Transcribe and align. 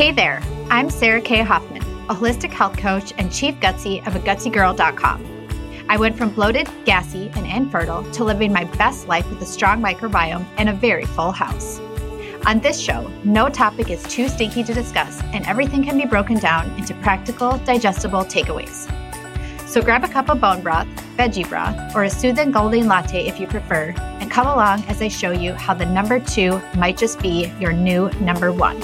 Hey 0.00 0.12
there, 0.12 0.42
I'm 0.70 0.88
Sarah 0.88 1.20
K. 1.20 1.42
Hoffman, 1.42 1.82
a 2.08 2.14
holistic 2.14 2.50
health 2.50 2.78
coach 2.78 3.12
and 3.18 3.30
chief 3.30 3.54
gutsy 3.56 4.00
of 4.06 4.16
a 4.16 4.18
gutsygirl.com. 4.20 5.84
I 5.90 5.98
went 5.98 6.16
from 6.16 6.30
bloated, 6.30 6.70
gassy, 6.86 7.30
and 7.34 7.46
infertile 7.46 8.10
to 8.12 8.24
living 8.24 8.50
my 8.50 8.64
best 8.64 9.08
life 9.08 9.28
with 9.28 9.42
a 9.42 9.44
strong 9.44 9.82
microbiome 9.82 10.46
and 10.56 10.70
a 10.70 10.72
very 10.72 11.04
full 11.04 11.32
house. 11.32 11.80
On 12.46 12.60
this 12.60 12.80
show, 12.80 13.10
no 13.24 13.50
topic 13.50 13.90
is 13.90 14.02
too 14.04 14.30
stinky 14.30 14.64
to 14.64 14.72
discuss, 14.72 15.20
and 15.34 15.46
everything 15.46 15.84
can 15.84 15.98
be 15.98 16.06
broken 16.06 16.38
down 16.38 16.70
into 16.78 16.94
practical, 16.94 17.58
digestible 17.58 18.24
takeaways. 18.24 18.88
So 19.68 19.82
grab 19.82 20.02
a 20.02 20.08
cup 20.08 20.30
of 20.30 20.40
bone 20.40 20.62
broth, 20.62 20.88
veggie 21.18 21.46
broth, 21.46 21.94
or 21.94 22.04
a 22.04 22.10
soothing 22.10 22.52
golden 22.52 22.88
latte 22.88 23.26
if 23.26 23.38
you 23.38 23.46
prefer, 23.46 23.94
and 23.98 24.30
come 24.30 24.46
along 24.46 24.82
as 24.84 25.02
I 25.02 25.08
show 25.08 25.30
you 25.30 25.52
how 25.52 25.74
the 25.74 25.84
number 25.84 26.18
two 26.18 26.58
might 26.78 26.96
just 26.96 27.20
be 27.20 27.52
your 27.60 27.74
new 27.74 28.08
number 28.12 28.50
one. 28.50 28.80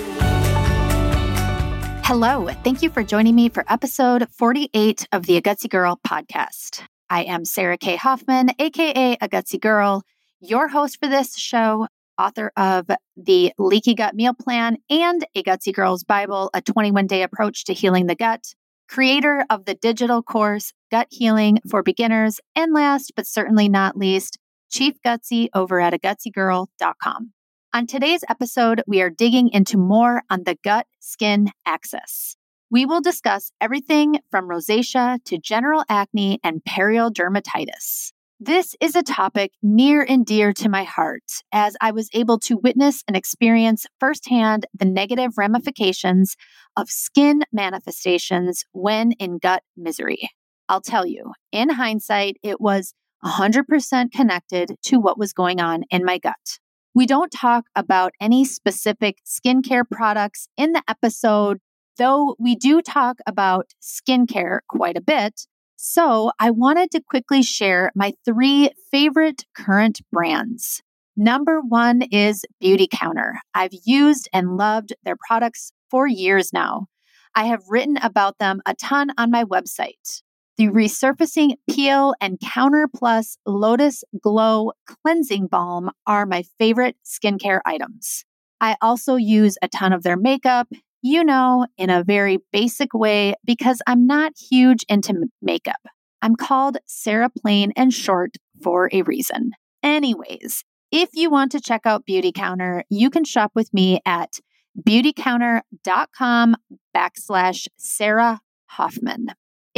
Hello, 2.06 2.46
thank 2.62 2.82
you 2.82 2.88
for 2.88 3.02
joining 3.02 3.34
me 3.34 3.48
for 3.48 3.64
episode 3.68 4.28
48 4.30 5.08
of 5.10 5.26
the 5.26 5.40
Gutsy 5.40 5.68
Girl 5.68 5.98
podcast. 6.06 6.84
I 7.10 7.24
am 7.24 7.44
Sarah 7.44 7.76
K. 7.76 7.96
Hoffman, 7.96 8.50
aka 8.60 9.16
A 9.20 9.28
Gutsy 9.28 9.60
Girl, 9.60 10.04
your 10.38 10.68
host 10.68 11.00
for 11.00 11.08
this 11.08 11.36
show, 11.36 11.88
author 12.16 12.52
of 12.56 12.86
the 13.16 13.52
Leaky 13.58 13.96
Gut 13.96 14.14
Meal 14.14 14.34
Plan 14.34 14.76
and 14.88 15.26
A 15.34 15.42
Gutsy 15.42 15.74
Girl's 15.74 16.04
Bible, 16.04 16.48
a 16.54 16.62
21 16.62 17.08
day 17.08 17.24
approach 17.24 17.64
to 17.64 17.74
healing 17.74 18.06
the 18.06 18.14
gut, 18.14 18.54
creator 18.88 19.44
of 19.50 19.64
the 19.64 19.74
digital 19.74 20.22
course 20.22 20.72
Gut 20.92 21.08
Healing 21.10 21.58
for 21.68 21.82
Beginners, 21.82 22.38
and 22.54 22.72
last 22.72 23.14
but 23.16 23.26
certainly 23.26 23.68
not 23.68 23.96
least, 23.96 24.38
Chief 24.70 24.94
Gutsy 25.04 25.48
over 25.56 25.80
at 25.80 25.92
agutsygirl.com. 25.92 27.32
On 27.76 27.86
today's 27.86 28.24
episode, 28.30 28.82
we 28.86 29.02
are 29.02 29.10
digging 29.10 29.50
into 29.50 29.76
more 29.76 30.22
on 30.30 30.44
the 30.44 30.56
gut 30.64 30.86
skin 30.98 31.50
axis. 31.66 32.34
We 32.70 32.86
will 32.86 33.02
discuss 33.02 33.52
everything 33.60 34.20
from 34.30 34.48
rosacea 34.48 35.22
to 35.24 35.36
general 35.36 35.84
acne 35.90 36.40
and 36.42 36.62
perioral 36.66 37.12
dermatitis. 37.12 38.12
This 38.40 38.76
is 38.80 38.96
a 38.96 39.02
topic 39.02 39.52
near 39.62 40.02
and 40.02 40.24
dear 40.24 40.54
to 40.54 40.70
my 40.70 40.84
heart 40.84 41.30
as 41.52 41.76
I 41.82 41.90
was 41.90 42.08
able 42.14 42.38
to 42.44 42.56
witness 42.56 43.04
and 43.06 43.14
experience 43.14 43.84
firsthand 44.00 44.64
the 44.72 44.86
negative 44.86 45.32
ramifications 45.36 46.34
of 46.78 46.88
skin 46.88 47.42
manifestations 47.52 48.64
when 48.72 49.12
in 49.12 49.36
gut 49.36 49.62
misery. 49.76 50.30
I'll 50.66 50.80
tell 50.80 51.04
you, 51.04 51.32
in 51.52 51.68
hindsight, 51.68 52.38
it 52.42 52.58
was 52.58 52.94
100% 53.22 54.12
connected 54.12 54.76
to 54.84 54.96
what 54.96 55.18
was 55.18 55.34
going 55.34 55.60
on 55.60 55.82
in 55.90 56.06
my 56.06 56.16
gut. 56.16 56.58
We 56.96 57.04
don't 57.04 57.30
talk 57.30 57.66
about 57.76 58.12
any 58.22 58.46
specific 58.46 59.18
skincare 59.26 59.84
products 59.88 60.48
in 60.56 60.72
the 60.72 60.82
episode 60.88 61.58
though 61.98 62.36
we 62.38 62.54
do 62.54 62.80
talk 62.80 63.18
about 63.26 63.74
skincare 63.82 64.60
quite 64.66 64.96
a 64.96 65.02
bit. 65.02 65.46
So 65.76 66.32
I 66.40 66.50
wanted 66.50 66.90
to 66.92 67.02
quickly 67.02 67.42
share 67.42 67.90
my 67.94 68.14
three 68.24 68.70
favorite 68.90 69.44
current 69.54 70.00
brands. 70.10 70.82
Number 71.18 71.60
one 71.60 72.00
is 72.00 72.46
Beautycounter. 72.62 73.34
I've 73.52 73.74
used 73.84 74.30
and 74.32 74.56
loved 74.56 74.94
their 75.04 75.16
products 75.28 75.72
for 75.90 76.06
years 76.06 76.50
now. 76.50 76.86
I 77.34 77.44
have 77.44 77.62
written 77.68 77.98
about 77.98 78.38
them 78.38 78.62
a 78.64 78.74
ton 78.74 79.10
on 79.18 79.30
my 79.30 79.44
website. 79.44 80.22
The 80.58 80.68
Resurfacing 80.68 81.56
Peel 81.68 82.14
and 82.20 82.40
Counter 82.40 82.88
Plus 82.94 83.36
Lotus 83.46 84.04
Glow 84.20 84.72
Cleansing 84.86 85.48
Balm 85.48 85.90
are 86.06 86.24
my 86.24 86.44
favorite 86.58 86.96
skincare 87.04 87.60
items. 87.66 88.24
I 88.60 88.76
also 88.80 89.16
use 89.16 89.58
a 89.60 89.68
ton 89.68 89.92
of 89.92 90.02
their 90.02 90.16
makeup 90.16 90.68
you 91.06 91.22
know, 91.22 91.66
in 91.78 91.88
a 91.88 92.02
very 92.02 92.38
basic 92.52 92.92
way 92.92 93.34
because 93.44 93.80
I'm 93.86 94.08
not 94.08 94.32
huge 94.36 94.84
into 94.88 95.28
makeup. 95.40 95.80
I'm 96.20 96.34
called 96.34 96.78
Sarah 96.84 97.30
Plain 97.30 97.72
and 97.76 97.94
Short 97.94 98.32
for 98.60 98.88
a 98.92 99.02
reason. 99.02 99.52
Anyways, 99.84 100.64
if 100.90 101.10
you 101.12 101.30
want 101.30 101.52
to 101.52 101.60
check 101.60 101.82
out 101.84 102.06
Beautycounter, 102.10 102.82
you 102.90 103.08
can 103.10 103.24
shop 103.24 103.52
with 103.54 103.72
me 103.72 104.00
at 104.04 104.40
beautycounter.com 104.76 106.56
backslash 106.96 107.68
Sarah 107.76 108.40
Hoffman. 108.70 109.28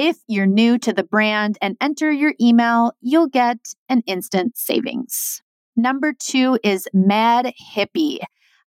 If 0.00 0.18
you're 0.28 0.46
new 0.46 0.78
to 0.78 0.92
the 0.92 1.02
brand 1.02 1.58
and 1.60 1.76
enter 1.80 2.12
your 2.12 2.32
email, 2.40 2.92
you'll 3.00 3.26
get 3.26 3.58
an 3.88 4.04
instant 4.06 4.56
savings. 4.56 5.42
Number 5.74 6.14
two 6.16 6.56
is 6.62 6.86
Mad 6.94 7.52
Hippie. 7.74 8.20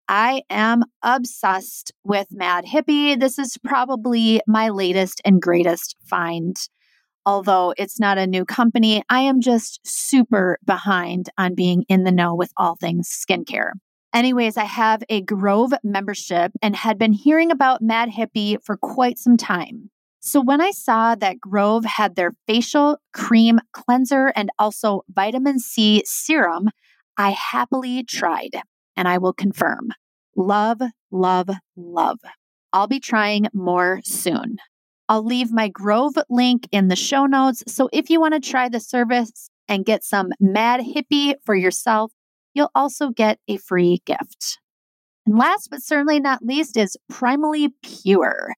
I 0.08 0.42
am 0.50 0.82
obsessed 1.04 1.92
with 2.02 2.26
Mad 2.32 2.64
Hippie. 2.64 3.16
This 3.16 3.38
is 3.38 3.56
probably 3.62 4.40
my 4.48 4.70
latest 4.70 5.22
and 5.24 5.40
greatest 5.40 5.94
find. 6.02 6.56
Although 7.24 7.74
it's 7.78 8.00
not 8.00 8.18
a 8.18 8.26
new 8.26 8.44
company, 8.44 9.04
I 9.08 9.20
am 9.20 9.40
just 9.40 9.78
super 9.84 10.58
behind 10.66 11.28
on 11.38 11.54
being 11.54 11.84
in 11.88 12.02
the 12.02 12.10
know 12.10 12.34
with 12.34 12.50
all 12.56 12.74
things 12.74 13.08
skincare. 13.08 13.74
Anyways, 14.12 14.56
I 14.56 14.64
have 14.64 15.04
a 15.08 15.20
Grove 15.20 15.74
membership 15.84 16.50
and 16.60 16.74
had 16.74 16.98
been 16.98 17.12
hearing 17.12 17.52
about 17.52 17.82
Mad 17.82 18.08
Hippie 18.08 18.56
for 18.64 18.76
quite 18.76 19.16
some 19.16 19.36
time. 19.36 19.90
So 20.20 20.40
when 20.40 20.60
I 20.60 20.70
saw 20.70 21.14
that 21.14 21.40
Grove 21.40 21.84
had 21.84 22.14
their 22.14 22.34
facial 22.46 22.98
cream 23.12 23.58
cleanser 23.72 24.28
and 24.36 24.50
also 24.58 25.02
vitamin 25.08 25.58
C 25.58 26.02
serum, 26.04 26.68
I 27.16 27.30
happily 27.30 28.04
tried 28.04 28.60
and 28.96 29.08
I 29.08 29.18
will 29.18 29.32
confirm. 29.32 29.90
Love, 30.36 30.80
love, 31.10 31.48
love. 31.74 32.18
I'll 32.72 32.86
be 32.86 33.00
trying 33.00 33.46
more 33.52 34.00
soon. 34.04 34.58
I'll 35.08 35.24
leave 35.24 35.50
my 35.50 35.68
Grove 35.68 36.14
link 36.28 36.68
in 36.70 36.88
the 36.88 36.96
show 36.96 37.26
notes. 37.26 37.64
So 37.66 37.88
if 37.92 38.10
you 38.10 38.20
want 38.20 38.34
to 38.34 38.40
try 38.40 38.68
the 38.68 38.78
service 38.78 39.50
and 39.68 39.84
get 39.84 40.04
some 40.04 40.30
mad 40.38 40.80
hippie 40.80 41.34
for 41.44 41.54
yourself, 41.54 42.12
you'll 42.54 42.70
also 42.74 43.10
get 43.10 43.38
a 43.48 43.56
free 43.56 44.02
gift. 44.04 44.58
And 45.26 45.36
last 45.38 45.68
but 45.70 45.82
certainly 45.82 46.20
not 46.20 46.44
least 46.44 46.76
is 46.76 46.96
Primally 47.10 47.70
Pure, 47.82 48.54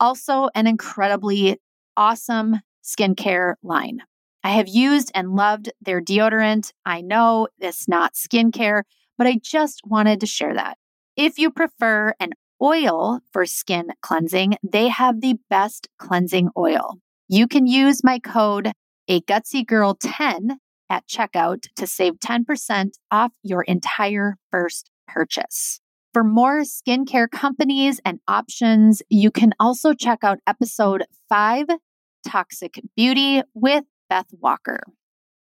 also 0.00 0.48
an 0.54 0.66
incredibly 0.66 1.58
awesome 1.96 2.60
skincare 2.84 3.54
line. 3.62 4.02
I 4.44 4.50
have 4.50 4.68
used 4.68 5.10
and 5.14 5.34
loved 5.34 5.72
their 5.80 6.00
deodorant. 6.00 6.72
I 6.84 7.00
know 7.00 7.48
it's 7.58 7.88
not 7.88 8.14
skincare, 8.14 8.82
but 9.18 9.26
I 9.26 9.38
just 9.42 9.80
wanted 9.84 10.20
to 10.20 10.26
share 10.26 10.54
that. 10.54 10.78
If 11.16 11.38
you 11.38 11.50
prefer 11.50 12.14
an 12.20 12.32
oil 12.62 13.20
for 13.32 13.44
skin 13.46 13.88
cleansing, 14.02 14.56
they 14.62 14.88
have 14.88 15.20
the 15.20 15.38
best 15.50 15.88
cleansing 15.98 16.50
oil. 16.56 16.94
You 17.28 17.48
can 17.48 17.66
use 17.66 18.04
my 18.04 18.18
code 18.18 18.72
a 19.08 19.20
gutsy 19.22 19.66
girl 19.66 19.94
10 19.94 20.58
at 20.88 21.08
checkout 21.08 21.66
to 21.76 21.86
save 21.86 22.14
10% 22.14 22.90
off 23.10 23.32
your 23.42 23.62
entire 23.62 24.36
first 24.50 24.90
purchase. 25.08 25.80
For 26.16 26.24
more 26.24 26.62
skincare 26.62 27.30
companies 27.30 28.00
and 28.02 28.20
options, 28.26 29.02
you 29.10 29.30
can 29.30 29.52
also 29.60 29.92
check 29.92 30.20
out 30.24 30.38
episode 30.46 31.04
5 31.28 31.66
Toxic 32.26 32.80
Beauty 32.96 33.42
with 33.52 33.84
Beth 34.08 34.30
Walker. 34.40 34.80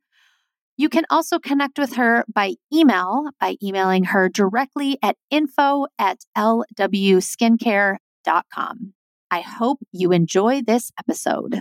You 0.76 0.88
can 0.90 1.04
also 1.08 1.38
connect 1.38 1.78
with 1.78 1.94
her 1.94 2.26
by 2.30 2.56
email 2.70 3.30
by 3.40 3.56
emailing 3.62 4.04
her 4.04 4.28
directly 4.28 4.98
at 5.02 5.16
info 5.30 5.86
at 5.98 6.18
lwskincare.com. 6.36 8.92
I 9.30 9.42
hope 9.42 9.80
you 9.92 10.12
enjoy 10.12 10.62
this 10.62 10.90
episode. 10.98 11.60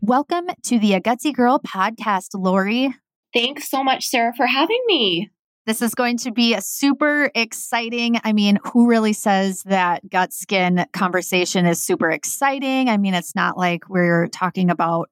Welcome 0.00 0.46
to 0.64 0.78
the 0.78 0.94
A 0.94 1.00
Gutsy 1.00 1.34
Girl 1.34 1.60
podcast, 1.60 2.28
Lori. 2.32 2.94
Thanks 3.34 3.68
so 3.68 3.84
much, 3.84 4.06
Sarah, 4.06 4.32
for 4.34 4.46
having 4.46 4.82
me. 4.86 5.30
This 5.66 5.82
is 5.82 5.94
going 5.94 6.16
to 6.18 6.32
be 6.32 6.54
a 6.54 6.62
super 6.62 7.30
exciting. 7.34 8.18
I 8.24 8.32
mean, 8.32 8.58
who 8.64 8.88
really 8.88 9.12
says 9.12 9.64
that 9.64 10.08
gut 10.08 10.32
skin 10.32 10.86
conversation 10.94 11.66
is 11.66 11.82
super 11.82 12.10
exciting? 12.10 12.88
I 12.88 12.96
mean, 12.96 13.12
it's 13.12 13.34
not 13.34 13.58
like 13.58 13.90
we're 13.90 14.28
talking 14.28 14.70
about, 14.70 15.10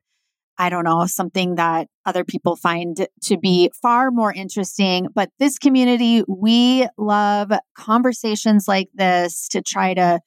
I 0.56 0.70
don't 0.70 0.84
know, 0.84 1.04
something 1.04 1.56
that 1.56 1.88
other 2.06 2.24
people 2.24 2.56
find 2.56 3.06
to 3.24 3.36
be 3.36 3.70
far 3.82 4.10
more 4.10 4.32
interesting. 4.32 5.08
But 5.14 5.28
this 5.38 5.58
community, 5.58 6.24
we 6.26 6.86
love 6.96 7.52
conversations 7.76 8.66
like 8.66 8.88
this 8.94 9.46
to 9.48 9.60
try 9.60 9.92
to 9.92 10.20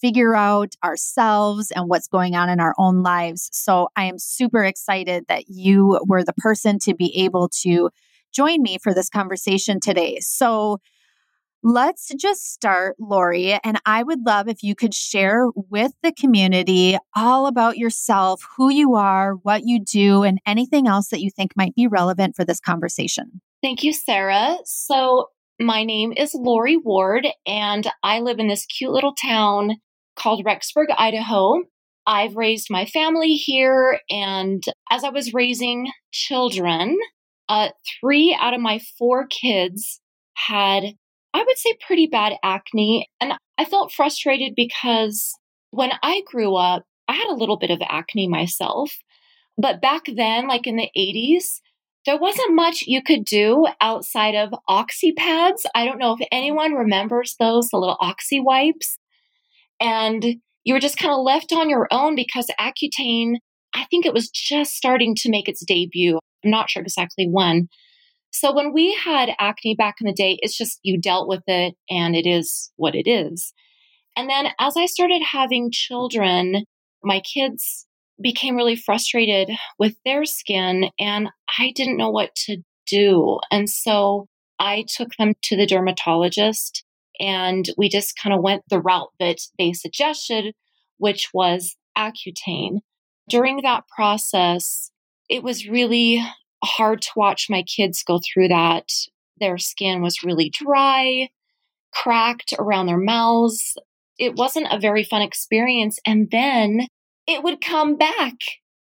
figure 0.00 0.34
out 0.34 0.74
ourselves 0.82 1.70
and 1.70 1.88
what's 1.88 2.08
going 2.08 2.34
on 2.34 2.48
in 2.48 2.60
our 2.60 2.74
own 2.78 3.02
lives. 3.02 3.48
So 3.52 3.88
I 3.96 4.04
am 4.04 4.18
super 4.18 4.64
excited 4.64 5.24
that 5.28 5.44
you 5.48 6.00
were 6.06 6.24
the 6.24 6.32
person 6.34 6.78
to 6.80 6.94
be 6.94 7.16
able 7.18 7.48
to 7.62 7.90
join 8.32 8.62
me 8.62 8.78
for 8.82 8.94
this 8.94 9.08
conversation 9.08 9.80
today. 9.80 10.18
So 10.20 10.78
let's 11.62 12.10
just 12.18 12.52
start, 12.52 12.96
Lori. 12.98 13.58
And 13.64 13.80
I 13.84 14.02
would 14.02 14.24
love 14.24 14.48
if 14.48 14.62
you 14.62 14.74
could 14.74 14.94
share 14.94 15.46
with 15.54 15.92
the 16.02 16.12
community 16.12 16.96
all 17.14 17.46
about 17.46 17.76
yourself, 17.76 18.46
who 18.56 18.70
you 18.70 18.94
are, 18.94 19.34
what 19.34 19.62
you 19.64 19.80
do, 19.80 20.22
and 20.22 20.38
anything 20.46 20.86
else 20.86 21.08
that 21.08 21.20
you 21.20 21.30
think 21.30 21.52
might 21.56 21.74
be 21.74 21.86
relevant 21.86 22.36
for 22.36 22.44
this 22.44 22.60
conversation. 22.60 23.40
Thank 23.62 23.82
you, 23.82 23.92
Sarah. 23.92 24.56
So, 24.64 25.26
my 25.62 25.84
name 25.84 26.14
is 26.16 26.32
Lori 26.32 26.78
Ward, 26.78 27.28
and 27.46 27.86
I 28.02 28.20
live 28.20 28.38
in 28.38 28.48
this 28.48 28.64
cute 28.64 28.92
little 28.92 29.14
town 29.14 29.76
called 30.20 30.44
Rexburg, 30.44 30.86
Idaho. 30.96 31.62
I've 32.06 32.36
raised 32.36 32.68
my 32.70 32.86
family 32.86 33.34
here, 33.34 34.00
and 34.10 34.62
as 34.90 35.04
I 35.04 35.10
was 35.10 35.34
raising 35.34 35.90
children, 36.12 36.96
uh, 37.48 37.68
three 38.00 38.36
out 38.38 38.54
of 38.54 38.60
my 38.60 38.80
four 38.98 39.26
kids 39.26 40.00
had, 40.34 40.84
I 41.34 41.42
would 41.44 41.58
say, 41.58 41.76
pretty 41.86 42.06
bad 42.06 42.34
acne. 42.42 43.08
And 43.20 43.34
I 43.58 43.64
felt 43.64 43.92
frustrated 43.92 44.54
because 44.56 45.32
when 45.70 45.90
I 46.02 46.22
grew 46.26 46.56
up, 46.56 46.84
I 47.08 47.14
had 47.14 47.28
a 47.28 47.36
little 47.36 47.58
bit 47.58 47.70
of 47.70 47.82
acne 47.88 48.28
myself. 48.28 48.92
But 49.58 49.82
back 49.82 50.02
then, 50.06 50.48
like 50.48 50.66
in 50.66 50.76
the 50.76 50.90
80s, 50.96 51.60
there 52.06 52.18
wasn't 52.18 52.54
much 52.54 52.84
you 52.86 53.02
could 53.02 53.24
do 53.24 53.66
outside 53.80 54.34
of 54.34 54.54
oxy 54.68 55.12
pads. 55.12 55.66
I 55.74 55.84
don't 55.84 55.98
know 55.98 56.16
if 56.18 56.26
anyone 56.32 56.72
remembers 56.72 57.36
those, 57.38 57.68
the 57.68 57.78
little 57.78 57.98
oxy 58.00 58.40
wipes. 58.40 58.96
And 59.80 60.24
you 60.64 60.74
were 60.74 60.80
just 60.80 60.98
kind 60.98 61.12
of 61.12 61.24
left 61.24 61.52
on 61.52 61.70
your 61.70 61.88
own 61.90 62.14
because 62.14 62.46
Accutane, 62.60 63.36
I 63.74 63.86
think 63.90 64.04
it 64.04 64.14
was 64.14 64.28
just 64.28 64.74
starting 64.74 65.14
to 65.16 65.30
make 65.30 65.48
its 65.48 65.64
debut. 65.64 66.18
I'm 66.44 66.50
not 66.50 66.70
sure 66.70 66.82
exactly 66.82 67.26
when. 67.30 67.68
So 68.32 68.54
when 68.54 68.72
we 68.72 68.94
had 68.94 69.30
acne 69.40 69.74
back 69.74 69.96
in 70.00 70.06
the 70.06 70.12
day, 70.12 70.38
it's 70.40 70.56
just 70.56 70.78
you 70.82 71.00
dealt 71.00 71.28
with 71.28 71.42
it 71.46 71.74
and 71.88 72.14
it 72.14 72.26
is 72.26 72.70
what 72.76 72.94
it 72.94 73.08
is. 73.08 73.52
And 74.16 74.28
then 74.28 74.48
as 74.58 74.76
I 74.76 74.86
started 74.86 75.22
having 75.22 75.70
children, 75.72 76.64
my 77.02 77.20
kids 77.20 77.86
became 78.22 78.54
really 78.54 78.76
frustrated 78.76 79.50
with 79.78 79.94
their 80.04 80.24
skin 80.24 80.90
and 80.98 81.30
I 81.58 81.72
didn't 81.74 81.96
know 81.96 82.10
what 82.10 82.34
to 82.46 82.58
do. 82.86 83.38
And 83.50 83.68
so 83.68 84.26
I 84.58 84.84
took 84.86 85.08
them 85.18 85.32
to 85.44 85.56
the 85.56 85.66
dermatologist 85.66 86.84
and 87.20 87.66
we 87.76 87.88
just 87.88 88.18
kind 88.18 88.34
of 88.34 88.42
went 88.42 88.62
the 88.70 88.80
route 88.80 89.12
that 89.20 89.38
they 89.58 89.72
suggested, 89.74 90.54
which 90.96 91.28
was 91.34 91.76
Accutane. 91.96 92.78
During 93.28 93.60
that 93.62 93.84
process, 93.94 94.90
it 95.28 95.42
was 95.42 95.68
really 95.68 96.24
hard 96.64 97.02
to 97.02 97.10
watch 97.14 97.48
my 97.50 97.62
kids 97.62 98.02
go 98.02 98.18
through 98.18 98.48
that. 98.48 98.88
Their 99.38 99.58
skin 99.58 100.02
was 100.02 100.22
really 100.24 100.50
dry, 100.50 101.28
cracked 101.92 102.54
around 102.58 102.86
their 102.86 102.98
mouths. 102.98 103.76
It 104.18 104.34
wasn't 104.36 104.68
a 104.70 104.80
very 104.80 105.04
fun 105.04 105.22
experience. 105.22 105.98
And 106.06 106.30
then 106.30 106.86
it 107.26 107.42
would 107.44 107.60
come 107.60 107.96
back. 107.96 108.34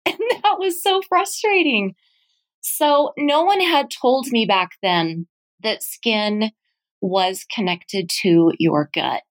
And 0.07 0.17
that 0.41 0.55
was 0.57 0.81
so 0.81 1.01
frustrating. 1.01 1.93
So, 2.61 3.11
no 3.17 3.43
one 3.43 3.59
had 3.59 3.91
told 3.91 4.27
me 4.31 4.45
back 4.45 4.69
then 4.81 5.27
that 5.63 5.83
skin 5.83 6.51
was 7.01 7.45
connected 7.53 8.09
to 8.21 8.51
your 8.59 8.89
gut. 8.93 9.23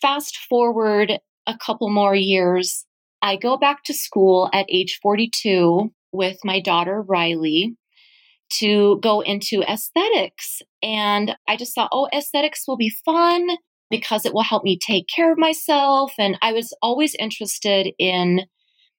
Fast 0.00 0.36
forward 0.48 1.18
a 1.46 1.56
couple 1.56 1.90
more 1.90 2.14
years, 2.14 2.86
I 3.22 3.36
go 3.36 3.56
back 3.56 3.84
to 3.84 3.94
school 3.94 4.50
at 4.52 4.66
age 4.68 4.98
42 5.02 5.90
with 6.12 6.38
my 6.44 6.60
daughter, 6.60 7.02
Riley, 7.02 7.76
to 8.58 8.98
go 9.02 9.20
into 9.20 9.62
aesthetics. 9.62 10.62
And 10.82 11.36
I 11.48 11.56
just 11.56 11.74
thought, 11.74 11.90
oh, 11.92 12.08
aesthetics 12.14 12.64
will 12.68 12.76
be 12.76 12.92
fun 13.04 13.48
because 13.90 14.24
it 14.24 14.34
will 14.34 14.42
help 14.42 14.64
me 14.64 14.78
take 14.78 15.06
care 15.14 15.32
of 15.32 15.38
myself. 15.38 16.12
And 16.18 16.38
I 16.42 16.52
was 16.52 16.76
always 16.82 17.14
interested 17.18 17.92
in 17.98 18.42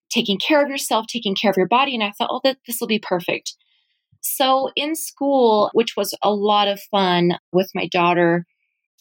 taking 0.10 0.38
care 0.38 0.64
of 0.64 0.70
yourself, 0.70 1.06
taking 1.08 1.36
care 1.36 1.52
of 1.52 1.58
your 1.58 1.68
body. 1.68 1.94
And 1.96 2.04
I 2.04 2.12
thought, 2.18 2.30
oh, 2.32 2.42
that 2.44 2.58
this 2.68 2.78
will 2.80 2.88
be 2.88 3.00
perfect. 3.00 3.56
So 4.26 4.72
in 4.76 4.96
school, 4.96 5.70
which 5.74 5.96
was 5.96 6.16
a 6.24 6.32
lot 6.34 6.68
of 6.68 6.82
fun 6.92 7.38
with 7.52 7.70
my 7.76 7.88
daughter, 7.88 8.46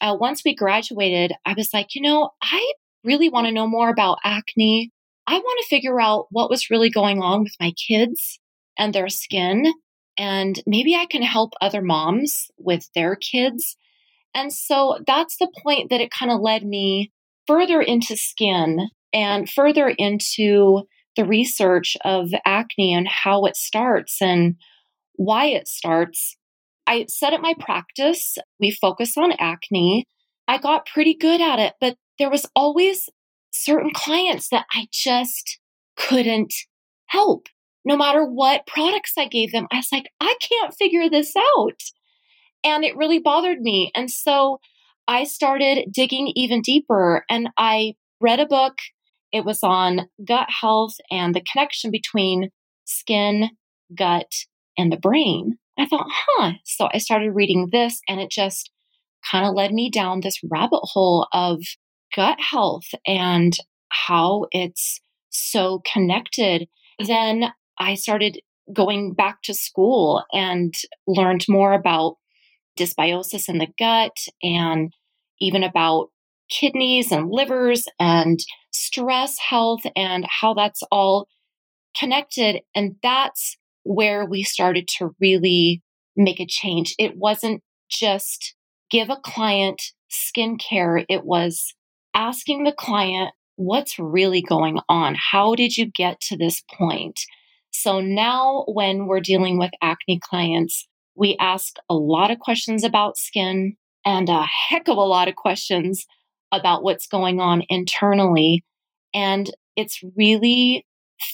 uh, 0.00 0.16
once 0.18 0.42
we 0.44 0.54
graduated, 0.54 1.32
I 1.46 1.54
was 1.56 1.70
like, 1.72 1.94
you 1.94 2.02
know, 2.02 2.30
I 2.42 2.72
really 3.04 3.28
want 3.28 3.46
to 3.46 3.52
know 3.52 3.66
more 3.66 3.88
about 3.88 4.18
acne. 4.22 4.90
I 5.26 5.38
want 5.38 5.58
to 5.62 5.68
figure 5.68 6.00
out 6.00 6.26
what 6.30 6.50
was 6.50 6.70
really 6.70 6.90
going 6.90 7.22
on 7.22 7.42
with 7.42 7.54
my 7.58 7.72
kids 7.72 8.38
and 8.78 8.94
their 8.94 9.08
skin. 9.08 9.72
And 10.18 10.60
maybe 10.66 10.94
I 10.94 11.06
can 11.06 11.22
help 11.22 11.54
other 11.60 11.80
moms 11.80 12.50
with 12.58 12.88
their 12.94 13.16
kids. 13.16 13.76
And 14.34 14.52
so 14.52 14.98
that's 15.06 15.38
the 15.38 15.50
point 15.62 15.90
that 15.90 16.00
it 16.00 16.10
kind 16.10 16.30
of 16.30 16.40
led 16.40 16.64
me 16.64 17.12
further 17.46 17.80
into 17.80 18.16
skin 18.16 18.88
and 19.12 19.48
further 19.48 19.88
into 19.88 20.82
the 21.16 21.24
research 21.24 21.96
of 22.04 22.30
acne 22.44 22.92
and 22.92 23.08
how 23.08 23.44
it 23.44 23.56
starts 23.56 24.20
and 24.20 24.56
why 25.16 25.46
it 25.46 25.68
starts. 25.68 26.36
I 26.86 27.06
set 27.08 27.32
up 27.32 27.40
my 27.40 27.54
practice. 27.58 28.36
We 28.60 28.70
focus 28.70 29.16
on 29.16 29.32
acne. 29.38 30.06
I 30.46 30.58
got 30.58 30.86
pretty 30.86 31.14
good 31.14 31.40
at 31.40 31.58
it, 31.58 31.74
but 31.80 31.96
there 32.18 32.30
was 32.30 32.46
always 32.54 33.08
certain 33.50 33.90
clients 33.94 34.48
that 34.50 34.66
I 34.72 34.86
just 34.92 35.58
couldn't 35.96 36.52
help. 37.06 37.46
No 37.84 37.96
matter 37.96 38.24
what 38.24 38.66
products 38.66 39.12
I 39.16 39.26
gave 39.26 39.52
them, 39.52 39.66
I 39.70 39.76
was 39.76 39.88
like, 39.92 40.06
I 40.20 40.34
can't 40.40 40.74
figure 40.74 41.08
this 41.08 41.34
out. 41.36 41.80
And 42.62 42.84
it 42.84 42.96
really 42.96 43.18
bothered 43.18 43.60
me. 43.60 43.90
And 43.94 44.10
so 44.10 44.58
I 45.06 45.24
started 45.24 45.92
digging 45.92 46.32
even 46.34 46.62
deeper 46.62 47.24
and 47.28 47.50
I 47.58 47.94
read 48.20 48.40
a 48.40 48.46
book. 48.46 48.74
It 49.32 49.44
was 49.44 49.62
on 49.62 50.08
gut 50.26 50.48
health 50.48 50.94
and 51.10 51.34
the 51.34 51.42
connection 51.52 51.90
between 51.90 52.50
skin, 52.84 53.50
gut, 53.94 54.32
and 54.76 54.92
the 54.92 54.96
brain. 54.96 55.58
I 55.78 55.86
thought, 55.86 56.06
huh. 56.08 56.52
So 56.64 56.88
I 56.92 56.98
started 56.98 57.32
reading 57.32 57.68
this 57.72 58.00
and 58.08 58.20
it 58.20 58.30
just 58.30 58.70
kind 59.30 59.46
of 59.46 59.54
led 59.54 59.72
me 59.72 59.90
down 59.90 60.20
this 60.20 60.40
rabbit 60.48 60.80
hole 60.82 61.26
of 61.32 61.60
gut 62.14 62.38
health 62.40 62.86
and 63.06 63.56
how 63.88 64.46
it's 64.52 65.00
so 65.30 65.82
connected. 65.92 66.68
Then 67.04 67.52
I 67.78 67.94
started 67.94 68.40
going 68.72 69.14
back 69.14 69.42
to 69.42 69.54
school 69.54 70.24
and 70.32 70.74
learned 71.06 71.46
more 71.48 71.72
about 71.72 72.16
dysbiosis 72.78 73.48
in 73.48 73.58
the 73.58 73.68
gut 73.78 74.16
and 74.42 74.92
even 75.40 75.62
about 75.62 76.10
kidneys 76.50 77.10
and 77.12 77.30
livers 77.30 77.86
and 77.98 78.40
stress 78.72 79.38
health 79.38 79.82
and 79.96 80.26
how 80.28 80.54
that's 80.54 80.82
all 80.90 81.28
connected. 81.98 82.62
And 82.74 82.96
that's 83.02 83.56
where 83.84 84.26
we 84.26 84.42
started 84.42 84.88
to 84.98 85.14
really 85.20 85.82
make 86.16 86.40
a 86.40 86.46
change. 86.46 86.94
It 86.98 87.16
wasn't 87.16 87.62
just 87.90 88.54
give 88.90 89.10
a 89.10 89.20
client 89.22 89.82
skincare, 90.10 91.04
it 91.08 91.24
was 91.24 91.74
asking 92.14 92.64
the 92.64 92.72
client, 92.72 93.30
what's 93.56 93.98
really 93.98 94.42
going 94.42 94.78
on? 94.88 95.16
How 95.16 95.54
did 95.54 95.76
you 95.76 95.86
get 95.86 96.20
to 96.22 96.36
this 96.36 96.62
point? 96.72 97.18
So 97.70 98.00
now 98.00 98.64
when 98.68 99.06
we're 99.06 99.20
dealing 99.20 99.58
with 99.58 99.72
acne 99.82 100.20
clients, 100.22 100.86
we 101.16 101.36
ask 101.40 101.74
a 101.88 101.94
lot 101.94 102.30
of 102.30 102.38
questions 102.38 102.84
about 102.84 103.16
skin 103.16 103.76
and 104.04 104.28
a 104.28 104.42
heck 104.42 104.88
of 104.88 104.96
a 104.96 105.00
lot 105.00 105.28
of 105.28 105.34
questions 105.34 106.06
about 106.52 106.82
what's 106.82 107.06
going 107.06 107.40
on 107.40 107.62
internally. 107.68 108.64
And 109.12 109.50
it's 109.76 110.00
really 110.16 110.86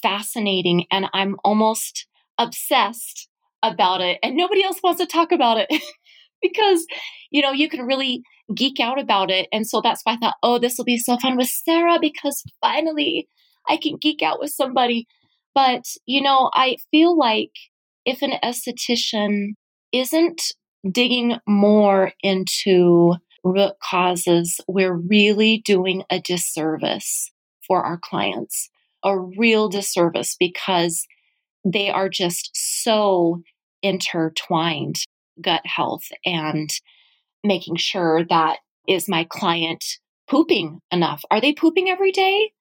fascinating. 0.02 0.86
And 0.90 1.06
I'm 1.12 1.36
almost 1.44 2.06
obsessed 2.40 3.28
about 3.62 4.00
it. 4.00 4.18
And 4.22 4.36
nobody 4.36 4.64
else 4.64 4.80
wants 4.82 5.00
to 5.00 5.06
talk 5.06 5.30
about 5.30 5.58
it 5.58 5.68
because, 6.42 6.86
you 7.30 7.42
know, 7.42 7.52
you 7.52 7.68
can 7.68 7.86
really 7.86 8.22
geek 8.54 8.80
out 8.80 8.98
about 8.98 9.30
it. 9.30 9.48
And 9.52 9.66
so 9.66 9.80
that's 9.80 10.00
why 10.02 10.14
I 10.14 10.16
thought, 10.16 10.36
oh, 10.42 10.58
this 10.58 10.76
will 10.76 10.84
be 10.84 10.98
so 10.98 11.16
fun 11.18 11.36
with 11.36 11.48
Sarah 11.48 11.98
because 12.00 12.42
finally 12.60 13.28
I 13.68 13.76
can 13.76 13.96
geek 13.96 14.22
out 14.22 14.40
with 14.40 14.50
somebody. 14.50 15.06
But, 15.54 15.84
you 16.06 16.22
know, 16.22 16.50
I 16.54 16.76
feel 16.90 17.16
like 17.16 17.52
if 18.04 18.22
an 18.22 18.32
esthetician 18.42 19.50
isn't 19.92 20.42
digging 20.90 21.36
more 21.46 22.12
into 22.22 23.16
root 23.44 23.74
causes, 23.82 24.60
we're 24.66 24.94
really 24.94 25.62
doing 25.64 26.04
a 26.10 26.20
disservice 26.20 27.30
for 27.66 27.82
our 27.82 27.98
clients, 27.98 28.70
a 29.04 29.18
real 29.18 29.68
disservice 29.68 30.36
because 30.38 31.06
they 31.64 31.90
are 31.90 32.08
just 32.08 32.50
so 32.54 33.42
intertwined 33.82 34.96
gut 35.40 35.62
health 35.64 36.04
and 36.24 36.70
making 37.42 37.76
sure 37.76 38.24
that 38.28 38.58
is 38.88 39.08
my 39.08 39.26
client 39.30 39.84
pooping 40.28 40.80
enough? 40.90 41.22
Are 41.30 41.40
they 41.40 41.52
pooping 41.52 41.88
every 41.88 42.12
day? 42.12 42.52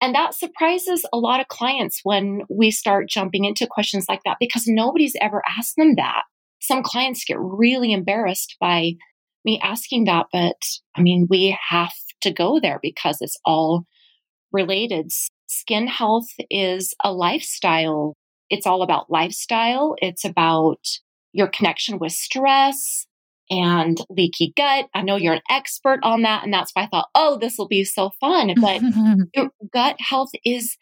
And 0.00 0.14
that 0.14 0.34
surprises 0.34 1.06
a 1.12 1.18
lot 1.18 1.40
of 1.40 1.48
clients 1.48 2.00
when 2.02 2.42
we 2.50 2.70
start 2.70 3.08
jumping 3.08 3.44
into 3.44 3.66
questions 3.66 4.06
like 4.08 4.20
that 4.24 4.36
because 4.40 4.64
nobody's 4.66 5.16
ever 5.20 5.42
asked 5.46 5.76
them 5.76 5.94
that. 5.96 6.22
Some 6.60 6.82
clients 6.82 7.24
get 7.24 7.38
really 7.38 7.92
embarrassed 7.92 8.56
by 8.60 8.92
me 9.44 9.60
asking 9.62 10.04
that, 10.04 10.26
but 10.32 10.56
I 10.96 11.02
mean, 11.02 11.26
we 11.28 11.56
have 11.70 11.92
to 12.22 12.32
go 12.32 12.58
there 12.60 12.78
because 12.82 13.18
it's 13.20 13.38
all 13.44 13.84
related. 14.52 15.10
Skin 15.46 15.86
health 15.86 16.28
is 16.50 16.94
a 17.02 17.12
lifestyle. 17.12 18.14
It's 18.50 18.66
all 18.66 18.82
about 18.82 19.10
lifestyle. 19.10 19.96
It's 19.98 20.24
about 20.24 20.86
your 21.32 21.48
connection 21.48 21.98
with 21.98 22.12
stress 22.12 23.06
and 23.50 23.98
leaky 24.08 24.52
gut. 24.56 24.86
I 24.94 25.02
know 25.02 25.16
you're 25.16 25.34
an 25.34 25.40
expert 25.50 26.00
on 26.02 26.22
that. 26.22 26.44
And 26.44 26.52
that's 26.52 26.72
why 26.72 26.84
I 26.84 26.86
thought, 26.86 27.08
oh, 27.14 27.38
this 27.38 27.56
will 27.58 27.68
be 27.68 27.84
so 27.84 28.10
fun. 28.20 28.54
But 28.60 28.80
your 29.34 29.50
gut 29.72 29.96
health 29.98 30.30
is 30.44 30.76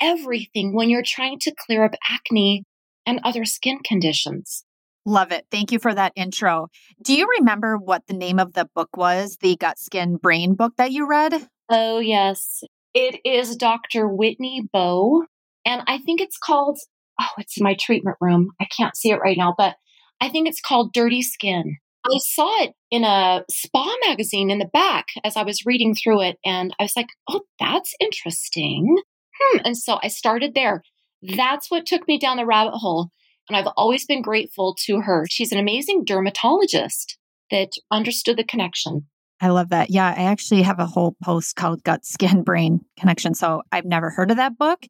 everything 0.00 0.74
when 0.74 0.90
you're 0.90 1.02
trying 1.04 1.38
to 1.40 1.54
clear 1.56 1.84
up 1.84 1.94
acne 2.10 2.64
and 3.06 3.20
other 3.24 3.44
skin 3.44 3.78
conditions. 3.84 4.64
Love 5.06 5.30
it. 5.30 5.46
Thank 5.52 5.70
you 5.70 5.78
for 5.78 5.94
that 5.94 6.12
intro. 6.16 6.66
Do 7.00 7.14
you 7.14 7.28
remember 7.38 7.78
what 7.78 8.02
the 8.08 8.14
name 8.14 8.40
of 8.40 8.54
the 8.54 8.68
book 8.74 8.96
was, 8.96 9.38
the 9.40 9.56
Gut 9.56 9.78
Skin 9.78 10.16
Brain 10.16 10.54
book 10.54 10.72
that 10.78 10.90
you 10.90 11.06
read? 11.08 11.48
Oh, 11.70 12.00
yes. 12.00 12.64
It 12.92 13.20
is 13.24 13.56
Dr. 13.56 14.08
Whitney 14.08 14.68
Bowe. 14.72 15.24
And 15.66 15.82
I 15.86 15.98
think 15.98 16.22
it's 16.22 16.38
called 16.38 16.78
oh, 17.20 17.28
it's 17.38 17.58
in 17.58 17.64
my 17.64 17.74
treatment 17.74 18.16
room. 18.20 18.50
I 18.60 18.66
can't 18.66 18.96
see 18.96 19.10
it 19.10 19.20
right 19.20 19.36
now, 19.36 19.54
but 19.56 19.76
I 20.20 20.28
think 20.28 20.48
it's 20.48 20.60
called 20.60 20.92
Dirty 20.92 21.22
Skin. 21.22 21.76
I 22.04 22.18
saw 22.18 22.62
it 22.62 22.72
in 22.90 23.02
a 23.04 23.44
spa 23.50 23.94
magazine 24.06 24.50
in 24.50 24.58
the 24.58 24.70
back 24.72 25.06
as 25.24 25.36
I 25.36 25.42
was 25.42 25.66
reading 25.66 25.94
through 25.94 26.22
it, 26.22 26.38
and 26.44 26.74
I 26.78 26.84
was 26.84 26.96
like, 26.96 27.08
oh, 27.28 27.42
that's 27.58 27.94
interesting. 28.00 28.96
Hmm. 29.40 29.58
And 29.64 29.76
so 29.76 29.98
I 30.02 30.08
started 30.08 30.54
there. 30.54 30.82
That's 31.22 31.70
what 31.70 31.84
took 31.84 32.06
me 32.06 32.18
down 32.18 32.36
the 32.36 32.46
rabbit 32.46 32.76
hole. 32.76 33.10
And 33.48 33.56
I've 33.56 33.72
always 33.76 34.06
been 34.06 34.22
grateful 34.22 34.76
to 34.86 35.00
her. 35.00 35.26
She's 35.28 35.52
an 35.52 35.58
amazing 35.58 36.04
dermatologist 36.04 37.18
that 37.50 37.70
understood 37.90 38.36
the 38.36 38.44
connection. 38.44 39.06
I 39.40 39.48
love 39.48 39.68
that. 39.68 39.90
Yeah, 39.90 40.06
I 40.16 40.24
actually 40.24 40.62
have 40.62 40.78
a 40.78 40.86
whole 40.86 41.16
post 41.22 41.56
called 41.56 41.84
Gut 41.84 42.04
Skin 42.04 42.42
Brain 42.42 42.80
Connection. 42.98 43.34
So 43.34 43.62
I've 43.70 43.84
never 43.84 44.10
heard 44.10 44.30
of 44.30 44.36
that 44.38 44.56
book 44.56 44.86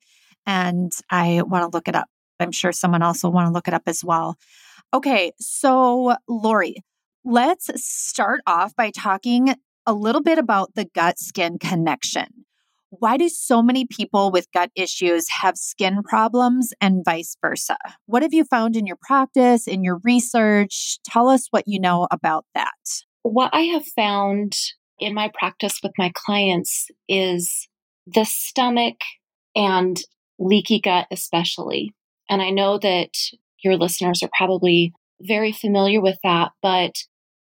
and 0.47 0.93
I 1.11 1.43
want 1.43 1.63
to 1.63 1.77
look 1.77 1.89
it 1.89 1.95
up. 1.95 2.09
I'm 2.39 2.53
sure 2.53 2.73
someone 2.73 3.03
else 3.03 3.23
will 3.23 3.33
want 3.33 3.49
to 3.49 3.53
look 3.53 3.69
it 3.69 3.75
up 3.75 3.83
as 3.87 4.05
well. 4.05 4.37
Okay, 4.95 5.33
so 5.41 6.15
Lori, 6.29 6.77
let's 7.25 7.71
start 7.77 8.41
off 8.47 8.75
by 8.77 8.91
talking 8.91 9.55
a 9.87 9.93
little 9.93 10.23
bit 10.23 10.39
about 10.39 10.75
the 10.75 10.87
gut 10.95 11.19
skin 11.19 11.59
connection. 11.59 12.27
Why 12.91 13.17
do 13.17 13.29
so 13.29 13.63
many 13.63 13.85
people 13.85 14.31
with 14.31 14.47
gut 14.55 14.71
issues 14.75 15.27
have 15.41 15.57
skin 15.57 16.03
problems 16.03 16.73
and 16.81 17.05
vice 17.05 17.37
versa? 17.41 17.77
What 18.07 18.23
have 18.23 18.33
you 18.33 18.45
found 18.45 18.77
in 18.77 18.87
your 18.87 18.97
practice, 19.01 19.67
in 19.67 19.83
your 19.83 19.99
research? 20.05 20.99
Tell 21.05 21.29
us 21.29 21.49
what 21.51 21.65
you 21.67 21.81
know 21.81 22.07
about 22.11 22.47
that. 22.55 22.75
What 23.23 23.51
I 23.53 23.63
have 23.63 23.87
found 23.97 24.55
in 24.99 25.15
my 25.15 25.31
practice 25.35 25.81
with 25.83 25.93
my 25.99 26.13
clients 26.15 26.87
is 27.09 27.69
the 28.07 28.25
stomach 28.25 28.97
and 29.55 30.01
leaky 30.39 30.81
gut, 30.81 31.07
especially. 31.11 31.95
And 32.29 32.43
I 32.43 32.51
know 32.51 32.79
that 32.79 33.11
your 33.63 33.77
listeners 33.77 34.23
are 34.23 34.31
probably 34.37 34.93
very 35.21 35.53
familiar 35.53 36.01
with 36.01 36.19
that. 36.23 36.53
But 36.63 36.95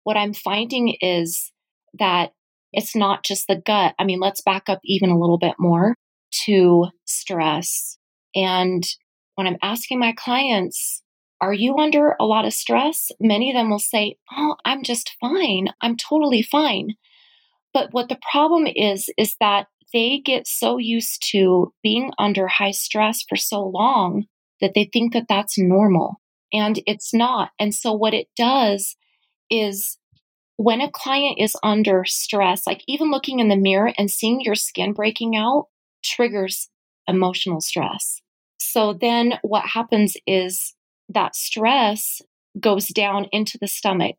what 0.04 0.16
I'm 0.16 0.32
finding 0.32 0.96
is 1.00 1.52
that 1.98 2.32
it's 2.72 2.94
not 2.94 3.24
just 3.24 3.46
the 3.48 3.56
gut. 3.56 3.94
I 3.98 4.04
mean, 4.04 4.20
let's 4.20 4.40
back 4.40 4.68
up 4.68 4.80
even 4.84 5.10
a 5.10 5.18
little 5.18 5.38
bit 5.38 5.54
more 5.58 5.94
to 6.44 6.86
stress. 7.04 7.98
And 8.34 8.82
when 9.34 9.46
I'm 9.46 9.58
asking 9.62 9.98
my 9.98 10.12
clients, 10.12 11.02
are 11.40 11.52
you 11.52 11.76
under 11.76 12.16
a 12.18 12.24
lot 12.24 12.46
of 12.46 12.52
stress? 12.52 13.10
Many 13.20 13.50
of 13.50 13.54
them 13.54 13.70
will 13.70 13.78
say, 13.78 14.16
Oh, 14.32 14.56
I'm 14.64 14.82
just 14.82 15.16
fine. 15.20 15.68
I'm 15.82 15.96
totally 15.96 16.42
fine. 16.42 16.94
But 17.74 17.92
what 17.92 18.08
the 18.08 18.18
problem 18.30 18.66
is, 18.66 19.10
is 19.18 19.36
that 19.40 19.66
they 19.92 20.20
get 20.24 20.46
so 20.46 20.78
used 20.78 21.24
to 21.30 21.72
being 21.82 22.12
under 22.18 22.46
high 22.48 22.70
stress 22.70 23.22
for 23.28 23.36
so 23.36 23.62
long 23.62 24.24
that 24.60 24.72
they 24.74 24.88
think 24.92 25.12
that 25.12 25.26
that's 25.28 25.58
normal 25.58 26.20
and 26.52 26.80
it's 26.86 27.12
not. 27.12 27.50
And 27.58 27.74
so 27.74 27.92
what 27.92 28.14
it 28.14 28.28
does 28.36 28.96
is 29.50 29.98
when 30.56 30.80
a 30.80 30.90
client 30.90 31.38
is 31.38 31.56
under 31.62 32.04
stress, 32.06 32.66
like 32.66 32.82
even 32.86 33.10
looking 33.10 33.40
in 33.40 33.48
the 33.48 33.56
mirror 33.56 33.92
and 33.98 34.10
seeing 34.10 34.40
your 34.40 34.54
skin 34.54 34.92
breaking 34.92 35.36
out 35.36 35.66
triggers 36.02 36.68
emotional 37.06 37.60
stress. 37.60 38.20
So 38.58 38.94
then 38.94 39.34
what 39.42 39.66
happens 39.66 40.16
is 40.26 40.74
that 41.08 41.36
stress 41.36 42.22
goes 42.58 42.88
down 42.88 43.26
into 43.32 43.58
the 43.60 43.68
stomach 43.68 44.16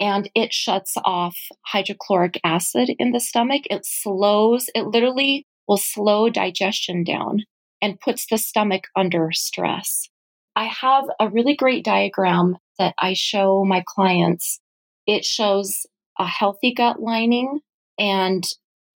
and 0.00 0.30
it 0.34 0.52
shuts 0.52 0.94
off 1.04 1.36
hydrochloric 1.66 2.40
acid 2.44 2.90
in 2.98 3.12
the 3.12 3.20
stomach. 3.20 3.62
It 3.70 3.84
slows, 3.84 4.68
it 4.74 4.86
literally 4.86 5.46
will 5.66 5.78
slow 5.78 6.28
digestion 6.28 7.04
down 7.04 7.44
and 7.80 8.00
puts 8.00 8.26
the 8.26 8.38
stomach 8.38 8.84
under 8.96 9.30
stress. 9.32 10.08
I 10.54 10.64
have 10.64 11.04
a 11.20 11.28
really 11.28 11.54
great 11.54 11.84
diagram 11.84 12.56
that 12.78 12.94
I 12.98 13.14
show 13.14 13.64
my 13.64 13.84
clients. 13.86 14.60
It 15.06 15.24
shows 15.24 15.86
a 16.18 16.26
healthy 16.26 16.72
gut 16.72 17.00
lining 17.00 17.60
and 17.98 18.44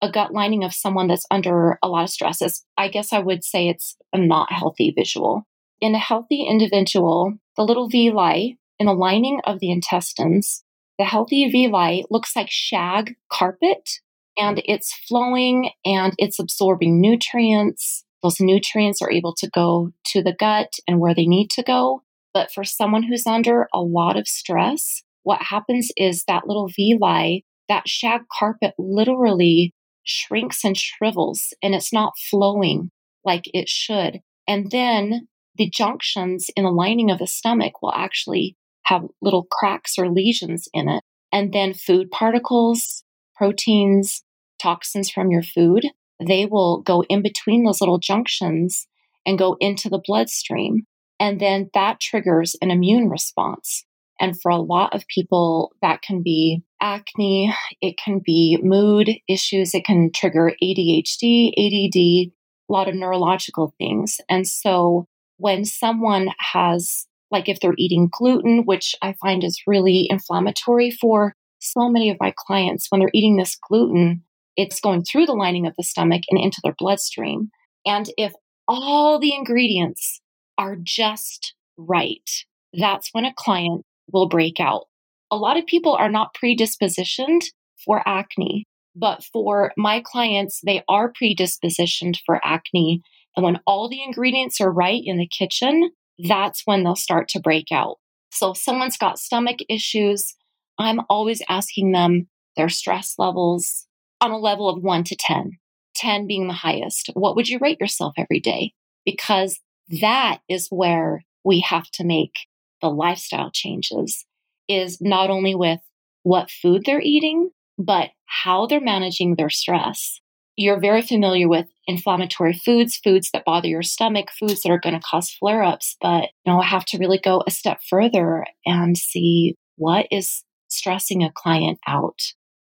a 0.03 0.11
gut 0.11 0.33
lining 0.33 0.65
of 0.65 0.73
someone 0.73 1.09
that's 1.09 1.27
under 1.31 1.79
a 1.83 1.89
lot 1.89 2.05
of 2.05 2.11
stress. 2.11 2.41
It's, 2.41 2.65
I 2.79 2.89
guess 2.89 3.13
I 3.13 3.19
would 3.19 3.45
say 3.45 3.69
it's 3.69 3.97
a 4.13 4.19
not 4.19 4.51
healthy 4.51 4.93
visual. 4.97 5.45
In 5.81 5.95
a 5.95 5.99
healthy 5.99 6.45
individual, 6.45 7.35
the 7.57 7.65
little 7.65 7.89
villi 7.89 8.59
in 8.79 8.87
the 8.87 8.95
lining 8.95 9.41
of 9.45 9.61
the 9.61 9.71
intestines, 9.71 10.65
the 11.01 11.05
healthy 11.05 11.51
villi 11.51 12.05
looks 12.11 12.37
like 12.37 12.49
shag 12.49 13.17
carpet 13.33 13.91
and 14.39 14.59
mm. 14.59 14.63
it's 14.67 14.95
flowing 15.09 15.71
and 15.85 16.13
it's 16.19 16.39
absorbing 16.39 17.01
nutrients 17.01 18.05
those 18.23 18.41
nutrients 18.41 19.01
are 19.01 19.11
able 19.11 19.35
to 19.35 19.49
go 19.49 19.93
to 20.07 20.23
the 20.23 20.35
gut 20.39 20.75
and 20.87 21.01
where 21.01 21.15
they 21.15 21.27
need 21.27 21.49
to 21.51 21.63
go. 21.63 22.03
But 22.33 22.53
for 22.53 22.65
someone 22.65 23.03
who's 23.03 23.27
under 23.27 23.67
a 23.73 23.81
lot 23.81 24.17
of 24.17 24.29
stress, 24.29 25.03
what 25.23 25.43
happens 25.43 25.91
is 25.97 26.25
that 26.29 26.47
little 26.47 26.69
villi, 26.69 27.45
that 27.69 27.89
shag 27.89 28.23
carpet 28.39 28.75
literally 28.79 29.75
shrinks 30.03 30.65
and 30.65 30.77
shrivels 30.77 31.53
and 31.63 31.75
it's 31.75 31.93
not 31.93 32.15
flowing 32.31 32.91
like 33.25 33.45
it 33.55 33.69
should. 33.69 34.21
And 34.47 34.71
then 34.71 35.29
the 35.57 35.69
junctions 35.69 36.49
in 36.57 36.65
the 36.65 36.71
lining 36.71 37.11
of 37.11 37.19
the 37.19 37.27
stomach 37.27 37.83
will 37.83 37.93
actually 37.93 38.57
have 38.85 39.03
little 39.23 39.47
cracks 39.51 39.95
or 39.99 40.09
lesions 40.09 40.69
in 40.73 40.89
it. 40.89 41.03
And 41.33 41.53
then 41.53 41.75
food 41.75 42.11
particles, 42.11 43.05
proteins, 43.37 44.23
toxins 44.61 45.11
from 45.11 45.31
your 45.31 45.43
food 45.43 45.85
they 46.27 46.47
will 46.47 46.83
go 46.83 47.03
in 47.09 47.23
between 47.23 47.65
those 47.65 47.81
little 47.81 47.99
junctions 47.99 48.87
and 49.27 49.39
go 49.39 49.57
into 49.61 49.89
the 49.89 50.03
bloodstream. 50.05 50.83
And 51.19 51.41
then 51.41 51.71
that 51.75 52.01
triggers 52.01 52.57
an 52.61 52.71
immune 52.71 53.09
response. 53.09 53.85
And 54.21 54.41
for 54.41 54.51
a 54.51 54.61
lot 54.61 54.95
of 54.95 55.07
people, 55.09 55.73
that 55.81 56.03
can 56.03 56.23
be 56.23 56.63
acne, 56.81 57.55
it 57.81 57.97
can 58.03 58.21
be 58.25 58.59
mood 58.63 59.11
issues, 59.29 59.75
it 59.75 59.85
can 59.85 60.11
trigger 60.15 60.53
ADHD, 60.63 61.53
ADD, 61.57 61.97
a 61.97 62.33
lot 62.69 62.89
of 62.89 62.95
neurological 62.95 63.75
things. 63.79 64.19
And 64.29 64.47
so 64.47 65.07
when 65.39 65.65
someone 65.65 66.29
has, 66.39 67.07
like, 67.31 67.49
if 67.49 67.61
they're 67.61 67.75
eating 67.79 68.09
gluten, 68.11 68.65
which 68.65 68.95
I 69.03 69.15
find 69.21 69.45
is 69.45 69.63
really 69.67 70.07
inflammatory 70.11 70.91
for 70.91 71.35
so 71.59 71.89
many 71.89 72.11
of 72.11 72.17
my 72.21 72.33
clients, 72.37 72.87
when 72.89 73.01
they're 73.01 73.11
eating 73.15 73.37
this 73.37 73.57
gluten, 73.69 74.25
it's 74.57 74.81
going 74.81 75.05
through 75.05 75.27
the 75.27 75.33
lining 75.33 75.67
of 75.67 75.75
the 75.77 75.85
stomach 75.85 76.23
and 76.31 76.41
into 76.41 76.61
their 76.63 76.75
bloodstream. 76.79 77.51
And 77.87 78.09
if 78.17 78.33
all 78.67 79.19
the 79.19 79.35
ingredients 79.35 80.21
are 80.59 80.77
just 80.83 81.55
right, 81.77 82.29
that's 82.75 83.11
when 83.13 83.25
a 83.25 83.35
client 83.37 83.85
will 84.13 84.29
break 84.29 84.61
out. 84.61 84.87
A 85.31 85.37
lot 85.37 85.57
of 85.57 85.67
people 85.67 85.95
are 85.95 86.11
not 86.11 86.35
predispositioned 86.35 87.45
for 87.85 88.03
acne, 88.07 88.67
but 88.97 89.25
for 89.33 89.73
my 89.77 90.03
clients, 90.05 90.61
they 90.65 90.83
are 90.89 91.13
predispositioned 91.13 92.17
for 92.27 92.41
acne. 92.45 93.03
And 93.37 93.45
when 93.45 93.61
all 93.67 93.89
the 93.89 94.03
ingredients 94.03 94.61
are 94.61 94.73
right 94.73 95.01
in 95.05 95.19
the 95.19 95.29
kitchen, 95.29 95.91
that's 96.29 96.63
when 96.65 96.85
they'll 96.85 96.97
start 96.97 97.29
to 97.31 97.41
break 97.41 97.73
out. 97.73 97.97
So 98.31 98.53
if 98.53 98.59
someone's 98.59 98.97
got 98.97 99.19
stomach 99.19 99.59
issues, 99.69 100.35
I'm 100.79 101.01
always 101.09 101.43
asking 101.49 101.93
them 101.93 102.29
their 102.57 102.69
stress 102.69 103.15
levels 103.19 103.87
on 104.21 104.31
a 104.31 104.39
level 104.39 104.69
of 104.69 104.83
one 104.83 105.05
to 105.05 105.17
10, 105.17 105.53
10 105.95 106.27
being 106.27 106.47
the 106.47 106.55
highest. 106.55 107.11
What 107.15 107.37
would 107.37 107.49
you 107.49 107.59
rate 107.61 107.81
yourself 107.81 108.15
every 108.17 108.41
day? 108.41 108.73
Because 109.05 109.61
that 110.01 110.39
is 110.49 110.69
where 110.71 111.25
we 111.45 111.61
have 111.61 111.91
to 111.93 112.05
make 112.05 112.35
the 112.81 112.91
lifestyle 112.91 113.51
changes 113.53 114.25
is 114.69 115.01
not 115.01 115.31
only 115.31 115.55
with 115.55 115.81
what 116.23 116.51
food 116.51 116.83
they're 116.85 117.01
eating, 117.01 117.51
but 117.79 118.11
how 118.27 118.67
they're 118.67 118.81
managing 118.81 119.37
their 119.37 119.51
stress. 119.51 120.21
You're 120.61 120.79
very 120.79 121.01
familiar 121.01 121.49
with 121.49 121.69
inflammatory 121.87 122.53
foods, 122.53 123.01
foods 123.03 123.31
that 123.33 123.47
bother 123.47 123.67
your 123.67 123.83
stomach, 123.83 124.29
foods 124.31 124.61
that 124.61 124.69
are 124.69 124.79
going 124.79 124.95
to 124.95 125.01
cause 125.01 125.31
flare 125.31 125.63
ups. 125.63 125.97
But 126.03 126.25
you 126.45 126.53
know, 126.53 126.61
I 126.61 126.67
have 126.67 126.85
to 126.87 126.99
really 126.99 127.19
go 127.19 127.43
a 127.47 127.51
step 127.51 127.81
further 127.89 128.45
and 128.67 128.95
see 128.95 129.55
what 129.77 130.07
is 130.11 130.45
stressing 130.69 131.23
a 131.23 131.33
client 131.33 131.79
out 131.89 132.19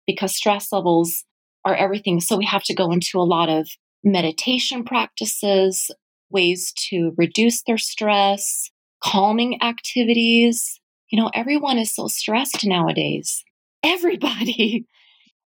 because 0.06 0.36
stress 0.36 0.70
levels 0.70 1.24
are 1.64 1.74
everything. 1.74 2.20
So 2.20 2.36
we 2.36 2.44
have 2.44 2.62
to 2.66 2.74
go 2.74 2.92
into 2.92 3.18
a 3.18 3.26
lot 3.26 3.48
of 3.48 3.68
meditation 4.04 4.84
practices, 4.84 5.90
ways 6.30 6.72
to 6.90 7.14
reduce 7.16 7.64
their 7.64 7.78
stress, 7.78 8.70
calming 9.02 9.60
activities. 9.60 10.78
You 11.10 11.20
know, 11.20 11.32
everyone 11.34 11.78
is 11.78 11.92
so 11.92 12.06
stressed 12.06 12.64
nowadays. 12.64 13.42
Everybody. 13.82 14.86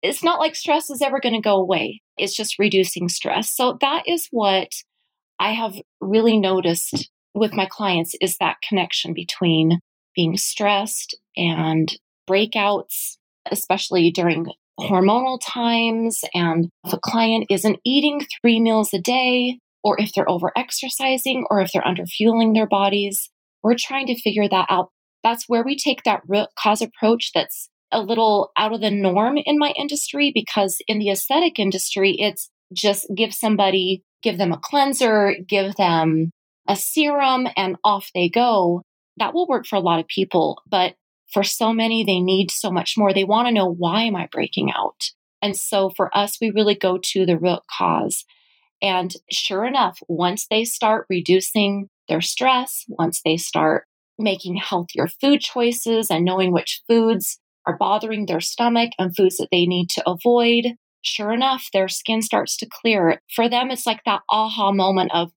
It's 0.01 0.24
not 0.24 0.39
like 0.39 0.56
stress 0.56 0.89
is 0.89 1.01
ever 1.01 1.20
going 1.20 1.36
to 1.36 1.42
go 1.42 1.58
away. 1.58 2.00
It's 2.17 2.36
just 2.36 2.59
reducing 2.59 3.09
stress. 3.09 3.55
So 3.55 3.77
that 3.81 4.03
is 4.07 4.27
what 4.31 4.69
I 5.39 5.51
have 5.51 5.75
really 6.01 6.39
noticed 6.39 7.09
with 7.33 7.53
my 7.53 7.67
clients 7.69 8.15
is 8.21 8.38
that 8.38 8.57
connection 8.67 9.13
between 9.13 9.79
being 10.15 10.36
stressed 10.38 11.15
and 11.36 11.95
breakouts, 12.27 13.17
especially 13.51 14.12
during 14.12 14.47
hormonal 14.79 15.39
times. 15.43 16.21
And 16.33 16.69
if 16.86 16.93
a 16.93 17.00
client 17.00 17.45
isn't 17.50 17.79
eating 17.86 18.25
three 18.41 18.59
meals 18.59 18.93
a 18.93 19.00
day, 19.00 19.59
or 19.83 20.00
if 20.01 20.12
they're 20.13 20.29
over 20.29 20.51
exercising, 20.55 21.45
or 21.50 21.62
if 21.62 21.71
they're 21.71 21.88
under 21.88 22.05
fueling 22.05 22.53
their 22.53 22.67
bodies, 22.67 23.29
we're 23.63 23.75
trying 23.77 24.07
to 24.07 24.19
figure 24.19 24.50
that 24.50 24.67
out. 24.69 24.89
That's 25.24 25.45
where 25.47 25.63
we 25.63 25.77
take 25.77 26.03
that 26.03 26.21
root 26.27 26.50
cause 26.59 26.81
approach 26.81 27.31
that's 27.33 27.69
a 27.91 28.01
little 28.01 28.51
out 28.58 28.74
of 28.74 28.82
the 28.82 28.91
norm 28.91 29.38
in 29.38 29.58
my 29.58 29.74
industry 29.77 30.32
because 30.34 30.77
in 30.88 31.00
the 31.00 31.10
aesthetic 31.10 31.60
industry, 31.60 32.15
it's 32.20 32.50
just 32.74 33.08
give 33.15 33.34
somebody, 33.34 34.03
give 34.24 34.38
them 34.38 34.51
a 34.51 34.60
cleanser, 34.62 35.36
give 35.48 35.75
them 35.75 36.32
a 36.67 36.75
serum, 36.75 37.48
and 37.56 37.77
off 37.84 38.10
they 38.13 38.29
go. 38.29 38.81
That 39.18 39.33
will 39.33 39.48
work 39.48 39.66
for 39.66 39.77
a 39.77 39.81
lot 39.81 40.00
of 40.00 40.07
people. 40.07 40.61
But 40.70 40.96
for 41.31 41.44
so 41.44 41.74
many, 41.74 42.03
they 42.03 42.20
need 42.20 42.51
so 42.51 42.72
much 42.72 42.96
more. 42.98 43.14
They 43.14 43.24
want 43.24 43.48
to 43.48 43.53
know 43.53 43.72
why 43.72 44.03
am 44.03 44.16
I 44.16 44.27
breaking 44.31 44.72
out? 44.72 45.11
And 45.42 45.55
so 45.55 45.90
for 45.90 46.16
us, 46.16 46.38
we 46.42 46.51
really 46.51 46.75
go 46.75 47.00
to 47.01 47.25
the 47.25 47.38
root 47.38 47.59
cause. 47.77 48.25
And 48.81 49.14
sure 49.31 49.66
enough, 49.66 50.00
once 50.07 50.48
they 50.50 50.64
start 50.64 51.05
reducing 51.09 51.90
their 52.07 52.22
stress, 52.22 52.85
once 52.88 53.22
they 53.24 53.38
start 53.38 53.85
making 54.20 54.57
healthier 54.57 55.07
food 55.07 55.42
choices 55.42 56.09
and 56.09 56.25
knowing 56.25 56.51
which 56.51 56.81
foods 56.88 57.40
are 57.68 57.77
bothering 57.77 58.25
their 58.25 58.40
stomach 58.40 58.92
and 58.98 59.16
foods 59.16 59.38
that 59.38 59.50
they 59.51 59.66
need 59.66 59.90
to 59.90 60.10
avoid, 60.10 60.75
sure 61.01 61.32
enough, 61.32 61.68
their 61.74 61.88
skin 61.88 62.22
starts 62.22 62.58
to 62.58 62.68
clear. 62.72 63.22
For 63.36 63.50
them, 63.50 63.70
it's 63.70 63.86
like 63.86 64.01
that 64.06 64.22
aha 64.30 64.72
moment 64.72 65.12
of, 65.14 65.32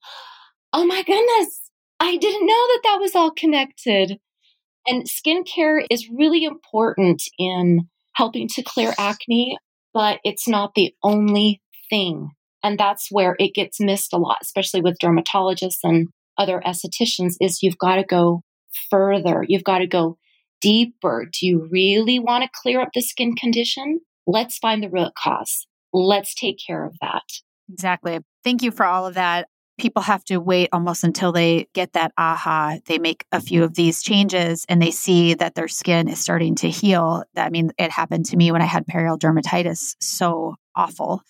oh 0.73 0.87
my 0.87 1.03
goodness, 1.03 1.71
I 1.99 2.17
didn't 2.17 2.47
know 2.47 2.53
that 2.55 2.81
that 2.85 2.99
was 3.01 3.15
all 3.15 3.33
connected. 3.33 4.19
And 4.87 5.07
skincare 5.07 5.85
is 5.91 6.09
really 6.09 6.45
important 6.45 7.23
in 7.39 7.89
helping 8.15 8.49
to 8.49 8.63
clear 8.63 8.95
acne, 8.99 9.59
but 9.93 10.21
it's 10.25 10.49
not 10.49 10.75
the 10.75 10.95
only 11.03 11.61
thing. 11.91 12.31
And 12.63 12.79
that's 12.79 13.09
where 13.11 13.37
it 13.39 13.55
gets 13.55 13.81
missed 13.81 14.13
a 14.13 14.19
lot, 14.19 14.39
especially 14.43 14.81
with 14.81 14.99
dermatologists 15.03 15.81
and 15.83 16.09
other 16.39 16.63
estheticians, 16.65 17.35
is 17.41 17.63
you've 17.63 17.79
got 17.79 17.97
to 17.97 18.05
go 18.05 18.43
further. 18.91 19.45
You've 19.47 19.65
got 19.65 19.79
to 19.79 19.87
go 19.87 20.17
deeper. 20.61 21.27
Do 21.31 21.47
you 21.47 21.69
really 21.71 22.19
want 22.19 22.45
to 22.45 22.51
clear 22.63 22.81
up 22.81 22.91
the 22.95 23.01
skin 23.01 23.35
condition? 23.37 24.01
Let's 24.27 24.59
find 24.59 24.83
the 24.83 24.91
root 24.91 25.13
cause. 25.17 25.67
Let's 25.93 26.35
take 26.35 26.59
care 26.65 26.85
of 26.85 26.97
that. 27.01 27.25
Exactly. 27.73 28.21
Thank 28.45 28.63
you 28.63 28.71
for 28.71 28.85
all 28.85 29.07
of 29.07 29.15
that 29.15 29.49
people 29.81 30.03
have 30.03 30.25
to 30.27 30.37
wait 30.37 30.69
almost 30.73 31.03
until 31.03 31.33
they 31.33 31.67
get 31.73 31.95
that 31.95 32.13
aha. 32.17 32.79
They 32.87 32.99
make 32.99 33.25
a 33.33 33.41
few 33.41 33.65
of 33.65 33.75
these 33.75 34.03
changes 34.03 34.65
and 34.69 34.81
they 34.81 34.91
see 34.91 35.35
that 35.35 35.55
their 35.55 35.69
skin 35.69 36.09
is 36.09 36.21
starting 36.21 36.55
to 36.57 36.71
heal. 36.71 37.25
I 37.37 37.51
mean, 37.51 37.73
it 37.79 37.91
happened 37.91 38.27
to 38.27 38.37
me 38.37 38.53
when 38.53 38.63
I 38.63 38.67
had 38.67 38.87
perioral 38.87 39.19
dermatitis, 39.19 39.97
so 40.01 40.57
awful. 40.77 41.23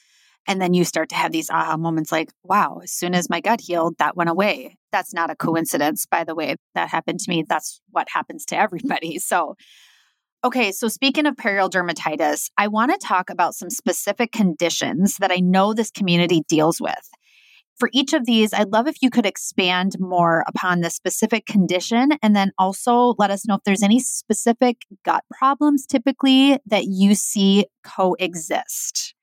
And 0.51 0.61
then 0.61 0.75
you 0.75 0.85
start 0.85 1.11
to 1.11 1.15
have 1.15 1.31
these 1.31 1.49
aha 1.49 1.77
moments 1.77 2.11
like, 2.11 2.33
wow, 2.43 2.81
as 2.83 2.91
soon 2.91 3.15
as 3.15 3.31
my 3.31 3.41
gut 3.41 3.61
healed, 3.61 3.95
that 3.99 4.17
went 4.17 4.31
away. 4.31 4.77
That's 4.91 5.15
not 5.15 5.31
a 5.31 5.37
coincidence, 5.37 6.07
by 6.11 6.25
the 6.25 6.35
way. 6.35 6.57
That 6.75 6.89
happened 6.89 7.21
to 7.21 7.31
me. 7.31 7.45
That's 7.49 7.81
what 7.91 8.09
happens 8.13 8.45
to 8.47 8.59
everybody. 8.59 9.21
So, 9.31 9.55
okay, 10.43 10.73
so 10.73 10.89
speaking 10.89 11.25
of 11.27 11.37
perioral 11.37 11.71
dermatitis, 11.71 12.51
I 12.59 12.67
want 12.67 12.91
to 12.91 13.07
talk 13.07 13.31
about 13.31 13.55
some 13.55 13.71
specific 13.71 14.33
conditions 14.33 15.19
that 15.19 15.31
I 15.31 15.37
know 15.37 15.73
this 15.73 15.93
community 15.93 16.43
deals 16.49 16.81
with. 16.81 17.09
For 17.79 17.89
each 17.93 18.13
of 18.13 18.27
these, 18.27 18.53
I'd 18.53 18.73
love 18.73 18.89
if 18.89 19.03
you 19.03 19.09
could 19.09 19.27
expand 19.27 19.95
more 20.01 20.45
upon 20.49 20.81
the 20.81 20.91
specific 20.91 21.47
condition 21.47 22.11
and 22.25 22.35
then 22.35 22.51
also 22.59 23.15
let 23.19 23.31
us 23.31 23.47
know 23.47 23.55
if 23.55 23.63
there's 23.65 23.85
any 23.85 24.01
specific 24.01 24.79
gut 25.05 25.23
problems 25.31 25.87
typically 25.87 26.59
that 26.67 26.87
you 26.87 27.15
see 27.15 27.67
coexist. 27.85 29.15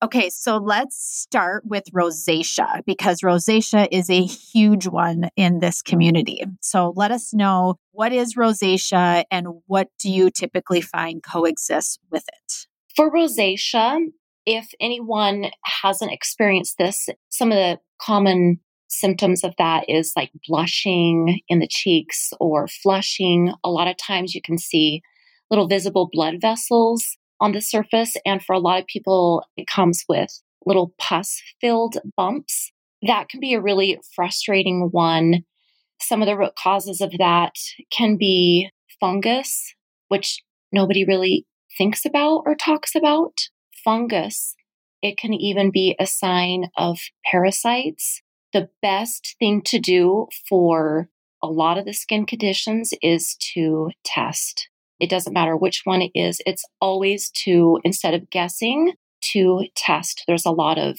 Okay, 0.00 0.30
so 0.30 0.58
let's 0.58 0.96
start 0.96 1.64
with 1.66 1.82
rosacea 1.92 2.84
because 2.86 3.20
rosacea 3.20 3.88
is 3.90 4.08
a 4.08 4.22
huge 4.22 4.86
one 4.86 5.28
in 5.34 5.58
this 5.58 5.82
community. 5.82 6.44
So 6.60 6.92
let 6.94 7.10
us 7.10 7.34
know 7.34 7.80
what 7.90 8.12
is 8.12 8.36
rosacea 8.36 9.24
and 9.28 9.48
what 9.66 9.88
do 9.98 10.08
you 10.08 10.30
typically 10.30 10.82
find 10.82 11.20
coexists 11.20 11.98
with 12.12 12.22
it? 12.28 12.66
For 12.94 13.10
rosacea, 13.10 13.98
if 14.46 14.68
anyone 14.80 15.50
hasn't 15.64 16.12
experienced 16.12 16.78
this, 16.78 17.08
some 17.28 17.50
of 17.50 17.56
the 17.56 17.80
common 18.00 18.60
symptoms 18.86 19.42
of 19.42 19.52
that 19.58 19.84
is 19.88 20.12
like 20.14 20.30
blushing 20.46 21.40
in 21.48 21.58
the 21.58 21.68
cheeks 21.68 22.32
or 22.38 22.68
flushing. 22.68 23.52
A 23.64 23.68
lot 23.68 23.88
of 23.88 23.96
times 23.96 24.32
you 24.32 24.42
can 24.42 24.58
see 24.58 25.02
little 25.50 25.66
visible 25.66 26.08
blood 26.12 26.36
vessels 26.40 27.18
on 27.40 27.52
the 27.52 27.60
surface. 27.60 28.14
And 28.24 28.42
for 28.42 28.54
a 28.54 28.58
lot 28.58 28.80
of 28.80 28.86
people, 28.86 29.44
it 29.56 29.66
comes 29.66 30.04
with 30.08 30.30
little 30.66 30.94
pus 30.98 31.40
filled 31.60 31.98
bumps. 32.16 32.72
That 33.06 33.28
can 33.28 33.40
be 33.40 33.54
a 33.54 33.60
really 33.60 34.00
frustrating 34.14 34.88
one. 34.90 35.44
Some 36.00 36.22
of 36.22 36.26
the 36.26 36.36
root 36.36 36.54
causes 36.56 37.00
of 37.00 37.12
that 37.18 37.52
can 37.90 38.16
be 38.16 38.70
fungus, 39.00 39.74
which 40.08 40.42
nobody 40.72 41.04
really 41.04 41.46
thinks 41.76 42.04
about 42.04 42.42
or 42.44 42.54
talks 42.54 42.94
about 42.94 43.34
fungus, 43.84 44.56
it 45.02 45.16
can 45.16 45.32
even 45.32 45.70
be 45.70 45.96
a 45.98 46.06
sign 46.06 46.70
of 46.76 46.98
parasites. 47.24 48.20
The 48.52 48.68
best 48.82 49.36
thing 49.38 49.62
to 49.66 49.78
do 49.78 50.26
for 50.48 51.08
a 51.42 51.46
lot 51.46 51.78
of 51.78 51.84
the 51.84 51.92
skin 51.94 52.26
conditions 52.26 52.92
is 53.00 53.36
to 53.54 53.90
test. 54.04 54.67
It 55.00 55.10
doesn't 55.10 55.32
matter 55.32 55.56
which 55.56 55.82
one 55.84 56.02
it 56.02 56.10
is, 56.14 56.40
it's 56.46 56.64
always 56.80 57.30
to, 57.44 57.78
instead 57.84 58.14
of 58.14 58.30
guessing, 58.30 58.94
to 59.32 59.64
test. 59.76 60.24
There's 60.26 60.46
a 60.46 60.50
lot 60.50 60.78
of 60.78 60.98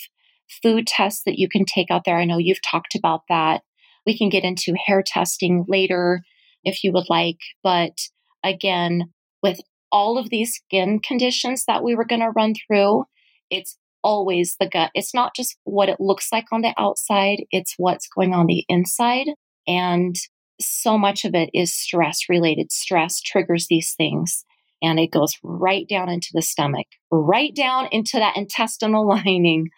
food 0.64 0.88
tests 0.88 1.24
that 1.26 1.38
you 1.38 1.48
can 1.50 1.66
take 1.66 1.92
out 1.92 2.04
there. 2.06 2.18
I 2.18 2.26
know 2.26 2.38
you've 2.38 2.62
talked 2.62 2.96
about 2.96 3.22
that. 3.30 3.62
We 4.06 4.18
can 4.18 4.30
get 4.30 4.44
into 4.44 4.74
hair 4.86 5.04
testing 5.06 5.66
later 5.68 6.22
if 6.64 6.84
you 6.84 6.92
would 6.94 7.10
like. 7.10 7.40
But 7.64 7.98
again, 8.44 9.14
with 9.42 9.60
all 9.92 10.18
of 10.18 10.30
these 10.30 10.54
skin 10.54 11.00
conditions 11.00 11.66
that 11.66 11.84
we 11.84 11.96
were 11.96 12.06
going 12.06 12.22
to 12.22 12.32
run 12.36 12.54
through, 12.68 13.06
it's 13.50 13.78
always 14.04 14.56
the 14.60 14.68
gut. 14.68 14.92
It's 14.94 15.14
not 15.14 15.36
just 15.36 15.58
what 15.64 15.90
it 15.90 16.00
looks 16.00 16.32
like 16.32 16.46
on 16.52 16.62
the 16.62 16.74
outside, 16.78 17.44
it's 17.52 17.76
what's 17.78 18.08
going 18.08 18.34
on 18.34 18.46
the 18.46 18.64
inside. 18.70 19.28
And 19.68 20.16
so 20.62 20.98
much 20.98 21.26
of 21.26 21.34
it 21.36 21.50
is 21.54 21.74
stress 21.74 22.30
related. 22.30 22.72
Stress 22.72 23.22
triggers 23.22 23.67
these 23.67 23.93
things 23.93 24.45
and 24.82 25.00
it 25.00 25.12
goes 25.12 25.38
right 25.43 25.88
down 25.88 26.10
into 26.10 26.30
the 26.34 26.41
stomach, 26.41 26.88
right 27.12 27.54
down 27.56 27.88
into 27.91 28.17
that 28.17 28.38
intestinal 28.38 29.08
lining. 29.26 29.69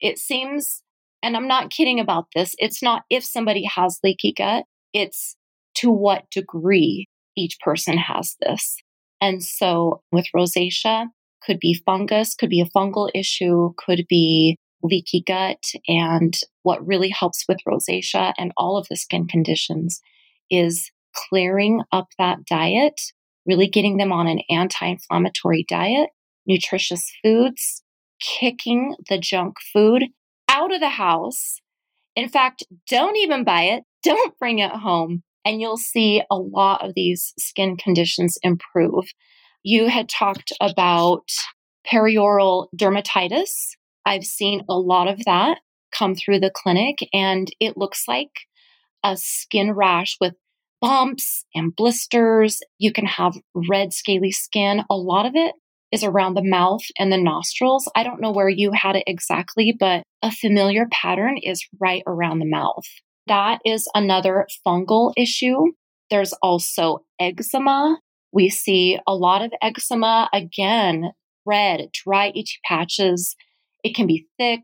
It 0.00 0.18
seems, 0.18 0.82
and 1.22 1.36
I'm 1.36 1.48
not 1.48 1.70
kidding 1.70 2.00
about 2.00 2.26
this, 2.34 2.54
it's 2.58 2.82
not 2.82 3.02
if 3.10 3.24
somebody 3.24 3.64
has 3.64 3.98
leaky 4.04 4.32
gut, 4.32 4.64
it's 4.92 5.36
to 5.76 5.90
what 5.90 6.30
degree 6.30 7.08
each 7.36 7.58
person 7.60 7.98
has 7.98 8.36
this. 8.40 8.76
And 9.20 9.42
so 9.42 10.02
with 10.12 10.26
rosacea, 10.34 11.06
could 11.42 11.58
be 11.60 11.80
fungus, 11.86 12.34
could 12.34 12.50
be 12.50 12.60
a 12.60 12.78
fungal 12.78 13.10
issue, 13.14 13.72
could 13.76 14.06
be 14.08 14.58
leaky 14.82 15.22
gut. 15.26 15.62
And 15.86 16.34
what 16.62 16.86
really 16.86 17.08
helps 17.08 17.44
with 17.48 17.58
rosacea 17.66 18.32
and 18.36 18.52
all 18.56 18.76
of 18.76 18.86
the 18.88 18.96
skin 18.96 19.26
conditions 19.26 20.00
is 20.50 20.90
clearing 21.14 21.82
up 21.92 22.08
that 22.18 22.44
diet, 22.44 23.00
really 23.46 23.68
getting 23.68 23.96
them 23.96 24.12
on 24.12 24.26
an 24.26 24.40
anti 24.50 24.86
inflammatory 24.86 25.64
diet, 25.68 26.10
nutritious 26.46 27.10
foods, 27.22 27.82
kicking 28.20 28.94
the 29.08 29.18
junk 29.18 29.56
food 29.72 30.04
out 30.48 30.72
of 30.72 30.80
the 30.80 30.88
house. 30.88 31.60
In 32.14 32.28
fact, 32.28 32.64
don't 32.88 33.16
even 33.16 33.44
buy 33.44 33.62
it, 33.62 33.84
don't 34.02 34.38
bring 34.38 34.58
it 34.58 34.72
home, 34.72 35.22
and 35.44 35.60
you'll 35.60 35.76
see 35.76 36.22
a 36.30 36.36
lot 36.36 36.86
of 36.86 36.92
these 36.94 37.32
skin 37.38 37.76
conditions 37.76 38.38
improve. 38.42 39.04
You 39.62 39.88
had 39.88 40.08
talked 40.08 40.52
about 40.60 41.28
perioral 41.90 42.68
dermatitis. 42.76 43.70
I've 44.04 44.24
seen 44.24 44.62
a 44.68 44.78
lot 44.78 45.08
of 45.08 45.24
that 45.24 45.58
come 45.92 46.14
through 46.14 46.40
the 46.40 46.52
clinic, 46.54 46.98
and 47.12 47.48
it 47.60 47.76
looks 47.76 48.04
like 48.06 48.30
a 49.02 49.16
skin 49.16 49.72
rash 49.72 50.16
with 50.20 50.34
bumps 50.80 51.44
and 51.54 51.74
blisters. 51.74 52.60
You 52.78 52.92
can 52.92 53.06
have 53.06 53.34
red, 53.68 53.92
scaly 53.92 54.32
skin. 54.32 54.82
A 54.90 54.96
lot 54.96 55.26
of 55.26 55.32
it 55.34 55.54
is 55.92 56.02
around 56.02 56.34
the 56.34 56.44
mouth 56.44 56.82
and 56.98 57.12
the 57.12 57.16
nostrils. 57.16 57.90
I 57.94 58.02
don't 58.02 58.20
know 58.20 58.32
where 58.32 58.48
you 58.48 58.72
had 58.72 58.96
it 58.96 59.04
exactly, 59.06 59.74
but 59.78 60.02
a 60.22 60.30
familiar 60.30 60.86
pattern 60.90 61.38
is 61.38 61.66
right 61.80 62.02
around 62.06 62.38
the 62.38 62.48
mouth. 62.48 62.84
That 63.26 63.60
is 63.64 63.88
another 63.94 64.46
fungal 64.66 65.12
issue. 65.16 65.72
There's 66.10 66.32
also 66.42 67.00
eczema. 67.20 67.98
We 68.32 68.48
see 68.50 68.98
a 69.06 69.14
lot 69.14 69.42
of 69.42 69.52
eczema, 69.62 70.28
again, 70.32 71.12
red, 71.44 71.88
dry, 71.92 72.28
itchy 72.28 72.58
patches. 72.64 73.34
It 73.82 73.94
can 73.94 74.06
be 74.06 74.26
thick, 74.38 74.62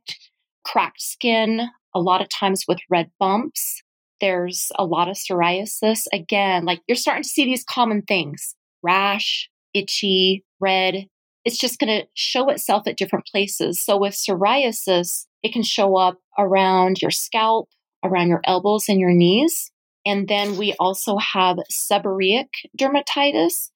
cracked 0.64 1.00
skin, 1.00 1.68
a 1.94 2.00
lot 2.00 2.20
of 2.20 2.28
times 2.28 2.64
with 2.68 2.78
red 2.90 3.10
bumps. 3.18 3.81
There's 4.22 4.68
a 4.78 4.86
lot 4.86 5.08
of 5.08 5.16
psoriasis. 5.16 6.04
Again, 6.12 6.64
like 6.64 6.80
you're 6.86 6.96
starting 6.96 7.24
to 7.24 7.28
see 7.28 7.44
these 7.44 7.64
common 7.64 8.02
things 8.02 8.54
rash, 8.82 9.50
itchy, 9.74 10.44
red. 10.60 11.06
It's 11.44 11.58
just 11.58 11.80
going 11.80 12.00
to 12.00 12.06
show 12.14 12.48
itself 12.48 12.86
at 12.86 12.96
different 12.96 13.26
places. 13.26 13.84
So 13.84 13.98
with 13.98 14.14
psoriasis, 14.14 15.26
it 15.42 15.52
can 15.52 15.64
show 15.64 15.96
up 15.96 16.18
around 16.38 17.02
your 17.02 17.10
scalp, 17.10 17.68
around 18.04 18.28
your 18.28 18.40
elbows 18.44 18.84
and 18.88 19.00
your 19.00 19.12
knees. 19.12 19.72
And 20.06 20.28
then 20.28 20.56
we 20.56 20.74
also 20.78 21.16
have 21.18 21.58
seborrheic 21.70 22.48
dermatitis. 22.78 23.70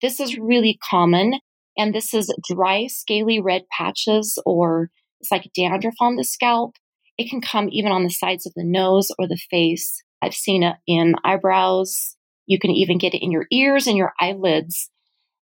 This 0.00 0.18
is 0.18 0.36
really 0.36 0.78
common. 0.90 1.34
And 1.78 1.94
this 1.94 2.12
is 2.12 2.34
dry, 2.50 2.88
scaly 2.88 3.40
red 3.40 3.62
patches, 3.70 4.36
or 4.44 4.90
it's 5.20 5.30
like 5.30 5.50
dandruff 5.54 5.94
on 6.00 6.16
the 6.16 6.24
scalp. 6.24 6.74
It 7.18 7.28
can 7.30 7.40
come 7.40 7.68
even 7.70 7.92
on 7.92 8.04
the 8.04 8.10
sides 8.10 8.46
of 8.46 8.52
the 8.54 8.64
nose 8.64 9.10
or 9.18 9.28
the 9.28 9.40
face. 9.50 10.02
I've 10.22 10.34
seen 10.34 10.62
it 10.62 10.76
in 10.86 11.14
eyebrows. 11.24 12.16
You 12.46 12.58
can 12.58 12.70
even 12.70 12.98
get 12.98 13.14
it 13.14 13.22
in 13.22 13.30
your 13.30 13.46
ears 13.50 13.86
and 13.86 13.96
your 13.96 14.12
eyelids. 14.20 14.90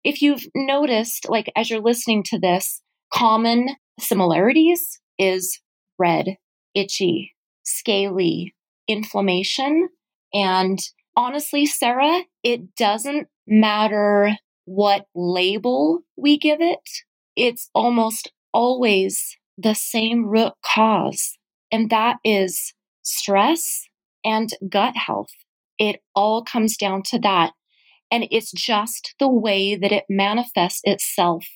If 0.03 0.23
you've 0.23 0.47
noticed, 0.55 1.29
like 1.29 1.51
as 1.57 1.71
you're 1.71 1.81
listening 1.81 2.23
to 2.25 2.39
this, 2.39 2.83
common 3.13 3.69
similarities 3.99 5.01
is 5.19 5.61
red, 5.99 6.37
itchy, 6.75 7.35
scaly, 7.63 8.55
inflammation. 8.89 9.89
And 10.33 10.79
honestly, 11.17 11.67
Sarah, 11.67 12.23
it 12.43 12.75
doesn't 12.75 13.29
matter 13.47 14.37
what 14.65 15.07
label 15.15 16.01
we 16.17 16.39
give 16.39 16.61
it. 16.61 16.89
It's 17.37 17.71
almost 17.75 18.33
always 18.53 19.37
the 19.59 19.75
same 19.75 20.27
root 20.27 20.53
cause 20.65 21.37
and 21.73 21.91
that 21.91 22.17
is 22.25 22.75
stress 23.03 23.87
and 24.25 24.51
gut 24.69 24.97
health. 24.97 25.31
It 25.79 26.03
all 26.15 26.45
comes 26.45 26.77
down 26.77 27.03
to 27.05 27.19
that. 27.21 27.53
And 28.11 28.27
it's 28.31 28.53
just 28.53 29.15
the 29.19 29.31
way 29.31 29.77
that 29.77 29.93
it 29.93 30.05
manifests 30.09 30.81
itself 30.85 31.47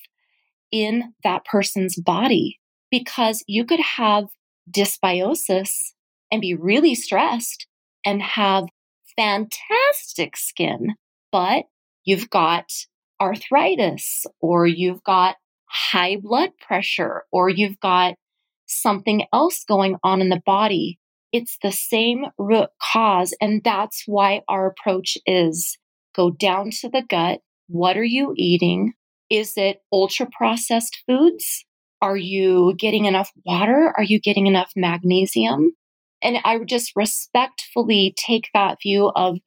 in 0.71 1.13
that 1.23 1.45
person's 1.45 1.99
body. 1.99 2.59
Because 2.89 3.43
you 3.47 3.65
could 3.65 3.81
have 3.97 4.25
dysbiosis 4.71 5.91
and 6.31 6.41
be 6.41 6.53
really 6.53 6.95
stressed 6.95 7.67
and 8.05 8.21
have 8.21 8.65
fantastic 9.17 10.37
skin, 10.37 10.95
but 11.31 11.65
you've 12.03 12.29
got 12.29 12.65
arthritis 13.21 14.25
or 14.39 14.65
you've 14.67 15.03
got 15.03 15.35
high 15.65 16.17
blood 16.21 16.51
pressure 16.65 17.23
or 17.31 17.49
you've 17.49 17.79
got 17.79 18.15
something 18.65 19.25
else 19.33 19.63
going 19.63 19.97
on 20.03 20.21
in 20.21 20.29
the 20.29 20.41
body. 20.45 20.99
It's 21.31 21.57
the 21.61 21.71
same 21.71 22.25
root 22.37 22.69
cause. 22.81 23.33
And 23.41 23.61
that's 23.63 24.03
why 24.05 24.41
our 24.47 24.67
approach 24.67 25.17
is 25.25 25.77
go 26.15 26.31
down 26.31 26.69
to 26.81 26.89
the 26.89 27.03
gut. 27.07 27.41
What 27.67 27.97
are 27.97 28.03
you 28.03 28.33
eating? 28.37 28.93
Is 29.29 29.53
it 29.57 29.81
ultra 29.91 30.27
processed 30.31 30.97
foods? 31.07 31.65
Are 32.01 32.17
you 32.17 32.75
getting 32.77 33.05
enough 33.05 33.31
water? 33.45 33.93
Are 33.97 34.03
you 34.03 34.19
getting 34.19 34.47
enough 34.47 34.71
magnesium? 34.75 35.71
And 36.21 36.37
I 36.43 36.57
would 36.57 36.69
just 36.69 36.91
respectfully 36.95 38.15
take 38.17 38.49
that 38.53 38.77
view 38.81 39.11
of 39.15 39.37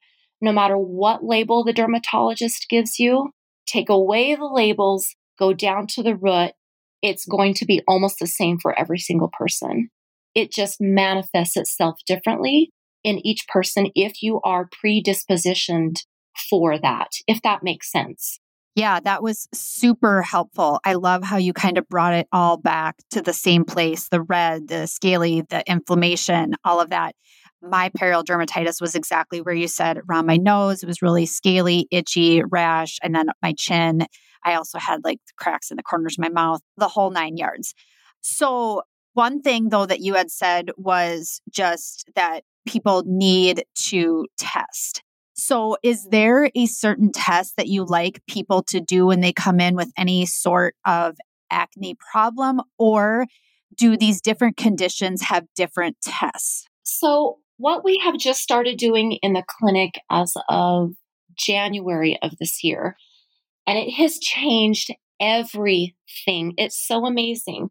no 0.40 0.52
matter 0.52 0.76
what 0.76 1.24
label 1.24 1.64
the 1.64 1.72
dermatologist 1.72 2.66
gives 2.68 2.98
you, 2.98 3.30
take 3.66 3.88
away 3.88 4.34
the 4.34 4.46
labels, 4.46 5.14
go 5.38 5.52
down 5.52 5.86
to 5.88 6.02
the 6.02 6.16
root, 6.16 6.52
it's 7.02 7.26
going 7.26 7.54
to 7.54 7.64
be 7.64 7.82
almost 7.86 8.18
the 8.20 8.26
same 8.26 8.58
for 8.58 8.78
every 8.78 8.98
single 8.98 9.30
person. 9.36 9.88
It 10.34 10.52
just 10.52 10.80
manifests 10.80 11.56
itself 11.56 11.98
differently 12.06 12.70
in 13.04 13.24
each 13.26 13.46
person 13.48 13.90
if 13.94 14.22
you 14.22 14.40
are 14.42 14.68
predispositioned 14.68 16.00
for 16.50 16.78
that, 16.78 17.08
if 17.26 17.42
that 17.42 17.62
makes 17.62 17.90
sense. 17.90 18.38
Yeah, 18.74 19.00
that 19.00 19.24
was 19.24 19.48
super 19.52 20.22
helpful. 20.22 20.78
I 20.84 20.94
love 20.94 21.24
how 21.24 21.36
you 21.36 21.52
kind 21.52 21.78
of 21.78 21.88
brought 21.88 22.14
it 22.14 22.28
all 22.30 22.56
back 22.56 22.96
to 23.10 23.20
the 23.20 23.32
same 23.32 23.64
place 23.64 24.08
the 24.08 24.22
red, 24.22 24.68
the 24.68 24.86
scaly, 24.86 25.42
the 25.48 25.68
inflammation, 25.68 26.54
all 26.64 26.80
of 26.80 26.90
that. 26.90 27.16
My 27.60 27.90
perioral 27.90 28.22
dermatitis 28.22 28.80
was 28.80 28.94
exactly 28.94 29.40
where 29.40 29.54
you 29.54 29.66
said 29.66 29.98
around 30.08 30.26
my 30.26 30.36
nose. 30.36 30.84
It 30.84 30.86
was 30.86 31.02
really 31.02 31.26
scaly, 31.26 31.88
itchy, 31.90 32.40
rash, 32.44 32.98
and 33.02 33.16
then 33.16 33.30
my 33.42 33.52
chin. 33.52 34.06
I 34.44 34.54
also 34.54 34.78
had 34.78 35.04
like 35.04 35.20
cracks 35.36 35.70
in 35.70 35.76
the 35.76 35.82
corners 35.82 36.14
of 36.18 36.22
my 36.22 36.28
mouth, 36.28 36.60
the 36.76 36.88
whole 36.88 37.10
nine 37.10 37.36
yards. 37.36 37.74
So, 38.20 38.82
one 39.14 39.40
thing 39.42 39.70
though 39.70 39.86
that 39.86 40.00
you 40.00 40.14
had 40.14 40.30
said 40.30 40.70
was 40.76 41.40
just 41.50 42.08
that 42.14 42.44
people 42.66 43.02
need 43.06 43.64
to 43.74 44.26
test. 44.38 45.02
So, 45.34 45.76
is 45.82 46.08
there 46.10 46.50
a 46.54 46.66
certain 46.66 47.12
test 47.12 47.56
that 47.56 47.68
you 47.68 47.84
like 47.84 48.20
people 48.28 48.62
to 48.64 48.80
do 48.80 49.06
when 49.06 49.20
they 49.20 49.32
come 49.32 49.60
in 49.60 49.76
with 49.76 49.90
any 49.96 50.26
sort 50.26 50.74
of 50.84 51.16
acne 51.50 51.96
problem, 52.12 52.60
or 52.76 53.26
do 53.76 53.96
these 53.96 54.20
different 54.20 54.56
conditions 54.56 55.22
have 55.22 55.46
different 55.54 55.96
tests? 56.02 56.66
So, 56.82 57.38
what 57.56 57.84
we 57.84 58.00
have 58.04 58.18
just 58.18 58.40
started 58.40 58.78
doing 58.78 59.12
in 59.22 59.32
the 59.32 59.44
clinic 59.46 60.00
as 60.10 60.34
of 60.48 60.94
January 61.36 62.18
of 62.22 62.36
this 62.38 62.62
year 62.64 62.96
and 63.68 63.76
it 63.78 63.90
has 63.92 64.18
changed 64.18 64.90
everything. 65.20 66.54
It's 66.56 66.86
so 66.88 67.04
amazing. 67.04 67.68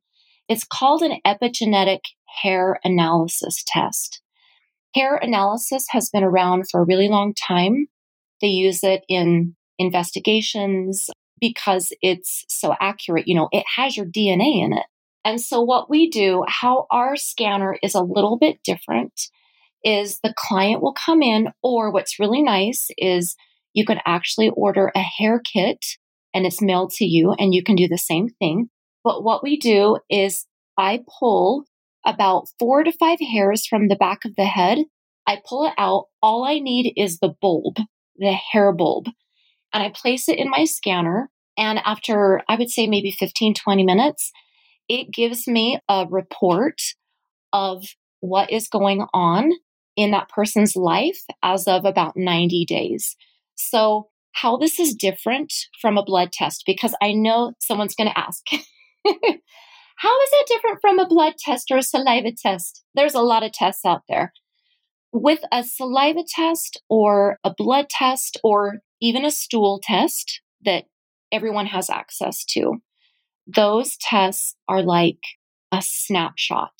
It's 0.47 0.63
called 0.63 1.01
an 1.01 1.19
epigenetic 1.25 2.01
hair 2.43 2.79
analysis 2.83 3.63
test. 3.65 4.21
Hair 4.93 5.15
analysis 5.15 5.87
has 5.89 6.11
been 6.11 6.23
around 6.23 6.65
for 6.69 6.81
a 6.81 6.85
really 6.85 7.09
long 7.09 7.33
time. 7.33 7.87
They 8.41 8.47
use 8.47 8.83
it 8.83 9.05
in 9.09 9.55
investigations 9.79 11.09
because 11.41 11.91
it's 12.03 12.45
so 12.47 12.75
accurate. 12.79 13.27
You 13.27 13.33
know, 13.33 13.49
it 13.51 13.65
has 13.75 13.97
your 13.97 14.05
DNA 14.05 14.63
in 14.63 14.73
it. 14.73 14.85
And 15.25 15.41
so, 15.41 15.61
what 15.61 15.89
we 15.89 16.09
do, 16.11 16.43
how 16.47 16.85
our 16.91 17.15
scanner 17.15 17.77
is 17.81 17.95
a 17.95 18.01
little 18.01 18.37
bit 18.37 18.59
different, 18.63 19.13
is 19.83 20.19
the 20.19 20.33
client 20.37 20.81
will 20.81 20.93
come 20.93 21.23
in, 21.23 21.49
or 21.63 21.91
what's 21.91 22.19
really 22.19 22.43
nice 22.43 22.87
is 22.97 23.35
you 23.77 23.85
could 23.85 23.99
actually 24.07 24.49
order 24.49 24.91
a 24.95 25.01
hair 25.01 25.39
kit 25.39 25.77
and 26.33 26.47
it's 26.47 26.63
mailed 26.63 26.89
to 26.93 27.05
you, 27.05 27.35
and 27.37 27.53
you 27.53 27.63
can 27.63 27.75
do 27.75 27.87
the 27.87 27.97
same 27.97 28.27
thing. 28.39 28.69
But 29.03 29.23
what 29.23 29.43
we 29.43 29.57
do 29.59 29.99
is 30.09 30.47
I 30.77 31.03
pull 31.19 31.65
about 32.03 32.47
four 32.57 32.83
to 32.83 32.91
five 32.91 33.19
hairs 33.19 33.67
from 33.67 33.87
the 33.87 33.95
back 33.95 34.25
of 34.25 34.35
the 34.35 34.45
head. 34.45 34.79
I 35.27 35.41
pull 35.47 35.67
it 35.67 35.73
out. 35.77 36.05
All 36.23 36.43
I 36.43 36.57
need 36.57 36.93
is 36.97 37.19
the 37.19 37.35
bulb, 37.39 37.75
the 38.15 38.33
hair 38.33 38.73
bulb, 38.73 39.05
and 39.71 39.83
I 39.83 39.91
place 39.93 40.27
it 40.27 40.39
in 40.39 40.49
my 40.49 40.65
scanner. 40.65 41.29
And 41.55 41.77
after, 41.85 42.41
I 42.49 42.55
would 42.55 42.71
say 42.71 42.87
maybe 42.87 43.11
15, 43.11 43.53
20 43.53 43.83
minutes, 43.83 44.31
it 44.89 45.13
gives 45.13 45.47
me 45.47 45.79
a 45.87 46.07
report 46.09 46.81
of 47.53 47.83
what 48.21 48.51
is 48.51 48.69
going 48.69 49.05
on 49.13 49.51
in 49.95 50.11
that 50.11 50.29
person's 50.29 50.75
life 50.75 51.19
as 51.43 51.67
of 51.67 51.85
about 51.85 52.17
90 52.17 52.65
days. 52.65 53.15
So, 53.57 54.09
how 54.33 54.57
this 54.57 54.79
is 54.79 54.93
different 54.93 55.51
from 55.81 55.97
a 55.97 56.03
blood 56.03 56.31
test, 56.31 56.63
because 56.65 56.95
I 57.01 57.11
know 57.11 57.53
someone's 57.59 57.95
going 57.95 58.09
to 58.09 58.17
ask, 58.17 58.43
how 58.51 60.21
is 60.21 60.29
it 60.31 60.47
different 60.47 60.77
from 60.79 60.99
a 60.99 61.07
blood 61.07 61.33
test 61.39 61.71
or 61.71 61.77
a 61.77 61.83
saliva 61.83 62.31
test? 62.31 62.83
There's 62.93 63.15
a 63.15 63.21
lot 63.21 63.43
of 63.43 63.51
tests 63.51 63.83
out 63.83 64.03
there. 64.07 64.31
With 65.11 65.39
a 65.51 65.63
saliva 65.63 66.23
test 66.27 66.81
or 66.87 67.39
a 67.43 67.53
blood 67.55 67.89
test 67.89 68.39
or 68.43 68.79
even 69.01 69.25
a 69.25 69.31
stool 69.31 69.79
test 69.81 70.41
that 70.65 70.85
everyone 71.31 71.65
has 71.65 71.89
access 71.89 72.45
to, 72.45 72.75
those 73.47 73.97
tests 73.97 74.55
are 74.67 74.83
like 74.83 75.19
a 75.71 75.81
snapshot 75.81 76.73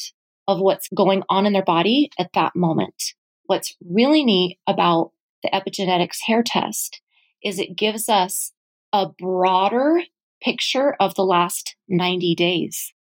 of 0.47 0.59
what's 0.59 0.87
going 0.95 1.23
on 1.29 1.45
in 1.45 1.53
their 1.53 1.63
body 1.63 2.11
at 2.19 2.31
that 2.33 2.55
moment. 2.55 3.13
What's 3.45 3.75
really 3.81 4.23
neat 4.23 4.59
about 4.67 5.11
the 5.47 5.57
epigenetics 5.57 6.17
hair 6.25 6.43
test 6.43 7.01
is 7.43 7.60
it 7.60 7.77
gives 7.77 8.10
us 8.10 8.51
a 8.93 9.07
broader 9.07 10.01
picture 10.41 10.95
of 10.99 11.15
the 11.15 11.23
last 11.23 11.75
90 11.88 12.36
days. 12.36 12.93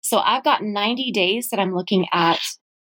So 0.00 0.18
I've 0.18 0.44
got 0.44 0.62
90 0.62 1.12
days 1.12 1.48
that 1.50 1.60
I'm 1.60 1.74
looking 1.74 2.06
at. 2.12 2.40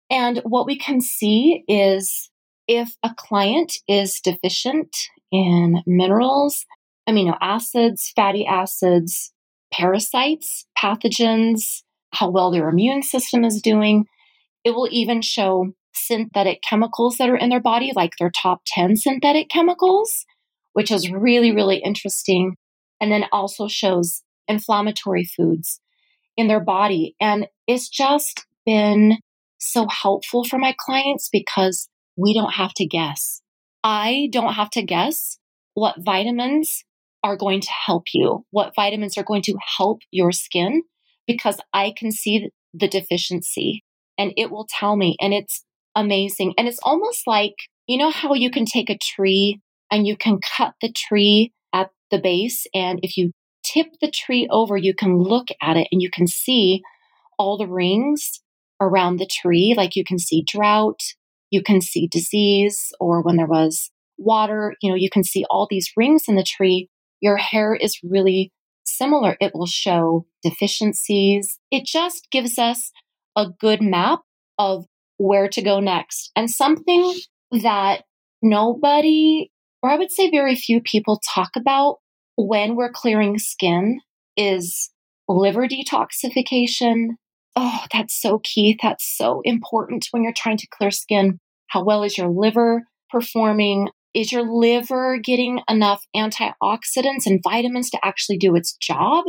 And 0.10 0.40
what 0.44 0.66
we 0.66 0.78
can 0.78 1.02
see 1.02 1.64
is 1.68 2.30
if 2.68 2.96
a 3.04 3.14
client 3.16 3.74
is 3.88 4.20
deficient 4.22 4.96
in 5.32 5.82
minerals, 5.86 6.66
amino 7.08 7.38
acids, 7.42 8.12
fatty 8.16 8.46
acids, 8.46 9.34
parasites, 9.74 10.66
pathogens, 10.78 11.84
how 12.12 12.30
well 12.30 12.52
their 12.52 12.70
immune 12.70 13.04
system 13.04 13.44
is 13.44 13.62
doing. 13.62 14.06
It 14.64 14.72
will 14.72 14.88
even 14.92 15.22
show 15.22 15.72
synthetic 15.98 16.62
chemicals 16.68 17.18
that 17.18 17.30
are 17.30 17.36
in 17.36 17.50
their 17.50 17.62
body, 17.62 17.92
like 17.96 18.12
their 18.20 18.32
top 18.42 18.62
10 18.68 18.96
synthetic 18.96 19.50
chemicals, 19.50 20.26
which 20.74 20.92
is 20.92 21.12
really, 21.12 21.52
really 21.54 21.78
interesting. 21.78 22.56
And 23.00 23.12
then 23.12 23.26
also 23.32 23.68
shows 23.68 24.24
inflammatory 24.48 25.26
foods 25.26 25.80
in 26.36 26.48
their 26.48 26.60
body. 26.60 27.16
And 27.20 27.48
it's 27.68 27.90
just 27.90 28.46
been 28.66 29.18
so 29.60 29.88
helpful 29.88 30.44
for 30.44 30.58
my 30.58 30.76
clients 30.80 31.30
because 31.32 31.90
we 32.16 32.34
don't 32.34 32.54
have 32.54 32.74
to 32.76 32.86
guess. 32.86 33.42
I 33.84 34.30
don't 34.32 34.54
have 34.54 34.70
to 34.72 34.84
guess 34.84 35.38
what 35.74 35.96
vitamins 36.00 36.84
are 37.24 37.38
going 37.38 37.62
to 37.62 37.72
help 37.86 38.06
you, 38.14 38.46
what 38.52 38.74
vitamins 38.76 39.18
are 39.18 39.24
going 39.24 39.42
to 39.44 39.58
help 39.78 40.00
your 40.12 40.32
skin, 40.32 40.84
because 41.26 41.60
I 41.74 41.94
can 41.96 42.12
see 42.12 42.50
the 42.74 42.88
deficiency 42.88 43.84
and 44.18 44.34
it 44.38 44.52
will 44.52 44.68
tell 44.70 44.96
me. 44.96 45.16
And 45.20 45.34
it's 45.34 45.64
amazing. 45.98 46.54
And 46.58 46.68
it's 46.68 46.80
almost 46.84 47.24
like, 47.28 47.56
you 47.88 47.98
know, 47.98 48.10
how 48.10 48.34
you 48.34 48.50
can 48.50 48.66
take 48.66 48.90
a 48.90 48.98
tree 48.98 49.60
and 49.92 50.08
you 50.08 50.16
can 50.16 50.40
cut 50.58 50.74
the 50.82 50.94
tree 50.96 51.52
at 51.74 51.90
the 52.12 52.20
base. 52.20 52.66
And 52.74 53.00
if 53.04 53.18
you 53.18 53.32
tip 53.64 53.88
the 54.00 54.12
tree 54.12 54.48
over, 54.50 54.78
you 54.78 54.94
can 54.94 55.18
look 55.18 55.48
at 55.62 55.76
it 55.76 55.88
and 55.92 56.02
you 56.02 56.10
can 56.12 56.28
see 56.28 56.82
all 57.38 57.58
the 57.58 57.68
rings 57.68 58.42
around 58.80 59.18
the 59.18 59.30
tree. 59.30 59.74
Like 59.76 59.96
you 59.96 60.04
can 60.06 60.20
see 60.20 60.46
drought, 60.48 61.02
you 61.50 61.62
can 61.64 61.82
see 61.82 62.08
disease, 62.08 62.94
or 63.00 63.22
when 63.22 63.38
there 63.38 63.48
was 63.48 63.90
water, 64.18 64.76
you 64.82 64.90
know, 64.90 64.96
you 64.96 65.10
can 65.10 65.24
see 65.24 65.46
all 65.50 65.68
these 65.70 65.92
rings 65.98 66.26
in 66.28 66.36
the 66.36 66.44
tree 66.44 66.90
your 67.22 67.38
hair 67.38 67.76
is 67.76 68.00
really 68.04 68.52
similar. 68.84 69.38
It 69.40 69.52
will 69.54 69.68
show 69.68 70.26
deficiencies. 70.44 71.60
It 71.72 71.86
just 71.86 72.28
gives 72.32 72.58
us 72.58 72.92
a 73.36 73.48
good 73.60 73.82
map 73.82 74.22
of 74.58 74.86
where 75.18 75.48
to 75.50 75.62
go 75.62 75.80
next. 75.80 76.32
And 76.36 76.50
something 76.50 77.14
that 77.64 78.04
nobody, 78.42 79.52
or 79.82 79.90
I 79.92 79.98
would 79.98 80.12
say 80.12 80.30
very 80.30 80.56
few 80.56 80.82
people 80.82 81.22
talk 81.34 81.52
about 81.56 81.98
when 82.36 82.76
we're 82.76 82.92
clearing 82.92 83.40
skin 83.40 84.00
is 84.36 84.92
liver 85.28 85.68
detoxification. 85.68 87.10
Oh, 87.56 87.86
that's 87.92 88.20
so 88.20 88.40
key. 88.44 88.78
That's 88.82 89.18
so 89.18 89.42
important 89.44 90.08
when 90.12 90.24
you're 90.24 90.34
trying 90.34 90.58
to 90.58 90.68
clear 90.72 90.92
skin. 90.92 91.40
How 91.68 91.84
well 91.84 92.04
is 92.04 92.18
your 92.18 92.30
liver 92.30 92.84
performing? 93.10 93.90
Is 94.14 94.32
your 94.32 94.44
liver 94.44 95.18
getting 95.18 95.62
enough 95.70 96.04
antioxidants 96.16 97.26
and 97.26 97.42
vitamins 97.44 97.90
to 97.90 98.00
actually 98.04 98.38
do 98.38 98.56
its 98.56 98.76
job? 98.76 99.26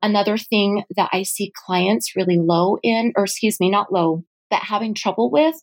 Another 0.00 0.38
thing 0.38 0.84
that 0.96 1.08
I 1.12 1.24
see 1.24 1.52
clients 1.66 2.14
really 2.14 2.38
low 2.38 2.78
in, 2.82 3.12
or 3.16 3.24
excuse 3.24 3.58
me, 3.58 3.70
not 3.70 3.92
low, 3.92 4.24
but 4.50 4.62
having 4.62 4.94
trouble 4.94 5.30
with 5.30 5.56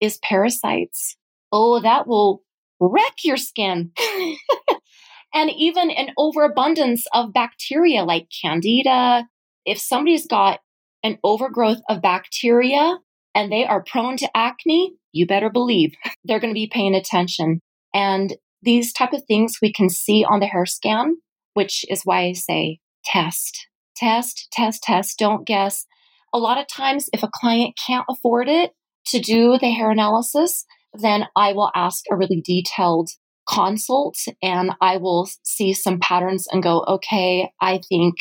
is 0.00 0.18
parasites. 0.18 1.16
Oh, 1.52 1.80
that 1.80 2.06
will 2.06 2.42
wreck 2.80 3.24
your 3.24 3.36
skin. 3.36 3.92
and 5.34 5.50
even 5.50 5.90
an 5.90 6.10
overabundance 6.16 7.06
of 7.12 7.32
bacteria 7.32 8.04
like 8.04 8.28
candida. 8.42 9.26
If 9.64 9.78
somebody's 9.78 10.26
got 10.26 10.60
an 11.02 11.18
overgrowth 11.22 11.80
of 11.88 12.02
bacteria 12.02 12.98
and 13.34 13.52
they 13.52 13.64
are 13.64 13.84
prone 13.84 14.16
to 14.18 14.36
acne, 14.36 14.94
you 15.12 15.26
better 15.26 15.50
believe 15.50 15.94
they're 16.24 16.40
going 16.40 16.52
to 16.52 16.58
be 16.58 16.70
paying 16.72 16.94
attention. 16.94 17.60
And 17.94 18.34
these 18.62 18.92
type 18.92 19.12
of 19.12 19.24
things 19.26 19.58
we 19.60 19.72
can 19.72 19.88
see 19.88 20.24
on 20.24 20.40
the 20.40 20.46
hair 20.46 20.66
scan, 20.66 21.16
which 21.54 21.84
is 21.88 22.02
why 22.04 22.24
I 22.24 22.32
say 22.32 22.80
test, 23.04 23.68
test, 23.96 24.48
test, 24.52 24.82
test, 24.82 25.18
don't 25.18 25.46
guess. 25.46 25.86
A 26.32 26.38
lot 26.38 26.58
of 26.58 26.66
times, 26.68 27.08
if 27.12 27.22
a 27.22 27.30
client 27.32 27.78
can't 27.86 28.06
afford 28.08 28.48
it 28.48 28.72
to 29.06 29.20
do 29.20 29.58
the 29.58 29.70
hair 29.70 29.90
analysis, 29.90 30.64
then 30.92 31.26
I 31.36 31.52
will 31.52 31.70
ask 31.74 32.04
a 32.10 32.16
really 32.16 32.42
detailed 32.44 33.10
consult 33.48 34.16
and 34.42 34.72
I 34.80 34.96
will 34.96 35.28
see 35.44 35.72
some 35.72 36.00
patterns 36.00 36.46
and 36.50 36.62
go, 36.62 36.84
okay, 36.88 37.52
I 37.60 37.80
think 37.88 38.16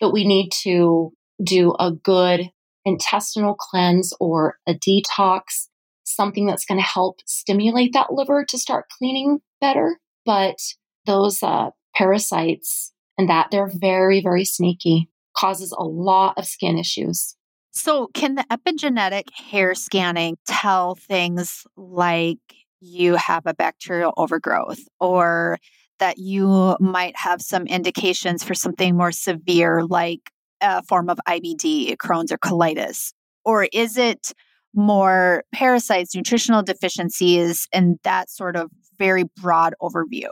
that 0.00 0.10
we 0.10 0.26
need 0.26 0.50
to 0.62 1.12
do 1.42 1.74
a 1.78 1.92
good 1.92 2.50
intestinal 2.84 3.54
cleanse 3.54 4.12
or 4.18 4.56
a 4.66 4.74
detox 4.74 5.68
something 6.04 6.46
that's 6.46 6.64
going 6.64 6.80
to 6.80 6.86
help 6.86 7.20
stimulate 7.26 7.92
that 7.92 8.12
liver 8.12 8.44
to 8.44 8.58
start 8.58 8.86
cleaning 8.98 9.38
better. 9.60 9.98
But 10.26 10.56
those 11.06 11.42
uh, 11.42 11.70
parasites 11.94 12.92
and 13.16 13.28
that 13.28 13.48
they're 13.50 13.70
very, 13.72 14.20
very 14.22 14.44
sneaky, 14.44 15.10
causes 15.36 15.72
a 15.76 15.84
lot 15.84 16.34
of 16.36 16.46
skin 16.46 16.78
issues. 16.78 17.36
So, 17.80 18.08
can 18.12 18.34
the 18.34 18.44
epigenetic 18.50 19.32
hair 19.34 19.74
scanning 19.74 20.36
tell 20.46 20.96
things 20.96 21.66
like 21.78 22.36
you 22.78 23.14
have 23.14 23.46
a 23.46 23.54
bacterial 23.54 24.12
overgrowth 24.18 24.80
or 25.00 25.56
that 25.98 26.18
you 26.18 26.76
might 26.78 27.16
have 27.16 27.40
some 27.40 27.66
indications 27.66 28.44
for 28.44 28.52
something 28.52 28.98
more 28.98 29.12
severe 29.12 29.82
like 29.86 30.20
a 30.60 30.82
form 30.82 31.08
of 31.08 31.18
IBD, 31.26 31.96
Crohn's 31.96 32.30
or 32.30 32.36
colitis? 32.36 33.14
Or 33.46 33.66
is 33.72 33.96
it 33.96 34.34
more 34.74 35.44
parasites, 35.54 36.14
nutritional 36.14 36.62
deficiencies, 36.62 37.66
and 37.72 37.98
that 38.04 38.28
sort 38.28 38.56
of 38.56 38.70
very 38.98 39.24
broad 39.40 39.72
overview? 39.80 40.28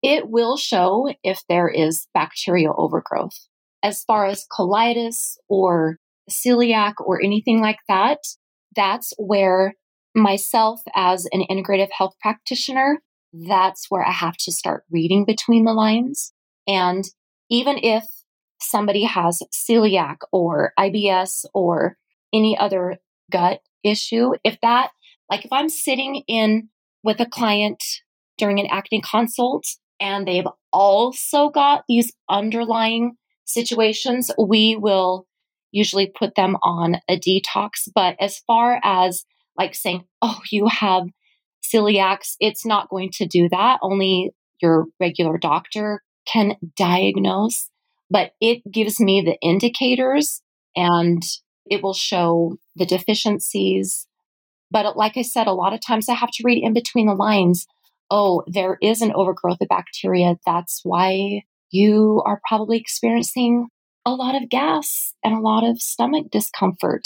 It 0.00 0.28
will 0.28 0.56
show 0.56 1.12
if 1.24 1.40
there 1.48 1.68
is 1.68 2.06
bacterial 2.14 2.76
overgrowth. 2.78 3.36
As 3.82 4.04
far 4.04 4.26
as 4.26 4.46
colitis 4.56 5.34
or 5.48 5.98
celiac 6.30 6.94
or 6.98 7.22
anything 7.22 7.60
like 7.60 7.78
that, 7.88 8.18
that's 8.74 9.12
where 9.18 9.74
myself 10.14 10.80
as 10.94 11.26
an 11.32 11.44
integrative 11.50 11.90
health 11.90 12.14
practitioner, 12.20 13.00
that's 13.32 13.86
where 13.88 14.06
I 14.06 14.12
have 14.12 14.36
to 14.38 14.52
start 14.52 14.84
reading 14.90 15.24
between 15.24 15.64
the 15.64 15.72
lines. 15.72 16.32
And 16.66 17.04
even 17.50 17.78
if 17.82 18.04
somebody 18.60 19.04
has 19.04 19.42
celiac 19.52 20.18
or 20.32 20.72
IBS 20.78 21.44
or 21.52 21.96
any 22.32 22.56
other 22.56 22.98
gut 23.30 23.60
issue, 23.82 24.32
if 24.44 24.58
that, 24.62 24.90
like 25.30 25.44
if 25.44 25.52
I'm 25.52 25.68
sitting 25.68 26.22
in 26.28 26.68
with 27.02 27.20
a 27.20 27.26
client 27.26 27.82
during 28.38 28.58
an 28.60 28.68
acne 28.70 29.02
consult 29.02 29.64
and 30.00 30.26
they've 30.26 30.48
also 30.72 31.50
got 31.50 31.84
these 31.88 32.12
underlying 32.28 33.16
situations, 33.44 34.30
we 34.38 34.76
will 34.76 35.26
usually 35.74 36.06
put 36.06 36.36
them 36.36 36.56
on 36.62 36.96
a 37.08 37.18
detox. 37.18 37.88
But 37.94 38.16
as 38.20 38.38
far 38.46 38.80
as 38.84 39.24
like 39.58 39.74
saying, 39.74 40.04
oh, 40.22 40.40
you 40.50 40.68
have 40.68 41.04
celiacs, 41.62 42.36
it's 42.40 42.64
not 42.64 42.88
going 42.88 43.10
to 43.14 43.26
do 43.26 43.48
that. 43.50 43.80
Only 43.82 44.30
your 44.62 44.86
regular 45.00 45.36
doctor 45.36 46.02
can 46.26 46.56
diagnose, 46.76 47.70
but 48.10 48.32
it 48.40 48.62
gives 48.70 49.00
me 49.00 49.20
the 49.20 49.36
indicators 49.46 50.42
and 50.76 51.22
it 51.66 51.82
will 51.82 51.94
show 51.94 52.56
the 52.76 52.86
deficiencies, 52.86 54.06
But 54.70 54.96
like 54.96 55.16
I 55.16 55.22
said, 55.22 55.46
a 55.46 55.52
lot 55.52 55.72
of 55.72 55.80
times 55.86 56.08
I 56.08 56.14
have 56.14 56.30
to 56.32 56.42
read 56.44 56.62
in 56.62 56.72
between 56.72 57.06
the 57.06 57.14
lines. 57.14 57.66
Oh, 58.10 58.42
there 58.46 58.76
is 58.82 59.02
an 59.02 59.12
overgrowth 59.14 59.58
of 59.60 59.68
bacteria. 59.68 60.36
That's 60.44 60.80
why 60.82 61.42
you 61.70 62.22
are 62.26 62.40
probably 62.48 62.78
experiencing 62.78 63.68
a 64.06 64.12
lot 64.12 64.40
of 64.40 64.48
gas 64.48 65.14
and 65.24 65.34
a 65.34 65.40
lot 65.40 65.64
of 65.64 65.80
stomach 65.80 66.26
discomfort. 66.30 67.02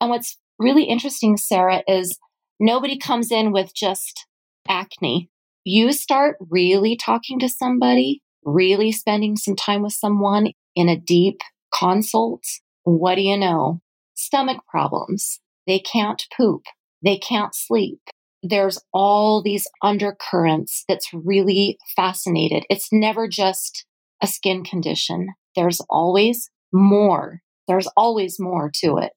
And 0.00 0.10
what's 0.10 0.38
really 0.58 0.84
interesting, 0.84 1.36
Sarah, 1.36 1.82
is 1.86 2.18
nobody 2.60 2.98
comes 2.98 3.30
in 3.30 3.52
with 3.52 3.74
just 3.74 4.26
acne. 4.68 5.28
You 5.64 5.92
start 5.92 6.36
really 6.50 6.96
talking 6.96 7.38
to 7.40 7.48
somebody, 7.48 8.22
really 8.44 8.92
spending 8.92 9.36
some 9.36 9.56
time 9.56 9.82
with 9.82 9.92
someone 9.92 10.52
in 10.74 10.88
a 10.88 10.96
deep 10.98 11.40
consult. 11.74 12.44
What 12.84 13.16
do 13.16 13.22
you 13.22 13.36
know? 13.36 13.80
Stomach 14.14 14.58
problems. 14.68 15.40
They 15.66 15.80
can't 15.80 16.24
poop. 16.36 16.62
They 17.04 17.18
can't 17.18 17.54
sleep. 17.54 17.98
There's 18.42 18.78
all 18.92 19.42
these 19.42 19.66
undercurrents 19.82 20.84
that's 20.88 21.12
really 21.12 21.78
fascinated. 21.96 22.64
It's 22.70 22.92
never 22.92 23.26
just 23.26 23.84
a 24.22 24.26
skin 24.26 24.62
condition. 24.62 25.30
There's 25.56 25.80
always 25.88 26.50
more. 26.72 27.40
There's 27.66 27.88
always 27.96 28.38
more 28.38 28.70
to 28.82 28.98
it. 28.98 29.12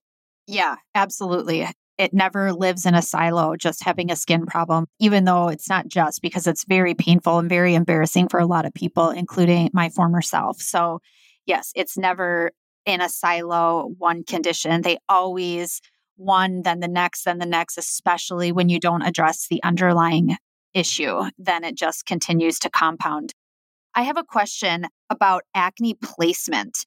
Yeah, 0.47 0.77
absolutely. 0.95 1.67
It 1.97 2.13
never 2.13 2.53
lives 2.53 2.85
in 2.85 2.95
a 2.95 3.01
silo, 3.01 3.55
just 3.57 3.83
having 3.83 4.09
a 4.09 4.15
skin 4.15 4.45
problem, 4.45 4.87
even 4.99 5.25
though 5.25 5.49
it's 5.49 5.69
not 5.69 5.87
just 5.87 6.21
because 6.21 6.47
it's 6.47 6.63
very 6.63 6.95
painful 6.95 7.37
and 7.39 7.49
very 7.49 7.75
embarrassing 7.75 8.29
for 8.29 8.39
a 8.39 8.45
lot 8.45 8.65
of 8.65 8.73
people, 8.73 9.09
including 9.09 9.69
my 9.73 9.89
former 9.89 10.21
self. 10.21 10.61
So, 10.61 11.01
yes, 11.45 11.71
it's 11.75 11.97
never 11.97 12.51
in 12.85 13.01
a 13.01 13.09
silo, 13.09 13.93
one 13.97 14.23
condition. 14.23 14.81
They 14.81 14.97
always 15.09 15.81
one, 16.15 16.61
then 16.63 16.79
the 16.79 16.87
next, 16.87 17.25
then 17.25 17.37
the 17.37 17.45
next, 17.45 17.77
especially 17.77 18.51
when 18.51 18.69
you 18.69 18.79
don't 18.79 19.01
address 19.01 19.47
the 19.47 19.61
underlying 19.63 20.37
issue, 20.73 21.21
then 21.37 21.63
it 21.63 21.75
just 21.75 22.05
continues 22.05 22.59
to 22.59 22.69
compound. 22.69 23.33
I 23.95 24.03
have 24.03 24.17
a 24.17 24.23
question 24.23 24.85
about 25.09 25.43
acne 25.55 25.95
placement. 25.95 26.77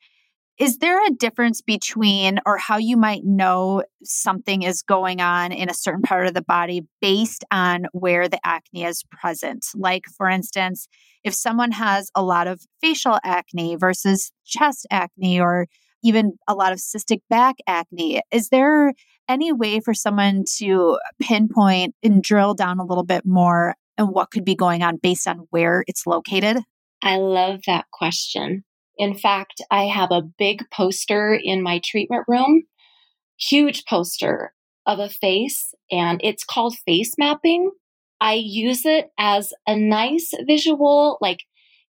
Is 0.59 0.79
there 0.79 1.05
a 1.05 1.11
difference 1.11 1.61
between, 1.61 2.39
or 2.47 2.59
how 2.59 2.77
you 2.77 2.97
might 2.97 3.25
know 3.25 3.83
something 4.05 4.63
is 4.63 4.83
going 4.83 5.21
on 5.21 5.51
in 5.51 5.69
a 5.69 5.75
certain 5.75 6.03
part 6.03 6.27
of 6.27 6.35
the 6.35 6.43
body 6.43 6.83
based 7.01 7.45
on 7.51 7.87
where 7.93 8.29
the 8.29 8.39
acne 8.45 8.85
is 8.85 9.03
present? 9.11 9.65
Like, 9.75 10.05
for 10.17 10.29
instance, 10.29 10.89
if 11.25 11.35
someone 11.35 11.73
has 11.73 12.11
a 12.15 12.23
lot 12.23 12.47
of 12.47 12.61
facial 12.81 13.19
acne 13.25 13.77
versus 13.77 14.31
chest 14.45 14.87
acne, 14.91 15.41
or 15.41 15.67
even 16.05 16.33
a 16.47 16.55
lot 16.55 16.73
of 16.73 16.79
cystic 16.79 17.21
back 17.31 17.57
acne, 17.67 18.21
is 18.31 18.51
there 18.51 18.93
any 19.29 19.53
way 19.53 19.81
for 19.81 19.95
someone 19.95 20.45
to 20.59 20.99
pinpoint 21.21 21.95
and 22.03 22.23
drill 22.23 22.55
down 22.55 22.79
a 22.79 22.85
little 22.85 23.05
bit 23.05 23.25
more 23.25 23.75
and 23.97 24.09
what 24.09 24.31
could 24.31 24.45
be 24.45 24.55
going 24.55 24.83
on 24.83 24.97
based 24.97 25.27
on 25.27 25.47
where 25.51 25.85
it's 25.87 26.07
located? 26.07 26.59
I 27.03 27.17
love 27.17 27.61
that 27.67 27.87
question. 27.93 28.65
In 28.97 29.15
fact, 29.15 29.61
I 29.71 29.85
have 29.85 30.11
a 30.11 30.23
big 30.23 30.65
poster 30.71 31.35
in 31.35 31.63
my 31.63 31.81
treatment 31.85 32.25
room, 32.29 32.63
huge 33.39 33.85
poster 33.87 34.53
of 34.87 34.99
a 34.99 35.09
face, 35.09 35.75
and 35.91 36.21
it's 36.23 36.45
called 36.45 36.77
face 36.87 37.15
mapping. 37.19 37.71
I 38.21 38.35
use 38.35 38.85
it 38.87 39.11
as 39.19 39.53
a 39.67 39.77
nice 39.77 40.33
visual, 40.47 41.19
like 41.21 41.41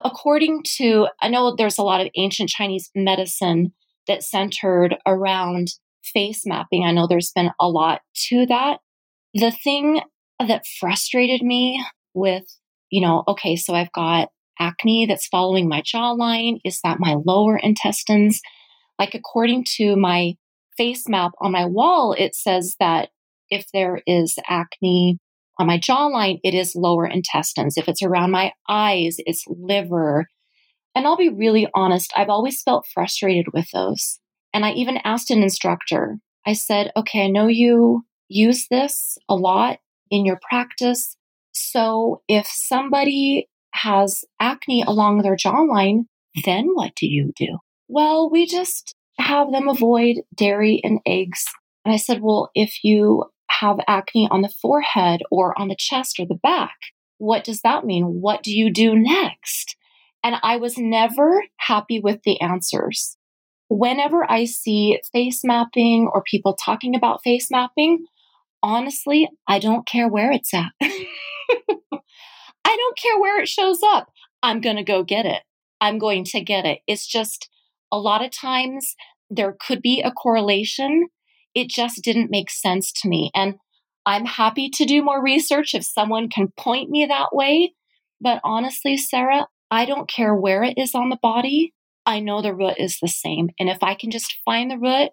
according 0.00 0.62
to, 0.76 1.08
I 1.20 1.28
know 1.28 1.54
there's 1.54 1.78
a 1.78 1.82
lot 1.82 2.00
of 2.00 2.08
ancient 2.16 2.50
Chinese 2.50 2.90
medicine 2.94 3.72
that 4.06 4.22
centered 4.22 4.96
around 5.06 5.68
face 6.02 6.46
mapping. 6.46 6.84
I 6.84 6.92
know 6.92 7.06
there's 7.06 7.32
been 7.32 7.50
a 7.60 7.68
lot 7.68 8.00
to 8.28 8.46
that. 8.46 8.78
The 9.34 9.50
thing 9.50 10.00
that 10.38 10.66
frustrated 10.78 11.42
me 11.42 11.84
with, 12.14 12.44
you 12.90 13.00
know, 13.00 13.24
okay, 13.28 13.56
so 13.56 13.74
I've 13.74 13.92
got 13.92 14.30
acne 14.60 15.06
that's 15.06 15.26
following 15.26 15.68
my 15.68 15.82
jawline. 15.82 16.60
Is 16.64 16.80
that 16.84 17.00
my 17.00 17.16
lower 17.24 17.56
intestines? 17.56 18.40
Like, 18.98 19.14
according 19.14 19.64
to 19.76 19.96
my 19.96 20.34
face 20.76 21.08
map 21.08 21.32
on 21.40 21.52
my 21.52 21.64
wall, 21.64 22.14
it 22.16 22.34
says 22.34 22.76
that 22.78 23.08
if 23.48 23.66
there 23.72 24.00
is 24.06 24.38
acne 24.48 25.18
on 25.58 25.66
my 25.66 25.78
jawline, 25.78 26.38
it 26.44 26.54
is 26.54 26.76
lower 26.76 27.06
intestines. 27.06 27.76
If 27.76 27.88
it's 27.88 28.02
around 28.02 28.30
my 28.30 28.52
eyes, 28.68 29.16
it's 29.18 29.44
liver. 29.48 30.28
And 30.94 31.06
I'll 31.06 31.16
be 31.16 31.28
really 31.28 31.68
honest, 31.74 32.12
I've 32.16 32.28
always 32.28 32.62
felt 32.62 32.86
frustrated 32.92 33.46
with 33.52 33.70
those. 33.72 34.20
And 34.52 34.64
I 34.64 34.72
even 34.72 34.98
asked 35.04 35.30
an 35.30 35.42
instructor, 35.42 36.18
I 36.46 36.54
said, 36.54 36.92
okay, 36.96 37.24
I 37.24 37.28
know 37.28 37.46
you 37.46 38.04
use 38.28 38.66
this 38.70 39.18
a 39.28 39.34
lot 39.34 39.78
in 40.10 40.24
your 40.24 40.38
practice. 40.48 41.16
So 41.52 42.22
if 42.28 42.46
somebody 42.46 43.48
has 43.72 44.24
acne 44.40 44.82
along 44.86 45.18
their 45.18 45.36
jawline, 45.36 46.06
hmm. 46.34 46.40
then 46.44 46.68
what 46.74 46.94
do 46.94 47.06
you 47.06 47.32
do? 47.36 47.58
Well, 47.88 48.30
we 48.30 48.46
just 48.46 48.94
have 49.18 49.50
them 49.52 49.68
avoid 49.68 50.16
dairy 50.34 50.80
and 50.82 51.00
eggs. 51.06 51.44
And 51.84 51.92
I 51.92 51.96
said, 51.96 52.20
well, 52.22 52.50
if 52.54 52.84
you 52.84 53.24
have 53.48 53.78
acne 53.88 54.28
on 54.30 54.42
the 54.42 54.52
forehead 54.62 55.20
or 55.30 55.58
on 55.58 55.68
the 55.68 55.76
chest 55.78 56.20
or 56.20 56.26
the 56.26 56.38
back, 56.42 56.76
what 57.18 57.44
does 57.44 57.60
that 57.62 57.84
mean? 57.84 58.04
What 58.04 58.42
do 58.42 58.52
you 58.52 58.72
do 58.72 58.94
next? 58.94 59.76
And 60.22 60.36
I 60.42 60.56
was 60.56 60.78
never 60.78 61.42
happy 61.58 62.00
with 62.00 62.22
the 62.24 62.40
answers 62.40 63.16
whenever 63.70 64.28
I 64.28 64.44
see 64.44 65.00
face 65.12 65.42
mapping 65.44 66.10
or 66.12 66.22
people 66.24 66.54
talking 66.54 66.96
about 66.96 67.22
face 67.22 67.50
mapping, 67.50 68.04
honestly, 68.62 69.30
I 69.46 69.60
don't 69.60 69.86
care 69.86 70.08
where 70.08 70.32
it's 70.32 70.52
at. 70.52 70.72
I 72.64 72.76
don't 72.76 72.98
care 72.98 73.18
where 73.18 73.40
it 73.40 73.48
shows 73.48 73.80
up. 73.82 74.12
I'm 74.42 74.60
going 74.60 74.76
to 74.76 74.84
go 74.84 75.02
get 75.02 75.26
it. 75.26 75.42
I'm 75.80 75.98
going 75.98 76.24
to 76.26 76.40
get 76.40 76.64
it. 76.64 76.80
It's 76.86 77.06
just 77.06 77.48
a 77.92 77.98
lot 77.98 78.24
of 78.24 78.30
times 78.30 78.94
there 79.28 79.56
could 79.58 79.82
be 79.82 80.02
a 80.02 80.10
correlation. 80.10 81.08
It 81.54 81.68
just 81.68 82.02
didn't 82.02 82.30
make 82.30 82.50
sense 82.50 82.92
to 83.00 83.08
me. 83.08 83.30
And 83.34 83.56
I'm 84.06 84.24
happy 84.24 84.68
to 84.70 84.84
do 84.84 85.02
more 85.02 85.22
research 85.22 85.74
if 85.74 85.84
someone 85.84 86.28
can 86.28 86.48
point 86.56 86.90
me 86.90 87.06
that 87.06 87.34
way. 87.34 87.74
But 88.20 88.40
honestly, 88.44 88.96
Sarah, 88.96 89.46
I 89.70 89.84
don't 89.84 90.08
care 90.08 90.34
where 90.34 90.62
it 90.62 90.74
is 90.76 90.94
on 90.94 91.10
the 91.10 91.18
body. 91.22 91.74
I 92.06 92.20
know 92.20 92.42
the 92.42 92.54
root 92.54 92.74
is 92.78 92.98
the 93.00 93.08
same. 93.08 93.50
And 93.58 93.68
if 93.68 93.82
I 93.82 93.94
can 93.94 94.10
just 94.10 94.38
find 94.44 94.70
the 94.70 94.78
root, 94.78 95.10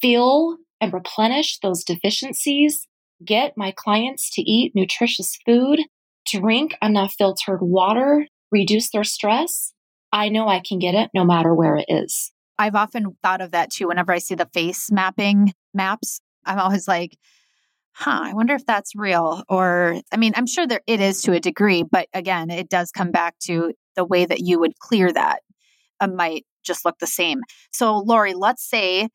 fill 0.00 0.58
and 0.80 0.92
replenish 0.92 1.58
those 1.60 1.84
deficiencies, 1.84 2.86
get 3.24 3.56
my 3.56 3.72
clients 3.74 4.30
to 4.34 4.42
eat 4.42 4.74
nutritious 4.74 5.38
food, 5.46 5.80
drink 6.26 6.74
enough 6.82 7.14
filtered 7.16 7.60
water, 7.62 8.26
reduce 8.50 8.90
their 8.90 9.04
stress, 9.04 9.72
I 10.12 10.28
know 10.28 10.48
I 10.48 10.60
can 10.60 10.78
get 10.78 10.94
it 10.94 11.10
no 11.12 11.24
matter 11.24 11.52
where 11.52 11.76
it 11.76 11.86
is. 11.88 12.30
I've 12.56 12.76
often 12.76 13.16
thought 13.22 13.40
of 13.40 13.50
that 13.50 13.70
too. 13.70 13.88
Whenever 13.88 14.12
I 14.12 14.18
see 14.18 14.36
the 14.36 14.48
face 14.54 14.90
mapping 14.92 15.52
maps, 15.74 16.20
I'm 16.44 16.60
always 16.60 16.86
like, 16.86 17.16
huh, 17.92 18.20
I 18.22 18.32
wonder 18.32 18.54
if 18.54 18.64
that's 18.64 18.94
real. 18.94 19.42
Or, 19.48 20.00
I 20.12 20.16
mean, 20.16 20.32
I'm 20.36 20.46
sure 20.46 20.66
there 20.66 20.82
it 20.86 21.00
is 21.00 21.20
to 21.22 21.32
a 21.32 21.40
degree, 21.40 21.82
but 21.82 22.08
again, 22.14 22.50
it 22.50 22.68
does 22.68 22.92
come 22.92 23.10
back 23.10 23.38
to 23.46 23.72
the 23.96 24.04
way 24.04 24.24
that 24.24 24.40
you 24.40 24.60
would 24.60 24.78
clear 24.78 25.12
that 25.12 25.42
uh, 26.00 26.06
might 26.06 26.44
just 26.64 26.84
look 26.84 26.98
the 26.98 27.06
same. 27.06 27.40
So, 27.72 27.98
Lori, 27.98 28.34
let's 28.34 28.68
say 28.68 29.08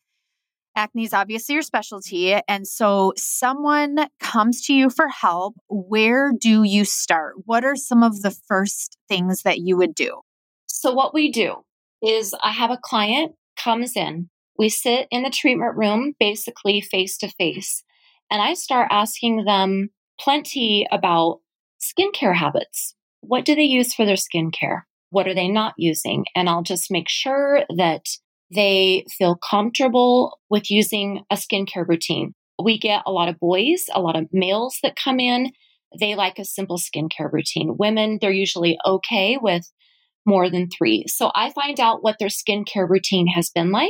acne 0.79 1.03
is 1.03 1.13
obviously 1.13 1.53
your 1.53 1.61
specialty. 1.61 2.33
And 2.47 2.65
so 2.65 3.13
someone 3.17 4.07
comes 4.19 4.65
to 4.65 4.73
you 4.73 4.89
for 4.89 5.09
help. 5.09 5.55
Where 5.67 6.31
do 6.31 6.63
you 6.63 6.85
start? 6.85 7.35
What 7.45 7.65
are 7.65 7.75
some 7.75 8.01
of 8.01 8.21
the 8.21 8.31
first 8.31 8.97
things 9.07 9.43
that 9.43 9.59
you 9.59 9.75
would 9.77 9.93
do? 9.93 10.21
So, 10.67 10.93
what 10.93 11.13
we 11.13 11.31
do 11.31 11.55
is 12.01 12.33
I 12.41 12.51
have 12.51 12.71
a 12.71 12.80
client 12.82 13.34
comes 13.61 13.93
in. 13.95 14.30
We 14.57 14.69
sit 14.69 15.07
in 15.11 15.23
the 15.23 15.30
treatment 15.30 15.75
room, 15.75 16.13
basically 16.19 16.80
face 16.82 17.17
to 17.17 17.27
face, 17.27 17.84
and 18.32 18.41
I 18.41 18.53
start 18.53 18.88
asking 18.91 19.45
them 19.45 19.89
plenty 20.19 20.88
about 20.91 21.39
skincare 21.80 22.36
habits. 22.36 22.95
What 23.21 23.45
do 23.45 23.55
they 23.55 23.63
use 23.63 23.93
for 23.93 24.05
their 24.05 24.15
skincare? 24.15 24.84
What 25.09 25.27
are 25.27 25.34
they 25.34 25.47
not 25.47 25.73
using? 25.77 26.25
And 26.36 26.47
I'll 26.47 26.63
just 26.63 26.91
make 26.91 27.09
sure 27.09 27.63
that 27.75 28.05
they 28.54 29.06
feel 29.18 29.36
comfortable 29.36 30.39
with 30.50 30.72
using 30.72 31.24
a 31.30 31.36
skincare 31.36 31.88
routine. 31.88 32.34
We 32.62 32.80
get 32.80 33.04
a 33.06 33.12
lot 33.12 33.30
of 33.30 33.39
boys, 33.39 33.86
a 33.93 34.02
lot 34.02 34.18
of 34.18 34.28
males 34.32 34.80
that 34.84 34.97
come 35.02 35.20
in. 35.20 35.52
They 36.00 36.16
like 36.16 36.39
a 36.39 36.45
simple 36.45 36.78
skincare 36.78 37.32
routine. 37.32 37.76
Women, 37.78 38.18
they're 38.22 38.32
usually 38.32 38.78
okay 38.86 39.38
with 39.41 39.64
more 40.26 40.50
than 40.50 40.70
three. 40.70 41.06
So 41.08 41.32
I 41.34 41.52
find 41.52 41.80
out 41.80 42.04
what 42.04 42.18
their 42.20 42.28
skincare 42.28 42.88
routine 42.88 43.28
has 43.28 43.50
been 43.50 43.72
like. 43.72 43.89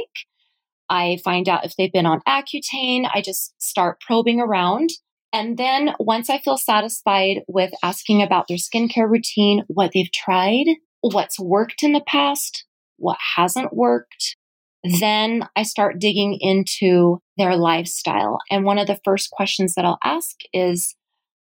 I 0.89 1.19
find 1.23 1.47
out 1.47 1.65
if 1.65 1.75
they've 1.77 1.91
been 1.91 2.05
on 2.05 2.21
Accutane. 2.27 3.09
I 3.13 3.21
just 3.21 3.53
start 3.61 4.01
probing 4.01 4.39
around. 4.39 4.89
And 5.31 5.57
then 5.57 5.91
once 5.99 6.29
I 6.29 6.39
feel 6.39 6.57
satisfied 6.57 7.41
with 7.47 7.71
asking 7.83 8.23
about 8.23 8.47
their 8.47 8.57
skincare 8.57 9.09
routine, 9.09 9.63
what 9.67 9.91
they've 9.93 10.11
tried, 10.11 10.65
what's 11.01 11.39
worked 11.39 11.83
in 11.83 11.93
the 11.93 12.03
past, 12.07 12.65
what 12.97 13.17
hasn't 13.35 13.73
worked. 13.73 14.35
Then 14.83 15.47
I 15.55 15.63
start 15.63 15.99
digging 15.99 16.37
into 16.39 17.21
their 17.37 17.55
lifestyle. 17.57 18.39
And 18.49 18.63
one 18.63 18.77
of 18.77 18.87
the 18.87 18.99
first 19.03 19.29
questions 19.31 19.73
that 19.75 19.85
I'll 19.85 19.99
ask 20.03 20.35
is, 20.53 20.95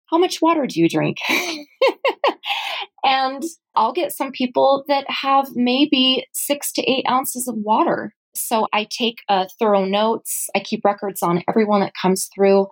How 0.07 0.19
much 0.19 0.41
water 0.41 0.67
do 0.67 0.81
you 0.81 0.89
drink? 0.89 1.19
and 3.05 3.43
I'll 3.75 3.93
get 3.93 4.13
some 4.13 4.31
people 4.31 4.85
that 4.89 5.05
have 5.09 5.49
maybe 5.55 6.27
six 6.33 6.73
to 6.73 6.83
eight 6.83 7.05
ounces 7.09 7.49
of 7.49 7.57
water. 7.57 8.15
So 8.37 8.69
I 8.73 8.87
take 8.89 9.19
uh, 9.29 9.47
thorough 9.59 9.85
notes. 9.85 10.49
I 10.55 10.61
keep 10.61 10.85
records 10.85 11.23
on 11.23 11.43
everyone 11.49 11.81
that 11.81 11.93
comes 12.01 12.29
through. 12.35 12.69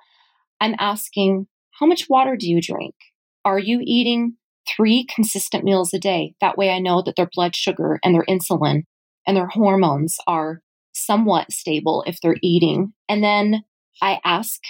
I'm 0.61 0.77
asking, 0.79 1.49
How 1.81 1.87
much 1.87 2.09
water 2.09 2.37
do 2.37 2.49
you 2.49 2.61
drink? 2.61 2.95
Are 3.45 3.59
you 3.59 3.81
eating 3.83 4.37
three 4.77 5.07
consistent 5.13 5.65
meals 5.65 5.93
a 5.93 5.99
day? 5.99 6.35
That 6.41 6.57
way 6.57 6.71
I 6.71 6.79
know 6.79 7.03
that 7.03 7.17
their 7.17 7.29
blood 7.33 7.57
sugar 7.57 7.99
and 8.05 8.15
their 8.15 8.25
insulin 8.29 8.83
and 9.27 9.37
their 9.37 9.49
hormones 9.49 10.17
are 10.27 10.61
somewhat 10.93 11.53
stable 11.53 12.05
if 12.07 12.21
they're 12.21 12.37
eating. 12.43 12.93
And 13.09 13.23
then 13.23 13.63
I 14.01 14.21
ask 14.25 14.61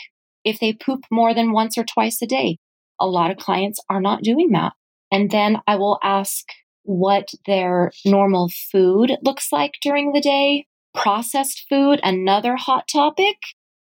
if 0.44 0.60
they 0.60 0.72
poop 0.72 1.00
more 1.10 1.34
than 1.34 1.52
once 1.52 1.78
or 1.78 1.84
twice 1.84 2.20
a 2.22 2.26
day. 2.26 2.58
A 3.00 3.06
lot 3.06 3.30
of 3.30 3.36
clients 3.36 3.80
are 3.88 4.00
not 4.00 4.22
doing 4.22 4.50
that. 4.52 4.72
And 5.10 5.30
then 5.30 5.58
I 5.66 5.76
will 5.76 5.98
ask 6.02 6.44
what 6.84 7.28
their 7.46 7.92
normal 8.04 8.50
food 8.70 9.12
looks 9.22 9.52
like 9.52 9.74
during 9.82 10.12
the 10.12 10.20
day. 10.20 10.66
Processed 10.94 11.64
food, 11.68 12.00
another 12.02 12.56
hot 12.56 12.84
topic, 12.92 13.36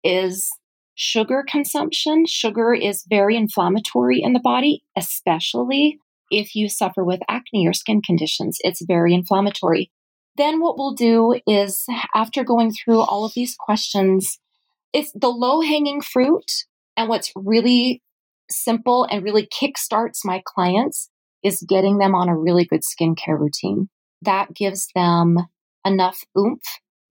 is 0.03 0.49
sugar 0.95 1.43
consumption. 1.47 2.25
Sugar 2.25 2.73
is 2.73 3.05
very 3.09 3.35
inflammatory 3.35 4.21
in 4.21 4.33
the 4.33 4.39
body, 4.39 4.83
especially 4.95 5.99
if 6.31 6.55
you 6.55 6.69
suffer 6.69 7.03
with 7.03 7.19
acne 7.27 7.67
or 7.67 7.73
skin 7.73 8.01
conditions. 8.01 8.57
It's 8.61 8.83
very 8.85 9.13
inflammatory. 9.13 9.91
Then 10.37 10.59
what 10.59 10.77
we'll 10.77 10.93
do 10.93 11.39
is 11.47 11.85
after 12.13 12.43
going 12.43 12.73
through 12.73 12.99
all 12.99 13.25
of 13.25 13.33
these 13.33 13.55
questions, 13.57 14.39
it's 14.93 15.11
the 15.13 15.29
low 15.29 15.61
hanging 15.61 16.01
fruit 16.01 16.51
and 16.97 17.09
what's 17.09 17.31
really 17.35 18.01
simple 18.49 19.05
and 19.09 19.23
really 19.23 19.47
kickstarts 19.47 20.19
my 20.23 20.41
clients 20.45 21.09
is 21.43 21.65
getting 21.67 21.97
them 21.97 22.15
on 22.15 22.29
a 22.29 22.37
really 22.37 22.65
good 22.65 22.81
skincare 22.81 23.39
routine. 23.39 23.89
That 24.21 24.53
gives 24.53 24.89
them 24.95 25.37
enough 25.85 26.23
oomph. 26.37 26.63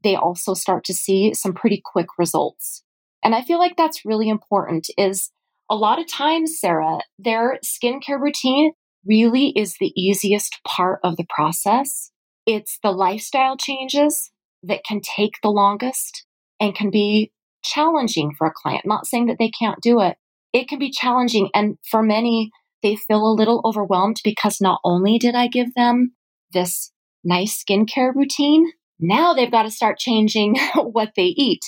They 0.03 0.16
also 0.16 0.55
start 0.55 0.85
to 0.85 0.95
see 0.95 1.33
some 1.35 1.55
pretty 1.55 1.81
quick 1.85 2.09
results. 2.18 2.83
And 3.22 3.35
I 3.35 3.43
feel 3.43 3.59
like 3.59 3.77
that's 3.77 4.05
really 4.05 4.29
important 4.29 4.89
is 4.99 5.31
a 5.70 5.77
lot 5.77 5.99
of 5.99 6.07
times, 6.07 6.59
Sarah, 6.59 6.99
their 7.18 7.59
skincare 7.64 8.20
routine 8.20 8.72
really 9.07 9.53
is 9.57 9.77
the 9.81 9.93
easiest 9.97 10.61
part 10.66 11.01
of 11.03 11.16
the 11.16 11.27
process. 11.29 12.11
It's 12.47 12.78
the 12.82 12.90
lifestyle 12.90 13.57
changes 13.57 14.30
that 14.62 14.84
can 14.84 15.01
take 15.01 15.34
the 15.42 15.51
longest 15.51 16.26
and 16.61 16.74
can 16.74 16.90
be 16.90 17.32
challenging 17.62 18.32
for 18.36 18.47
a 18.47 18.53
client. 18.53 18.84
Not 18.84 19.07
saying 19.07 19.26
that 19.26 19.36
they 19.38 19.51
can't 19.51 19.80
do 19.80 20.01
it. 20.01 20.16
It 20.53 20.68
can 20.68 20.78
be 20.78 20.90
challenging. 20.90 21.51
And 21.55 21.78
for 21.90 22.03
many, 22.03 22.51
they 22.82 22.97
feel 22.97 23.26
a 23.26 23.34
little 23.34 23.62
overwhelmed 23.64 24.20
because 24.22 24.61
not 24.61 24.80
only 24.84 25.18
did 25.18 25.34
I 25.34 25.49
give 25.49 25.74
them 25.74 26.12
this 26.53 26.92
nice 27.24 27.62
skincare 27.62 28.14
routine, 28.14 28.70
now 29.01 29.32
they've 29.32 29.51
got 29.51 29.62
to 29.64 29.70
start 29.70 29.99
changing 29.99 30.57
what 30.76 31.12
they 31.16 31.34
eat. 31.36 31.62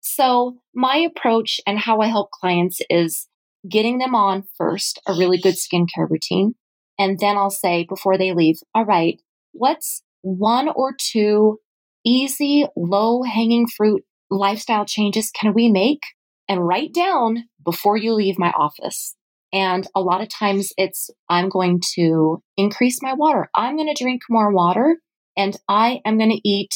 So, 0.00 0.58
my 0.74 0.96
approach 0.96 1.60
and 1.66 1.78
how 1.78 2.00
I 2.00 2.06
help 2.06 2.30
clients 2.30 2.80
is 2.88 3.28
getting 3.68 3.98
them 3.98 4.14
on 4.14 4.44
first 4.56 5.00
a 5.06 5.12
really 5.12 5.38
good 5.38 5.56
skincare 5.56 6.08
routine. 6.08 6.54
And 6.98 7.18
then 7.18 7.36
I'll 7.36 7.50
say 7.50 7.84
before 7.88 8.16
they 8.16 8.32
leave, 8.32 8.56
all 8.74 8.84
right, 8.84 9.20
what's 9.52 10.02
one 10.26 10.68
or 10.68 10.92
two 10.98 11.58
easy, 12.04 12.66
low 12.76 13.22
hanging 13.22 13.68
fruit 13.68 14.02
lifestyle 14.28 14.84
changes 14.84 15.30
can 15.30 15.54
we 15.54 15.70
make 15.70 16.00
and 16.48 16.66
write 16.66 16.92
down 16.92 17.44
before 17.64 17.96
you 17.96 18.12
leave 18.12 18.38
my 18.38 18.50
office? 18.50 19.14
And 19.52 19.86
a 19.94 20.00
lot 20.00 20.22
of 20.22 20.28
times 20.28 20.72
it's, 20.76 21.10
I'm 21.28 21.48
going 21.48 21.80
to 21.94 22.42
increase 22.56 23.00
my 23.00 23.14
water. 23.14 23.48
I'm 23.54 23.76
going 23.76 23.92
to 23.92 24.02
drink 24.02 24.22
more 24.28 24.52
water 24.52 24.96
and 25.36 25.56
I 25.68 26.00
am 26.04 26.18
going 26.18 26.30
to 26.30 26.48
eat 26.48 26.74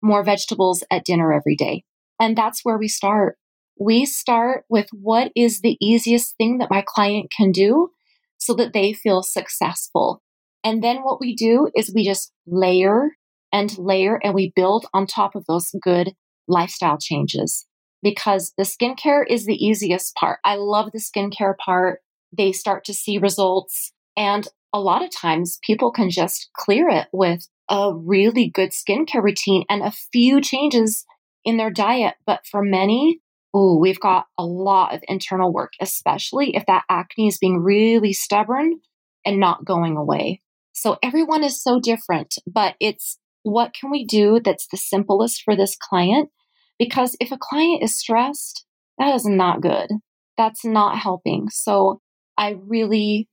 more 0.00 0.22
vegetables 0.22 0.84
at 0.88 1.04
dinner 1.04 1.32
every 1.32 1.56
day. 1.56 1.82
And 2.20 2.38
that's 2.38 2.60
where 2.62 2.78
we 2.78 2.86
start. 2.86 3.36
We 3.80 4.06
start 4.06 4.64
with 4.68 4.86
what 4.92 5.32
is 5.34 5.60
the 5.60 5.76
easiest 5.80 6.36
thing 6.36 6.58
that 6.58 6.70
my 6.70 6.84
client 6.86 7.32
can 7.36 7.50
do 7.50 7.90
so 8.38 8.54
that 8.54 8.72
they 8.72 8.92
feel 8.92 9.24
successful. 9.24 10.22
And 10.64 10.82
then 10.82 10.98
what 10.98 11.20
we 11.20 11.34
do 11.34 11.68
is 11.74 11.92
we 11.94 12.04
just 12.04 12.32
layer 12.46 13.10
and 13.52 13.76
layer 13.78 14.18
and 14.22 14.34
we 14.34 14.52
build 14.54 14.86
on 14.94 15.06
top 15.06 15.34
of 15.34 15.44
those 15.46 15.74
good 15.82 16.12
lifestyle 16.48 16.98
changes 16.98 17.66
because 18.02 18.52
the 18.56 18.64
skincare 18.64 19.24
is 19.28 19.46
the 19.46 19.64
easiest 19.64 20.14
part. 20.14 20.38
I 20.44 20.56
love 20.56 20.90
the 20.92 20.98
skincare 20.98 21.56
part. 21.56 22.00
They 22.36 22.52
start 22.52 22.84
to 22.86 22.94
see 22.94 23.18
results. 23.18 23.92
And 24.16 24.46
a 24.72 24.80
lot 24.80 25.02
of 25.02 25.10
times 25.14 25.58
people 25.62 25.92
can 25.92 26.10
just 26.10 26.50
clear 26.56 26.88
it 26.88 27.08
with 27.12 27.46
a 27.68 27.92
really 27.94 28.48
good 28.48 28.70
skincare 28.70 29.22
routine 29.22 29.64
and 29.68 29.82
a 29.82 29.92
few 30.12 30.40
changes 30.40 31.04
in 31.44 31.56
their 31.56 31.70
diet. 31.70 32.14
But 32.26 32.46
for 32.50 32.62
many, 32.62 33.20
oh, 33.54 33.78
we've 33.78 34.00
got 34.00 34.26
a 34.38 34.44
lot 34.44 34.94
of 34.94 35.02
internal 35.08 35.52
work, 35.52 35.72
especially 35.80 36.56
if 36.56 36.66
that 36.66 36.84
acne 36.88 37.28
is 37.28 37.38
being 37.38 37.58
really 37.58 38.12
stubborn 38.12 38.80
and 39.24 39.38
not 39.38 39.64
going 39.64 39.96
away. 39.96 40.42
So 40.72 40.96
everyone 41.02 41.44
is 41.44 41.62
so 41.62 41.78
different, 41.80 42.34
but 42.46 42.74
it's 42.80 43.18
what 43.42 43.74
can 43.74 43.90
we 43.90 44.04
do 44.04 44.40
that's 44.42 44.66
the 44.68 44.76
simplest 44.76 45.42
for 45.42 45.56
this 45.56 45.76
client? 45.76 46.30
Because 46.78 47.16
if 47.20 47.30
a 47.32 47.38
client 47.38 47.82
is 47.82 47.98
stressed, 47.98 48.64
that 48.98 49.14
is 49.14 49.24
not 49.24 49.60
good. 49.60 49.88
That's 50.36 50.64
not 50.64 50.98
helping. 50.98 51.48
So 51.50 52.00
I 52.38 52.56
really 52.66 53.28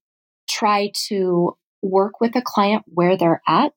try 0.49 0.91
to 1.07 1.55
work 1.81 2.19
with 2.19 2.35
a 2.35 2.41
client 2.41 2.83
where 2.87 3.17
they're 3.17 3.41
at 3.47 3.73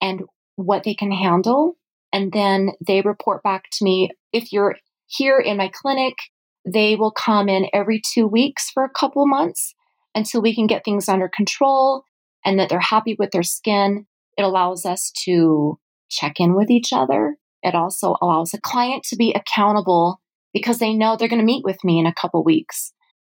and 0.00 0.22
what 0.56 0.84
they 0.84 0.94
can 0.94 1.10
handle. 1.10 1.76
And 2.12 2.32
then 2.32 2.70
they 2.86 3.00
report 3.00 3.42
back 3.42 3.64
to 3.72 3.84
me. 3.84 4.10
If 4.32 4.52
you're 4.52 4.76
here 5.06 5.38
in 5.38 5.56
my 5.56 5.70
clinic, 5.72 6.14
they 6.64 6.94
will 6.96 7.10
come 7.10 7.48
in 7.48 7.66
every 7.72 8.00
two 8.14 8.26
weeks 8.26 8.70
for 8.70 8.84
a 8.84 8.90
couple 8.90 9.26
months 9.26 9.74
until 10.14 10.42
we 10.42 10.54
can 10.54 10.66
get 10.66 10.84
things 10.84 11.08
under 11.08 11.28
control 11.28 12.04
and 12.44 12.58
that 12.58 12.68
they're 12.68 12.80
happy 12.80 13.16
with 13.18 13.30
their 13.30 13.42
skin. 13.42 14.06
It 14.36 14.42
allows 14.42 14.84
us 14.86 15.12
to 15.24 15.78
check 16.08 16.40
in 16.40 16.54
with 16.54 16.70
each 16.70 16.92
other. 16.92 17.36
It 17.62 17.74
also 17.74 18.16
allows 18.20 18.54
a 18.54 18.60
client 18.60 19.04
to 19.04 19.16
be 19.16 19.32
accountable 19.32 20.20
because 20.52 20.78
they 20.78 20.94
know 20.94 21.16
they're 21.16 21.28
going 21.28 21.40
to 21.40 21.46
meet 21.46 21.64
with 21.64 21.82
me 21.84 21.98
in 21.98 22.06
a 22.06 22.14
couple 22.14 22.42
weeks. 22.42 22.92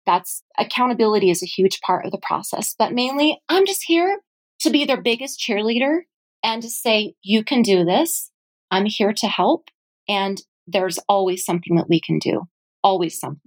That's 0.07 0.43
accountability 0.59 1.31
is 1.31 1.43
a 1.43 1.47
huge 1.47 1.81
part 1.81 2.05
of 2.05 2.13
the 2.13 2.21
process, 2.23 2.75
but 2.79 2.93
mainly 2.93 3.41
I'm 3.49 3.67
just 3.67 3.85
here 3.87 4.21
to 4.61 4.71
be 4.71 4.85
their 4.85 5.01
biggest 5.01 5.41
cheerleader 5.41 6.01
and 6.43 6.63
to 6.63 6.69
say, 6.69 7.15
you 7.23 7.43
can 7.45 7.63
do 7.63 7.85
this. 7.85 8.31
I'm 8.71 8.87
here 8.87 9.13
to 9.19 9.29
help. 9.29 9.69
And 10.09 10.41
there's 10.67 10.99
always 11.09 11.45
something 11.45 11.77
that 11.77 11.89
we 11.89 12.01
can 12.01 12.19
do. 12.19 12.43
Always 12.83 13.19
something. 13.19 13.41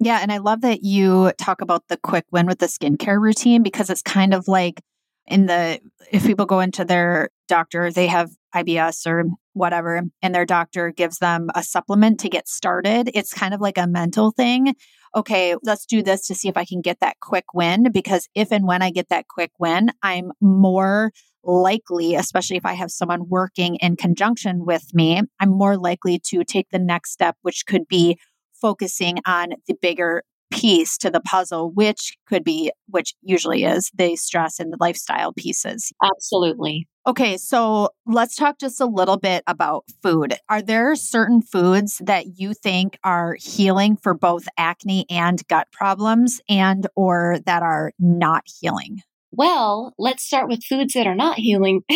Yeah. 0.00 0.18
And 0.20 0.32
I 0.32 0.38
love 0.38 0.62
that 0.62 0.82
you 0.82 1.32
talk 1.38 1.60
about 1.60 1.88
the 1.88 1.96
quick 1.96 2.24
win 2.32 2.46
with 2.46 2.58
the 2.58 2.66
skincare 2.66 3.20
routine 3.20 3.62
because 3.62 3.88
it's 3.88 4.02
kind 4.02 4.34
of 4.34 4.48
like 4.48 4.82
in 5.26 5.46
the 5.46 5.80
if 6.10 6.24
people 6.24 6.46
go 6.46 6.60
into 6.60 6.84
their 6.84 7.28
doctor 7.48 7.90
they 7.90 8.06
have 8.06 8.30
IBS 8.54 9.06
or 9.06 9.24
whatever 9.54 10.02
and 10.20 10.34
their 10.34 10.46
doctor 10.46 10.90
gives 10.90 11.18
them 11.18 11.48
a 11.54 11.62
supplement 11.62 12.20
to 12.20 12.28
get 12.28 12.48
started 12.48 13.10
it's 13.14 13.32
kind 13.32 13.54
of 13.54 13.60
like 13.60 13.78
a 13.78 13.86
mental 13.86 14.30
thing. 14.30 14.74
Okay 15.14 15.54
let's 15.62 15.86
do 15.86 16.02
this 16.02 16.26
to 16.26 16.34
see 16.34 16.48
if 16.48 16.56
I 16.56 16.64
can 16.64 16.80
get 16.80 17.00
that 17.00 17.20
quick 17.20 17.54
win 17.54 17.90
because 17.92 18.28
if 18.34 18.50
and 18.50 18.66
when 18.66 18.82
I 18.82 18.90
get 18.90 19.08
that 19.10 19.28
quick 19.28 19.52
win 19.58 19.90
I'm 20.02 20.32
more 20.40 21.12
likely 21.44 22.14
especially 22.14 22.56
if 22.56 22.66
I 22.66 22.74
have 22.74 22.90
someone 22.90 23.28
working 23.28 23.76
in 23.76 23.96
conjunction 23.96 24.64
with 24.64 24.94
me 24.94 25.22
I'm 25.40 25.50
more 25.50 25.76
likely 25.76 26.18
to 26.26 26.44
take 26.44 26.68
the 26.70 26.78
next 26.78 27.12
step 27.12 27.36
which 27.42 27.66
could 27.66 27.86
be 27.88 28.18
focusing 28.60 29.18
on 29.26 29.50
the 29.66 29.74
bigger 29.74 30.22
piece 30.52 30.96
to 30.98 31.10
the 31.10 31.20
puzzle, 31.20 31.72
which 31.72 32.16
could 32.26 32.44
be, 32.44 32.70
which 32.88 33.14
usually 33.22 33.64
is 33.64 33.90
the 33.94 34.16
stress 34.16 34.60
and 34.60 34.72
the 34.72 34.76
lifestyle 34.80 35.32
pieces. 35.32 35.92
Absolutely. 36.02 36.86
Okay, 37.04 37.36
so 37.36 37.88
let's 38.06 38.36
talk 38.36 38.60
just 38.60 38.80
a 38.80 38.86
little 38.86 39.16
bit 39.16 39.42
about 39.48 39.84
food. 40.02 40.36
Are 40.48 40.62
there 40.62 40.94
certain 40.94 41.42
foods 41.42 42.00
that 42.04 42.38
you 42.38 42.54
think 42.54 42.96
are 43.02 43.36
healing 43.40 43.96
for 43.96 44.14
both 44.14 44.46
acne 44.56 45.06
and 45.10 45.46
gut 45.48 45.66
problems 45.72 46.40
and 46.48 46.86
or 46.94 47.38
that 47.46 47.64
are 47.64 47.92
not 47.98 48.44
healing? 48.60 49.00
Well, 49.32 49.94
let's 49.98 50.22
start 50.22 50.48
with 50.48 50.62
foods 50.62 50.92
that 50.94 51.08
are 51.08 51.14
not 51.16 51.38
healing. 51.38 51.82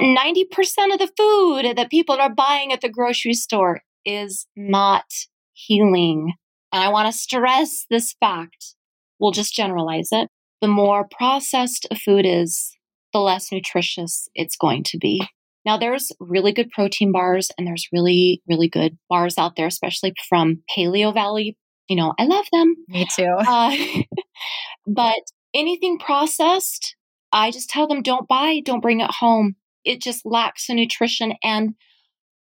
90% 0.00 0.92
of 0.92 0.98
the 0.98 1.12
food 1.16 1.76
that 1.76 1.90
people 1.90 2.16
are 2.16 2.34
buying 2.34 2.72
at 2.72 2.80
the 2.80 2.88
grocery 2.88 3.34
store 3.34 3.82
is 4.04 4.46
not 4.56 5.04
healing. 5.54 6.34
And 6.72 6.82
I 6.82 6.88
want 6.88 7.10
to 7.10 7.18
stress 7.18 7.86
this 7.90 8.14
fact. 8.20 8.74
We'll 9.18 9.32
just 9.32 9.54
generalize 9.54 10.08
it. 10.12 10.28
The 10.60 10.68
more 10.68 11.06
processed 11.10 11.86
a 11.90 11.96
food 11.96 12.26
is, 12.26 12.76
the 13.12 13.20
less 13.20 13.52
nutritious 13.52 14.28
it's 14.34 14.56
going 14.56 14.82
to 14.84 14.98
be. 14.98 15.26
Now, 15.64 15.78
there's 15.78 16.12
really 16.20 16.52
good 16.52 16.70
protein 16.70 17.10
bars 17.10 17.50
and 17.56 17.66
there's 17.66 17.88
really, 17.92 18.42
really 18.46 18.68
good 18.68 18.98
bars 19.08 19.38
out 19.38 19.56
there, 19.56 19.66
especially 19.66 20.12
from 20.28 20.62
Paleo 20.76 21.14
Valley. 21.14 21.56
You 21.88 21.96
know, 21.96 22.12
I 22.18 22.24
love 22.24 22.46
them. 22.52 22.74
Me 22.88 23.06
too. 23.14 23.34
Uh, 23.38 23.74
but 24.86 25.20
anything 25.54 25.98
processed, 25.98 26.96
I 27.32 27.50
just 27.50 27.70
tell 27.70 27.86
them 27.86 28.02
don't 28.02 28.28
buy, 28.28 28.60
don't 28.64 28.80
bring 28.80 29.00
it 29.00 29.10
home. 29.10 29.56
It 29.84 30.02
just 30.02 30.26
lacks 30.26 30.66
the 30.66 30.74
nutrition. 30.74 31.34
And 31.42 31.74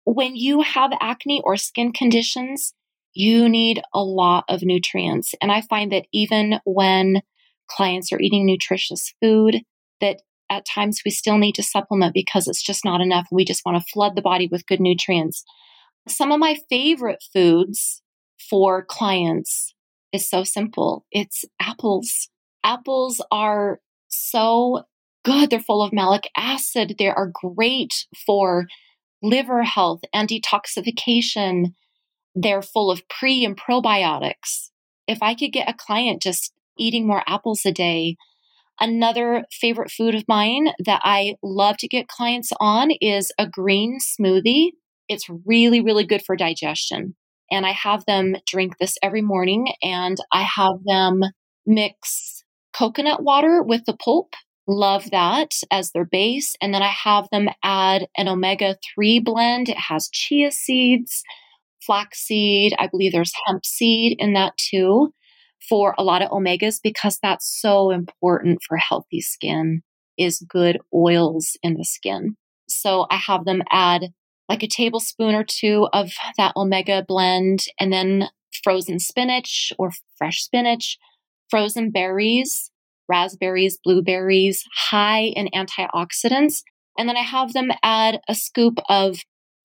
when 0.05 0.35
you 0.35 0.63
have 0.63 0.91
acne 1.01 1.43
or 1.45 1.57
skin 1.57 1.93
conditions, 1.93 2.75
you 3.15 3.49
need 3.49 3.83
a 3.93 4.03
lot 4.03 4.45
of 4.49 4.63
nutrients. 4.63 5.35
And 5.41 5.53
I 5.53 5.61
find 5.63 5.93
that 5.93 6.07
even 6.13 6.61
when 6.65 7.23
clients 7.69 8.13
are 8.13 8.21
eating 8.21 8.47
nutritious 8.47 9.15
food, 9.21 9.61
that 10.01 10.23
at 10.51 10.67
times 10.67 11.01
we 11.05 11.11
still 11.11 11.39
need 11.39 11.55
to 11.55 11.63
supplement 11.63 12.15
because 12.15 12.47
it's 12.47 12.63
just 12.63 12.85
not 12.85 13.01
enough. 13.01 13.27
We 13.33 13.45
just 13.45 13.63
want 13.65 13.79
to 13.79 13.93
flood 13.93 14.17
the 14.17 14.23
body 14.23 14.49
with 14.51 14.67
good 14.67 14.81
nutrients. 14.81 15.45
Some 16.09 16.33
of 16.33 16.41
my 16.41 16.57
favorite 16.69 17.25
foods 17.33 18.03
for 18.51 18.85
clients 18.85 19.75
is 20.13 20.29
so 20.29 20.45
simple 20.45 21.07
it's 21.11 21.45
apples. 21.61 22.29
Apples 22.65 23.25
are 23.31 23.81
so 24.09 24.85
good. 25.25 25.51
They're 25.51 25.61
full 25.61 25.83
of 25.83 25.93
malic 25.93 26.29
acid. 26.37 26.97
They 26.99 27.09
are 27.09 27.33
great 27.33 28.07
for 28.27 28.67
liver 29.23 29.63
health 29.63 30.01
and 30.13 30.29
detoxification. 30.29 31.75
They're 32.35 32.63
full 32.63 32.91
of 32.91 33.07
pre 33.09 33.45
and 33.45 33.57
probiotics. 33.57 34.71
If 35.07 35.23
I 35.23 35.35
could 35.35 35.53
get 35.53 35.69
a 35.69 35.75
client 35.75 36.23
just 36.23 36.53
eating 36.79 37.07
more 37.07 37.23
apples 37.27 37.63
a 37.67 37.73
day, 37.73 38.17
another 38.81 39.45
favorite 39.51 39.91
food 39.91 40.15
of 40.15 40.25
mine 40.29 40.69
that 40.85 41.01
I 41.05 41.37
love 41.43 41.77
to 41.79 41.89
get 41.89 42.09
clients 42.09 42.51
on 42.61 42.91
is 43.01 43.33
a 43.39 43.49
green 43.49 43.99
smoothie. 44.01 44.71
It's 45.09 45.29
really, 45.45 45.81
really 45.81 46.07
good 46.07 46.23
for 46.25 46.37
digestion. 46.37 47.15
And 47.51 47.67
I 47.67 47.73
have 47.73 48.05
them 48.07 48.37
drink 48.47 48.79
this 48.79 48.97
every 49.03 49.21
morning 49.21 49.75
and 49.83 50.17
I 50.33 50.43
have 50.43 50.83
them 50.87 51.21
mix 51.67 52.45
coconut 52.73 53.23
water 53.23 53.63
with 53.63 53.85
the 53.85 53.97
pulp. 53.97 54.35
Love 54.67 55.11
that 55.11 55.51
as 55.71 55.91
their 55.91 56.05
base. 56.05 56.55
And 56.63 56.73
then 56.73 56.83
I 56.83 56.89
have 56.89 57.29
them 57.31 57.51
add 57.63 58.07
an 58.17 58.29
omega 58.29 58.77
3 58.95 59.19
blend. 59.19 59.69
It 59.69 59.77
has 59.77 60.09
chia 60.13 60.51
seeds, 60.51 61.23
flaxseed. 61.87 62.75
I 62.79 62.87
believe 62.87 63.13
there's 63.13 63.33
hemp 63.47 63.65
seed 63.65 64.17
in 64.19 64.35
that 64.35 64.53
too 64.57 65.13
for 65.69 65.95
a 65.99 66.03
lot 66.03 66.23
of 66.23 66.31
omegas 66.31 66.81
because 66.83 67.19
that's 67.23 67.61
so 67.61 67.91
important 67.91 68.61
for 68.67 68.77
healthy 68.77 69.21
skin 69.21 69.83
is 70.19 70.45
good 70.49 70.79
oils 70.95 71.57
in 71.63 71.75
the 71.75 71.85
skin. 71.85 72.37
So 72.69 73.07
I 73.11 73.17
have 73.17 73.45
them 73.45 73.63
add 73.71 74.09
like 74.49 74.63
a 74.63 74.69
tablespoon 74.69 75.35
or 75.35 75.45
two 75.45 75.89
of 75.93 76.11
that 76.37 76.53
omega 76.57 77.05
blend 77.07 77.61
and 77.79 77.93
then 77.93 78.29
frozen 78.63 78.99
spinach 78.99 79.73
or 79.79 79.91
fresh 80.17 80.43
spinach, 80.43 80.99
frozen 81.49 81.91
berries, 81.91 82.71
raspberries, 83.09 83.79
blueberries, 83.83 84.65
high 84.75 85.33
in 85.37 85.49
antioxidants. 85.55 86.63
And 86.99 87.09
then 87.09 87.17
I 87.17 87.23
have 87.23 87.53
them 87.53 87.71
add 87.83 88.21
a 88.29 88.35
scoop 88.35 88.79
of 88.89 89.19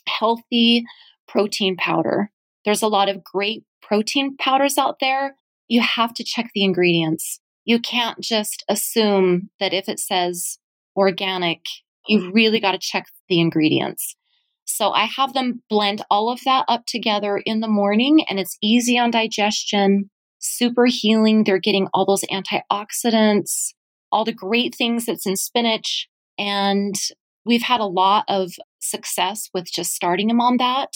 healthy 0.07 0.85
protein 1.27 1.75
powder. 1.77 2.31
There's 2.65 2.81
a 2.81 2.87
lot 2.87 3.09
of 3.09 3.23
great 3.23 3.63
protein 3.81 4.35
powders 4.37 4.77
out 4.77 4.97
there. 4.99 5.35
You 5.67 5.81
have 5.81 6.13
to 6.15 6.23
check 6.23 6.51
the 6.53 6.63
ingredients. 6.63 7.39
You 7.65 7.79
can't 7.79 8.19
just 8.19 8.63
assume 8.69 9.49
that 9.59 9.73
if 9.73 9.89
it 9.89 9.99
says 9.99 10.57
organic, 10.95 11.61
you've 12.07 12.33
really 12.33 12.59
got 12.59 12.71
to 12.71 12.79
check 12.79 13.07
the 13.29 13.39
ingredients. 13.39 14.15
So 14.65 14.91
I 14.91 15.05
have 15.05 15.33
them 15.33 15.63
blend 15.69 16.03
all 16.09 16.29
of 16.29 16.41
that 16.45 16.65
up 16.67 16.85
together 16.85 17.37
in 17.37 17.61
the 17.61 17.67
morning 17.67 18.25
and 18.29 18.39
it's 18.39 18.57
easy 18.61 18.97
on 18.97 19.11
digestion, 19.11 20.09
super 20.39 20.85
healing. 20.85 21.43
They're 21.43 21.57
getting 21.57 21.87
all 21.93 22.05
those 22.05 22.23
antioxidants, 22.23 23.73
all 24.11 24.25
the 24.25 24.33
great 24.33 24.75
things 24.75 25.05
that's 25.05 25.25
in 25.25 25.37
spinach. 25.37 26.09
And 26.37 26.95
we've 27.45 27.61
had 27.61 27.79
a 27.79 27.85
lot 27.85 28.25
of 28.27 28.51
success 28.79 29.49
with 29.53 29.71
just 29.71 29.93
starting 29.93 30.27
them 30.27 30.41
on 30.41 30.57
that. 30.57 30.89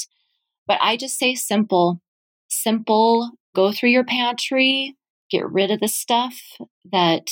But 0.72 0.80
I 0.82 0.96
just 0.96 1.20
say 1.20 1.36
simple, 1.36 2.00
simple, 2.48 3.32
go 3.54 3.74
through 3.74 3.90
your 3.90 4.06
pantry, 4.06 4.96
get 5.30 5.52
rid 5.52 5.70
of 5.70 5.82
the 5.82 5.90
stuff 5.90 6.40
that 6.94 7.28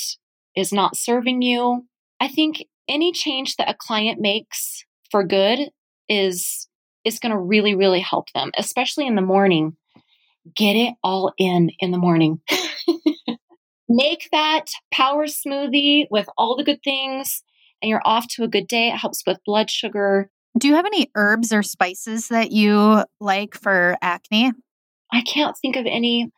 is 0.54 0.74
not 0.74 0.94
serving 0.94 1.40
you. 1.40 1.86
I 2.20 2.28
think 2.28 2.66
any 2.86 3.12
change 3.12 3.56
that 3.56 3.70
a 3.70 3.74
client 3.74 4.20
makes 4.20 4.84
for 5.10 5.24
good 5.24 5.70
is 6.06 6.68
is 7.02 7.18
going 7.18 7.32
to 7.32 7.38
really 7.38 7.74
really 7.74 8.00
help 8.00 8.30
them, 8.34 8.50
especially 8.58 9.06
in 9.06 9.14
the 9.14 9.22
morning. 9.22 9.74
Get 10.54 10.74
it 10.74 10.92
all 11.02 11.32
in 11.38 11.70
in 11.78 11.92
the 11.92 11.96
morning. 11.96 12.42
Make 13.88 14.28
that 14.32 14.66
power 14.92 15.24
smoothie 15.24 16.08
with 16.10 16.28
all 16.36 16.58
the 16.58 16.64
good 16.64 16.82
things 16.84 17.42
and 17.80 17.88
you're 17.88 18.02
off 18.04 18.28
to 18.32 18.44
a 18.44 18.48
good 18.48 18.68
day. 18.68 18.90
It 18.90 18.98
helps 18.98 19.22
with 19.26 19.38
blood 19.46 19.70
sugar. 19.70 20.30
Do 20.58 20.68
you 20.68 20.74
have 20.74 20.86
any 20.86 21.10
herbs 21.14 21.52
or 21.52 21.62
spices 21.62 22.28
that 22.28 22.50
you 22.50 23.04
like 23.20 23.54
for 23.54 23.96
acne? 24.02 24.52
I 25.12 25.22
can't 25.22 25.56
think 25.60 25.76
of 25.76 25.86
any 25.86 26.30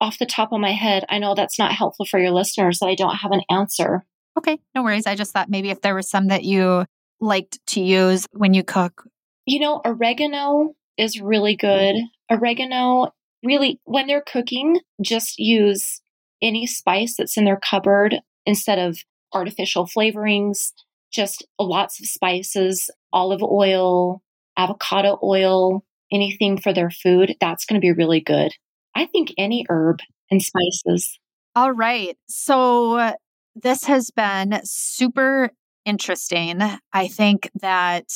off 0.00 0.18
the 0.18 0.26
top 0.26 0.52
of 0.52 0.60
my 0.60 0.72
head. 0.72 1.04
I 1.08 1.18
know 1.18 1.34
that's 1.34 1.58
not 1.58 1.72
helpful 1.72 2.06
for 2.06 2.18
your 2.18 2.32
listeners 2.32 2.78
that 2.78 2.86
I 2.86 2.94
don't 2.94 3.16
have 3.16 3.30
an 3.30 3.42
answer. 3.50 4.04
Okay, 4.36 4.58
no 4.74 4.82
worries. 4.82 5.06
I 5.06 5.14
just 5.14 5.32
thought 5.32 5.50
maybe 5.50 5.70
if 5.70 5.80
there 5.80 5.94
was 5.94 6.10
some 6.10 6.28
that 6.28 6.44
you 6.44 6.84
liked 7.20 7.64
to 7.68 7.80
use 7.80 8.26
when 8.32 8.54
you 8.54 8.64
cook. 8.64 9.04
You 9.46 9.60
know, 9.60 9.80
oregano 9.84 10.74
is 10.96 11.20
really 11.20 11.54
good. 11.56 11.94
Oregano, 12.30 13.12
really, 13.44 13.80
when 13.84 14.06
they're 14.06 14.24
cooking, 14.26 14.80
just 15.00 15.38
use 15.38 16.00
any 16.40 16.66
spice 16.66 17.16
that's 17.16 17.36
in 17.36 17.44
their 17.44 17.58
cupboard 17.58 18.16
instead 18.44 18.78
of 18.78 18.98
artificial 19.32 19.86
flavorings, 19.86 20.72
just 21.12 21.46
lots 21.58 22.00
of 22.00 22.06
spices, 22.06 22.90
olive 23.12 23.42
oil, 23.42 24.22
avocado 24.56 25.18
oil, 25.22 25.84
anything 26.10 26.58
for 26.60 26.72
their 26.72 26.90
food. 26.90 27.34
That's 27.40 27.64
going 27.64 27.80
to 27.80 27.84
be 27.84 27.92
really 27.92 28.20
good. 28.20 28.52
I 28.94 29.06
think 29.06 29.32
any 29.38 29.64
herb 29.68 30.00
and 30.30 30.42
spices. 30.42 31.18
All 31.54 31.72
right. 31.72 32.16
So 32.28 33.12
this 33.54 33.84
has 33.84 34.10
been 34.10 34.60
super 34.64 35.50
interesting. 35.84 36.60
I 36.92 37.08
think 37.08 37.50
that 37.60 38.06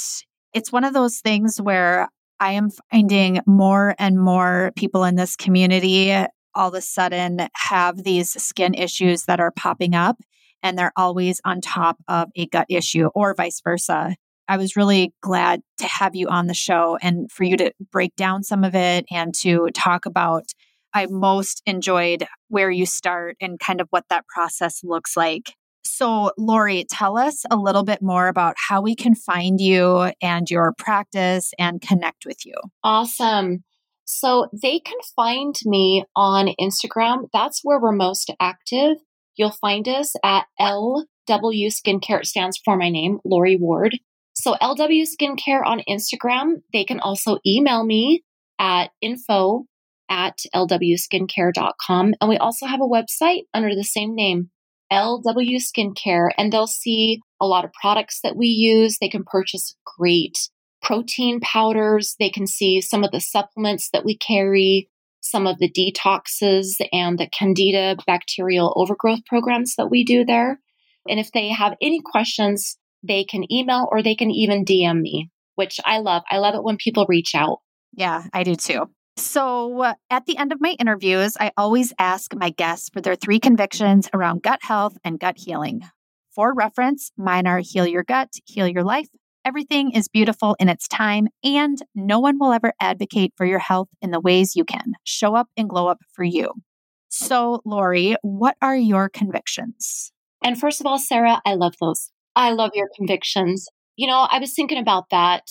it's 0.53 0.73
one 0.73 0.85
of 0.85 0.95
those 0.95 1.19
things 1.19 1.61
where 1.61 2.09
I 2.39 2.53
am 2.53 2.71
finding 2.91 3.41
more 3.47 3.95
and 3.99 4.19
more 4.21 4.73
people 4.77 5.05
in 5.05 5.17
this 5.17 5.37
community 5.37 6.15
all 6.57 6.69
of 6.69 6.75
a 6.75 6.81
sudden 6.81 7.49
have 7.55 8.03
these 8.03 8.31
skin 8.43 8.75
issues 8.75 9.25
that 9.25 9.41
are 9.41 9.51
popping 9.51 9.95
up 9.95 10.17
and 10.63 10.77
they're 10.77 10.93
always 10.97 11.41
on 11.45 11.61
top 11.61 11.99
of 12.09 12.31
a 12.35 12.47
gut 12.47 12.67
issue 12.71 13.09
or 13.15 13.35
vice 13.35 13.61
versa. 13.61 14.17
I 14.49 14.57
was 14.57 14.77
really 14.77 15.13
glad 15.21 15.61
to 15.79 15.87
have 15.87 16.15
you 16.15 16.29
on 16.29 16.47
the 16.47 16.55
show 16.55 16.99
and 17.03 17.31
for 17.31 17.45
you 17.45 17.57
to 17.57 17.73
break 17.93 18.15
down 18.17 18.43
some 18.43 18.65
of 18.65 18.75
it 18.75 19.05
and 19.11 19.35
to 19.37 19.69
talk 19.75 20.07
about. 20.07 20.45
I 20.95 21.07
most 21.11 21.63
enjoyed 21.67 22.27
where 22.49 22.71
you 22.71 22.87
start 22.87 23.37
and 23.41 23.61
kind 23.61 23.83
of 23.83 23.89
what 23.91 24.05
that 24.09 24.27
process 24.29 24.81
looks 24.83 25.17
like. 25.17 25.53
So, 25.85 26.33
Lori, 26.39 26.85
tell 26.91 27.17
us 27.17 27.45
a 27.51 27.57
little 27.57 27.85
bit 27.85 28.03
more 28.03 28.29
about 28.29 28.55
how 28.57 28.81
we 28.81 28.95
can 28.95 29.15
find 29.15 29.61
you 29.61 30.11
and 30.23 30.51
your 30.51 30.73
practice 30.77 31.53
and 31.59 31.81
connect 31.81 32.25
with 32.27 32.45
you. 32.45 32.55
Awesome. 32.83 33.63
So, 34.05 34.49
they 34.53 34.81
can 34.81 34.99
find 35.15 35.55
me 35.65 36.05
on 36.17 36.55
Instagram. 36.61 37.29
That's 37.33 37.61
where 37.63 37.79
we're 37.79 37.93
most 37.93 38.33
active. 38.41 38.97
You'll 39.37 39.51
find 39.51 39.87
us 39.87 40.15
at 40.25 40.47
LW 40.61 41.07
Skincare. 41.29 42.21
It 42.21 42.27
stands 42.27 42.59
for 42.65 42.77
my 42.77 42.89
name, 42.89 43.19
Lori 43.25 43.57
Ward. 43.57 43.99
So, 44.39 44.55
LW 44.61 45.05
Skincare 45.07 45.65
on 45.65 45.83
Instagram. 45.89 46.63
They 46.73 46.85
can 46.85 47.01
also 47.01 47.39
email 47.47 47.85
me 47.85 48.23
at 48.59 48.91
info 49.01 49.65
at 50.11 50.39
lwskincare.com. 50.55 52.15
And 52.21 52.29
we 52.29 52.37
also 52.37 52.67
have 52.67 52.81
a 52.81 52.85
website 52.85 53.45
under 53.55 53.75
the 53.75 53.83
same 53.83 54.15
name, 54.15 54.51
LW 54.93 55.57
Skincare, 55.57 56.29
and 56.37 56.53
they'll 56.53 56.67
see 56.67 57.21
a 57.41 57.47
lot 57.47 57.65
of 57.65 57.73
products 57.73 58.21
that 58.23 58.37
we 58.37 58.49
use. 58.49 58.99
They 58.99 59.09
can 59.09 59.25
purchase 59.25 59.75
great 59.99 60.37
protein 60.83 61.41
powders. 61.41 62.15
They 62.21 62.31
can 62.31 62.47
see 62.47 62.83
some 62.83 63.05
of 63.05 63.13
the 63.13 63.21
supplements 63.23 63.89
that 63.95 64.05
we 64.05 64.19
carry, 64.19 64.91
some 65.21 65.47
of 65.47 65.59
the 65.59 65.71
detoxes 65.71 66.77
and 66.93 67.19
the 67.19 67.29
candida 67.29 67.97
bacterial 68.07 68.75
overgrowth 68.77 69.25
programs 69.25 69.77
that 69.77 69.91
we 69.91 70.05
do 70.05 70.27
there. 70.27 70.61
And 71.09 71.19
if 71.19 71.33
they 71.33 71.49
have 71.49 71.75
any 71.81 72.03
questions, 72.05 72.77
they 73.07 73.25
can 73.25 73.51
email 73.53 73.89
or 73.91 74.03
they 74.03 74.15
can 74.15 74.31
even 74.31 74.65
DM 74.65 75.01
me, 75.01 75.31
which 75.55 75.81
I 75.85 75.99
love. 75.99 76.23
I 76.31 76.39
love 76.39 76.55
it 76.55 76.65
when 76.65 76.77
people 76.77 77.07
reach 77.09 77.35
out. 77.35 77.59
Yeah, 77.93 78.25
I 78.33 78.43
do 78.43 78.57
too. 78.57 78.91
So, 79.19 79.81
uh, 79.81 79.95
at 80.11 80.27
the 80.27 80.37
end 80.37 80.53
of 80.53 80.61
my 80.61 80.77
interviews, 80.79 81.37
I 81.41 81.53
always 81.57 81.95
ask 81.99 82.35
my 82.35 82.51
guests 82.51 82.91
for 82.91 83.01
their 83.01 83.17
three 83.17 83.41
convictions 83.41 84.09
around 84.13 84.43
gut 84.43 84.61
health 84.63 84.99
and 85.05 85.19
gut 85.19 85.39
healing. 85.39 85.83
For 86.35 86.53
reference, 86.53 87.13
mine 87.17 87.47
are 87.47 87.61
heal 87.61 87.87
your 87.87 88.03
gut, 88.03 88.35
heal 88.45 88.69
your 88.69 88.85
life, 88.85 89.09
Everything 89.47 89.93
is 89.93 90.09
beautiful 90.09 90.57
in 90.59 90.69
its 90.69 90.89
time, 90.89 91.29
and 91.45 91.79
no 91.95 92.19
one 92.19 92.37
will 92.37 92.53
ever 92.53 92.73
advocate 92.81 93.33
for 93.37 93.47
your 93.47 93.61
health 93.61 93.87
in 94.03 94.11
the 94.11 94.19
ways 94.19 94.57
you 94.57 94.65
can. 94.65 94.95
Show 95.05 95.37
up 95.37 95.47
and 95.57 95.69
glow 95.69 95.87
up 95.87 96.01
for 96.15 96.25
you. 96.25 96.51
So, 97.11 97.63
Lori, 97.65 98.17
what 98.23 98.57
are 98.61 98.75
your 98.75 99.09
convictions? 99.09 100.11
And 100.43 100.59
first 100.59 100.81
of 100.81 100.87
all, 100.87 100.99
Sarah, 100.99 101.41
I 101.47 101.55
love 101.55 101.75
those. 101.81 102.11
I 102.37 102.51
love 102.51 102.71
your 102.75 102.89
convictions. 102.95 103.67
You 103.97 104.07
know, 104.07 104.29
I 104.31 104.39
was 104.39 104.55
thinking 104.55 104.79
about 104.79 105.09
that. 105.11 105.43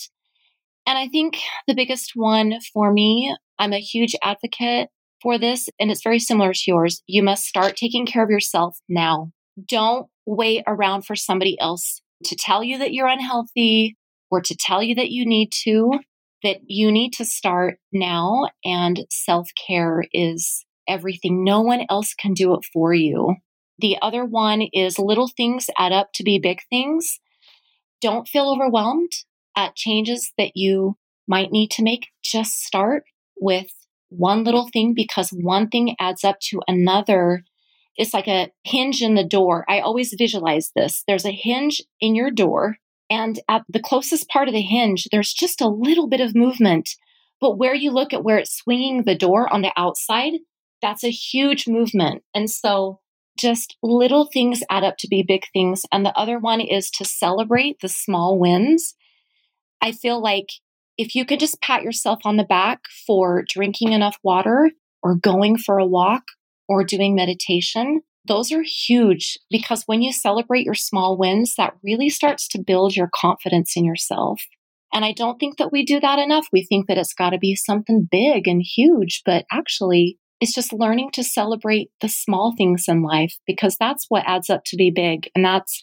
And 0.87 0.97
I 0.99 1.07
think 1.07 1.39
the 1.67 1.73
biggest 1.73 2.11
one 2.13 2.59
for 2.71 2.93
me, 2.93 3.35
I'm 3.57 3.73
a 3.73 3.79
huge 3.79 4.15
advocate 4.21 4.89
for 5.21 5.39
this, 5.39 5.67
and 5.79 5.89
it's 5.89 6.03
very 6.03 6.19
similar 6.19 6.53
to 6.53 6.61
yours. 6.67 7.01
You 7.07 7.23
must 7.23 7.45
start 7.45 7.75
taking 7.75 8.05
care 8.05 8.23
of 8.23 8.29
yourself 8.29 8.77
now. 8.87 9.31
Don't 9.67 10.07
wait 10.27 10.63
around 10.67 11.05
for 11.07 11.15
somebody 11.15 11.59
else 11.59 12.01
to 12.25 12.35
tell 12.35 12.63
you 12.63 12.77
that 12.77 12.93
you're 12.93 13.07
unhealthy 13.07 13.97
or 14.29 14.41
to 14.41 14.55
tell 14.55 14.83
you 14.83 14.93
that 14.95 15.09
you 15.09 15.25
need 15.25 15.49
to, 15.63 15.99
that 16.43 16.57
you 16.67 16.91
need 16.91 17.13
to 17.13 17.25
start 17.25 17.79
now. 17.91 18.45
And 18.63 19.07
self 19.09 19.49
care 19.67 20.03
is 20.13 20.63
everything. 20.87 21.43
No 21.43 21.61
one 21.61 21.85
else 21.89 22.13
can 22.13 22.33
do 22.33 22.53
it 22.53 22.61
for 22.71 22.93
you. 22.93 23.35
The 23.79 23.97
other 24.01 24.23
one 24.25 24.63
is 24.73 24.99
little 24.99 25.27
things 25.27 25.69
add 25.77 25.91
up 25.91 26.11
to 26.13 26.23
be 26.23 26.39
big 26.39 26.61
things. 26.69 27.19
Don't 28.01 28.27
feel 28.27 28.49
overwhelmed 28.49 29.11
at 29.55 29.75
changes 29.75 30.31
that 30.37 30.51
you 30.55 30.97
might 31.27 31.51
need 31.51 31.71
to 31.71 31.83
make. 31.83 32.07
Just 32.23 32.63
start 32.63 33.03
with 33.37 33.71
one 34.09 34.43
little 34.43 34.69
thing 34.71 34.93
because 34.93 35.29
one 35.29 35.67
thing 35.69 35.95
adds 35.99 36.23
up 36.23 36.39
to 36.39 36.61
another 36.67 37.43
it's 37.97 38.13
like 38.13 38.27
a 38.27 38.51
hinge 38.63 39.01
in 39.01 39.15
the 39.15 39.23
door. 39.23 39.65
I 39.69 39.79
always 39.79 40.13
visualize 40.17 40.71
this. 40.75 41.03
There's 41.07 41.25
a 41.25 41.31
hinge 41.31 41.81
in 42.01 42.15
your 42.15 42.29
door, 42.29 42.77
and 43.09 43.39
at 43.47 43.63
the 43.69 43.79
closest 43.79 44.27
part 44.27 44.47
of 44.47 44.53
the 44.53 44.61
hinge, 44.61 45.07
there's 45.11 45.33
just 45.33 45.61
a 45.61 45.69
little 45.69 46.07
bit 46.07 46.19
of 46.19 46.35
movement. 46.35 46.89
But 47.39 47.57
where 47.57 47.75
you 47.75 47.91
look 47.91 48.13
at 48.13 48.23
where 48.23 48.37
it's 48.37 48.55
swinging 48.55 49.03
the 49.03 49.15
door 49.15 49.51
on 49.53 49.61
the 49.61 49.71
outside, 49.77 50.33
that's 50.81 51.03
a 51.03 51.09
huge 51.09 51.67
movement. 51.67 52.23
And 52.33 52.49
so 52.49 52.99
just 53.37 53.75
little 53.83 54.29
things 54.31 54.63
add 54.69 54.83
up 54.83 54.95
to 54.99 55.07
be 55.07 55.23
big 55.27 55.43
things. 55.53 55.83
And 55.91 56.05
the 56.05 56.17
other 56.17 56.39
one 56.39 56.61
is 56.61 56.89
to 56.91 57.05
celebrate 57.05 57.77
the 57.81 57.89
small 57.89 58.39
wins. 58.39 58.95
I 59.81 59.91
feel 59.91 60.21
like 60.21 60.47
if 60.97 61.15
you 61.15 61.25
could 61.25 61.39
just 61.39 61.61
pat 61.61 61.83
yourself 61.83 62.19
on 62.25 62.37
the 62.37 62.43
back 62.43 62.81
for 63.05 63.43
drinking 63.47 63.91
enough 63.91 64.17
water 64.23 64.71
or 65.03 65.15
going 65.15 65.57
for 65.57 65.77
a 65.77 65.85
walk 65.85 66.23
or 66.67 66.83
doing 66.83 67.15
meditation, 67.15 68.01
those 68.27 68.51
are 68.51 68.63
huge 68.63 69.37
because 69.51 69.83
when 69.85 70.01
you 70.01 70.11
celebrate 70.11 70.65
your 70.65 70.73
small 70.73 71.17
wins, 71.17 71.55
that 71.57 71.75
really 71.83 72.09
starts 72.09 72.47
to 72.49 72.63
build 72.63 72.95
your 72.95 73.09
confidence 73.13 73.73
in 73.75 73.85
yourself. 73.85 74.41
And 74.93 75.03
I 75.03 75.11
don't 75.11 75.37
think 75.39 75.57
that 75.57 75.71
we 75.71 75.83
do 75.83 75.99
that 75.99 76.19
enough. 76.19 76.47
We 76.51 76.65
think 76.65 76.87
that 76.87 76.97
it's 76.97 77.13
got 77.13 77.31
to 77.31 77.37
be 77.37 77.55
something 77.55 78.07
big 78.09 78.47
and 78.47 78.61
huge, 78.63 79.21
but 79.25 79.45
actually, 79.51 80.17
it's 80.41 80.53
just 80.53 80.73
learning 80.73 81.11
to 81.13 81.23
celebrate 81.23 81.89
the 82.01 82.09
small 82.09 82.53
things 82.57 82.85
in 82.87 83.01
life 83.01 83.35
because 83.47 83.77
that's 83.79 84.05
what 84.09 84.23
adds 84.25 84.49
up 84.49 84.63
to 84.65 84.75
be 84.75 84.91
big. 84.91 85.29
And 85.35 85.45
that's 85.45 85.81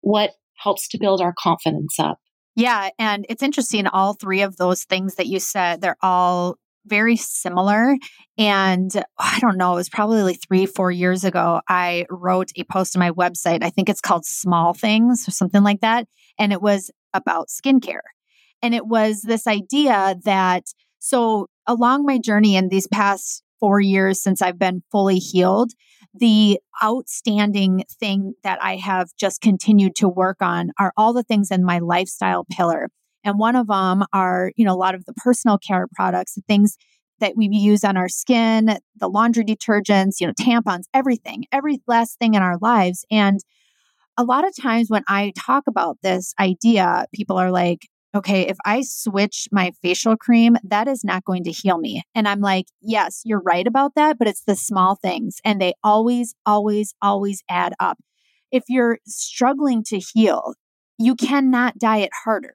what 0.00 0.32
helps 0.56 0.88
to 0.88 0.98
build 0.98 1.20
our 1.20 1.34
confidence 1.38 1.98
up. 1.98 2.18
Yeah. 2.56 2.90
And 2.98 3.26
it's 3.28 3.42
interesting, 3.42 3.86
all 3.86 4.14
three 4.14 4.42
of 4.42 4.56
those 4.56 4.84
things 4.84 5.14
that 5.16 5.26
you 5.26 5.38
said, 5.38 5.80
they're 5.80 5.96
all 6.02 6.56
very 6.86 7.16
similar. 7.16 7.96
And 8.38 8.90
I 9.18 9.38
don't 9.40 9.58
know, 9.58 9.72
it 9.72 9.76
was 9.76 9.88
probably 9.88 10.22
like 10.22 10.40
three, 10.46 10.66
four 10.66 10.90
years 10.90 11.24
ago. 11.24 11.60
I 11.68 12.06
wrote 12.10 12.50
a 12.56 12.64
post 12.64 12.96
on 12.96 13.00
my 13.00 13.10
website. 13.10 13.62
I 13.62 13.70
think 13.70 13.88
it's 13.88 14.00
called 14.00 14.24
Small 14.24 14.74
Things 14.74 15.28
or 15.28 15.30
something 15.30 15.62
like 15.62 15.80
that. 15.80 16.06
And 16.38 16.52
it 16.52 16.62
was 16.62 16.90
about 17.12 17.48
skincare. 17.48 18.00
And 18.62 18.74
it 18.74 18.86
was 18.86 19.22
this 19.22 19.46
idea 19.46 20.16
that, 20.24 20.64
so 20.98 21.46
along 21.66 22.04
my 22.04 22.18
journey 22.18 22.56
in 22.56 22.68
these 22.68 22.88
past 22.88 23.42
four 23.60 23.80
years 23.80 24.22
since 24.22 24.42
I've 24.42 24.58
been 24.58 24.82
fully 24.90 25.18
healed, 25.18 25.72
the 26.14 26.58
outstanding 26.82 27.84
thing 28.00 28.34
that 28.42 28.58
I 28.62 28.76
have 28.76 29.10
just 29.18 29.40
continued 29.40 29.94
to 29.96 30.08
work 30.08 30.38
on 30.40 30.72
are 30.78 30.92
all 30.96 31.12
the 31.12 31.22
things 31.22 31.50
in 31.50 31.64
my 31.64 31.78
lifestyle 31.78 32.44
pillar. 32.50 32.88
And 33.22 33.38
one 33.38 33.54
of 33.54 33.68
them 33.68 34.04
are, 34.12 34.50
you 34.56 34.64
know, 34.64 34.74
a 34.74 34.76
lot 34.76 34.94
of 34.94 35.04
the 35.04 35.12
personal 35.12 35.58
care 35.58 35.86
products, 35.94 36.34
the 36.34 36.42
things 36.48 36.76
that 37.20 37.36
we 37.36 37.48
use 37.52 37.84
on 37.84 37.96
our 37.96 38.08
skin, 38.08 38.78
the 38.96 39.08
laundry 39.08 39.44
detergents, 39.44 40.20
you 40.20 40.26
know, 40.26 40.32
tampons, 40.40 40.84
everything, 40.94 41.44
every 41.52 41.80
last 41.86 42.18
thing 42.18 42.34
in 42.34 42.42
our 42.42 42.56
lives. 42.60 43.04
And 43.10 43.40
a 44.16 44.24
lot 44.24 44.46
of 44.46 44.54
times 44.60 44.88
when 44.88 45.04
I 45.06 45.32
talk 45.38 45.64
about 45.68 45.98
this 46.02 46.34
idea, 46.40 47.06
people 47.14 47.36
are 47.36 47.50
like, 47.50 47.88
okay, 48.14 48.42
if 48.48 48.56
I 48.64 48.82
switch 48.82 49.48
my 49.52 49.72
facial 49.82 50.16
cream, 50.16 50.56
that 50.64 50.88
is 50.88 51.04
not 51.04 51.24
going 51.24 51.44
to 51.44 51.52
heal 51.52 51.78
me. 51.78 52.02
And 52.14 52.26
I'm 52.26 52.40
like, 52.40 52.66
yes, 52.80 53.22
you're 53.24 53.42
right 53.42 53.66
about 53.66 53.94
that, 53.94 54.18
but 54.18 54.26
it's 54.26 54.44
the 54.44 54.56
small 54.56 54.96
things. 54.96 55.38
And 55.44 55.60
they 55.60 55.74
always, 55.84 56.34
always, 56.44 56.94
always 57.00 57.42
add 57.48 57.74
up. 57.78 57.98
If 58.50 58.64
you're 58.68 58.98
struggling 59.06 59.84
to 59.84 59.98
heal, 59.98 60.54
you 60.98 61.14
cannot 61.14 61.78
diet 61.78 62.10
harder 62.24 62.54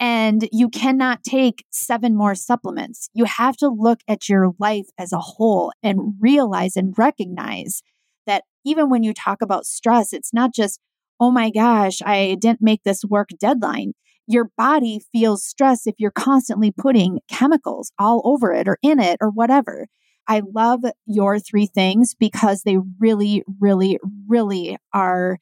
and 0.00 0.48
you 0.52 0.68
cannot 0.68 1.22
take 1.22 1.64
seven 1.70 2.16
more 2.16 2.34
supplements. 2.34 3.08
You 3.12 3.24
have 3.24 3.56
to 3.58 3.68
look 3.68 4.00
at 4.08 4.28
your 4.28 4.52
life 4.58 4.86
as 4.98 5.12
a 5.12 5.18
whole 5.18 5.72
and 5.82 6.14
realize 6.18 6.76
and 6.76 6.94
recognize 6.98 7.82
that 8.26 8.44
even 8.64 8.90
when 8.90 9.02
you 9.02 9.12
talk 9.12 9.42
about 9.42 9.66
stress, 9.66 10.12
it's 10.12 10.32
not 10.32 10.54
just, 10.54 10.80
oh 11.20 11.30
my 11.30 11.50
gosh, 11.50 12.00
I 12.04 12.36
didn't 12.40 12.62
make 12.62 12.82
this 12.84 13.04
work 13.04 13.28
deadline. 13.38 13.92
Your 14.26 14.50
body 14.56 15.00
feels 15.12 15.44
stress 15.44 15.86
if 15.86 15.96
you're 15.98 16.10
constantly 16.10 16.72
putting 16.72 17.20
chemicals 17.28 17.92
all 17.98 18.22
over 18.24 18.52
it 18.52 18.68
or 18.68 18.78
in 18.82 19.00
it 19.00 19.18
or 19.20 19.30
whatever. 19.30 19.86
I 20.26 20.42
love 20.54 20.80
your 21.06 21.38
three 21.38 21.66
things 21.66 22.14
because 22.18 22.62
they 22.62 22.78
really, 22.98 23.42
really, 23.60 23.98
really 24.26 24.78
are 24.92 25.38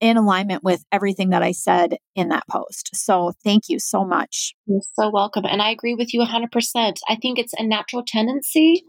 in 0.00 0.16
alignment 0.16 0.64
with 0.64 0.84
everything 0.90 1.30
that 1.30 1.42
I 1.42 1.52
said 1.52 1.96
in 2.14 2.28
that 2.28 2.48
post. 2.50 2.90
So 2.94 3.32
thank 3.44 3.64
you 3.68 3.78
so 3.78 4.04
much. 4.04 4.54
You're 4.66 4.80
so 4.94 5.10
welcome. 5.10 5.44
And 5.44 5.60
I 5.60 5.70
agree 5.70 5.94
with 5.94 6.12
you 6.14 6.20
100%. 6.20 6.96
I 7.08 7.16
think 7.16 7.38
it's 7.38 7.52
a 7.56 7.66
natural 7.66 8.02
tendency 8.06 8.84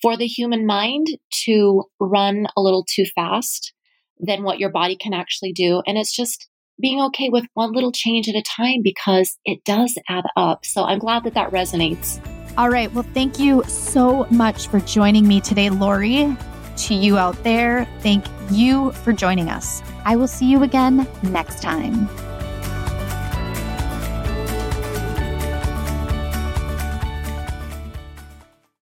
for 0.00 0.16
the 0.16 0.26
human 0.26 0.66
mind 0.66 1.06
to 1.44 1.84
run 1.98 2.46
a 2.56 2.60
little 2.60 2.84
too 2.88 3.04
fast 3.14 3.72
than 4.18 4.44
what 4.44 4.58
your 4.58 4.70
body 4.70 4.96
can 4.96 5.12
actually 5.12 5.52
do. 5.52 5.82
And 5.86 5.98
it's 5.98 6.14
just 6.14 6.48
being 6.80 7.00
okay 7.02 7.28
with 7.28 7.46
one 7.54 7.72
little 7.72 7.92
change 7.92 8.28
at 8.28 8.34
a 8.34 8.42
time 8.42 8.82
because 8.82 9.38
it 9.44 9.64
does 9.64 9.96
add 10.08 10.24
up. 10.36 10.64
So 10.64 10.84
I'm 10.84 10.98
glad 10.98 11.24
that 11.24 11.34
that 11.34 11.50
resonates. 11.50 12.20
All 12.56 12.70
right. 12.70 12.92
Well, 12.92 13.06
thank 13.14 13.38
you 13.38 13.64
so 13.64 14.26
much 14.30 14.68
for 14.68 14.80
joining 14.80 15.26
me 15.26 15.40
today, 15.40 15.70
Lori. 15.70 16.36
To 16.76 16.94
you 16.94 17.18
out 17.18 17.42
there, 17.44 17.88
thank 18.00 18.24
you 18.50 18.92
for 18.92 19.12
joining 19.12 19.48
us. 19.48 19.82
I 20.04 20.16
will 20.16 20.28
see 20.28 20.46
you 20.46 20.62
again 20.62 21.06
next 21.22 21.62
time. 21.62 22.08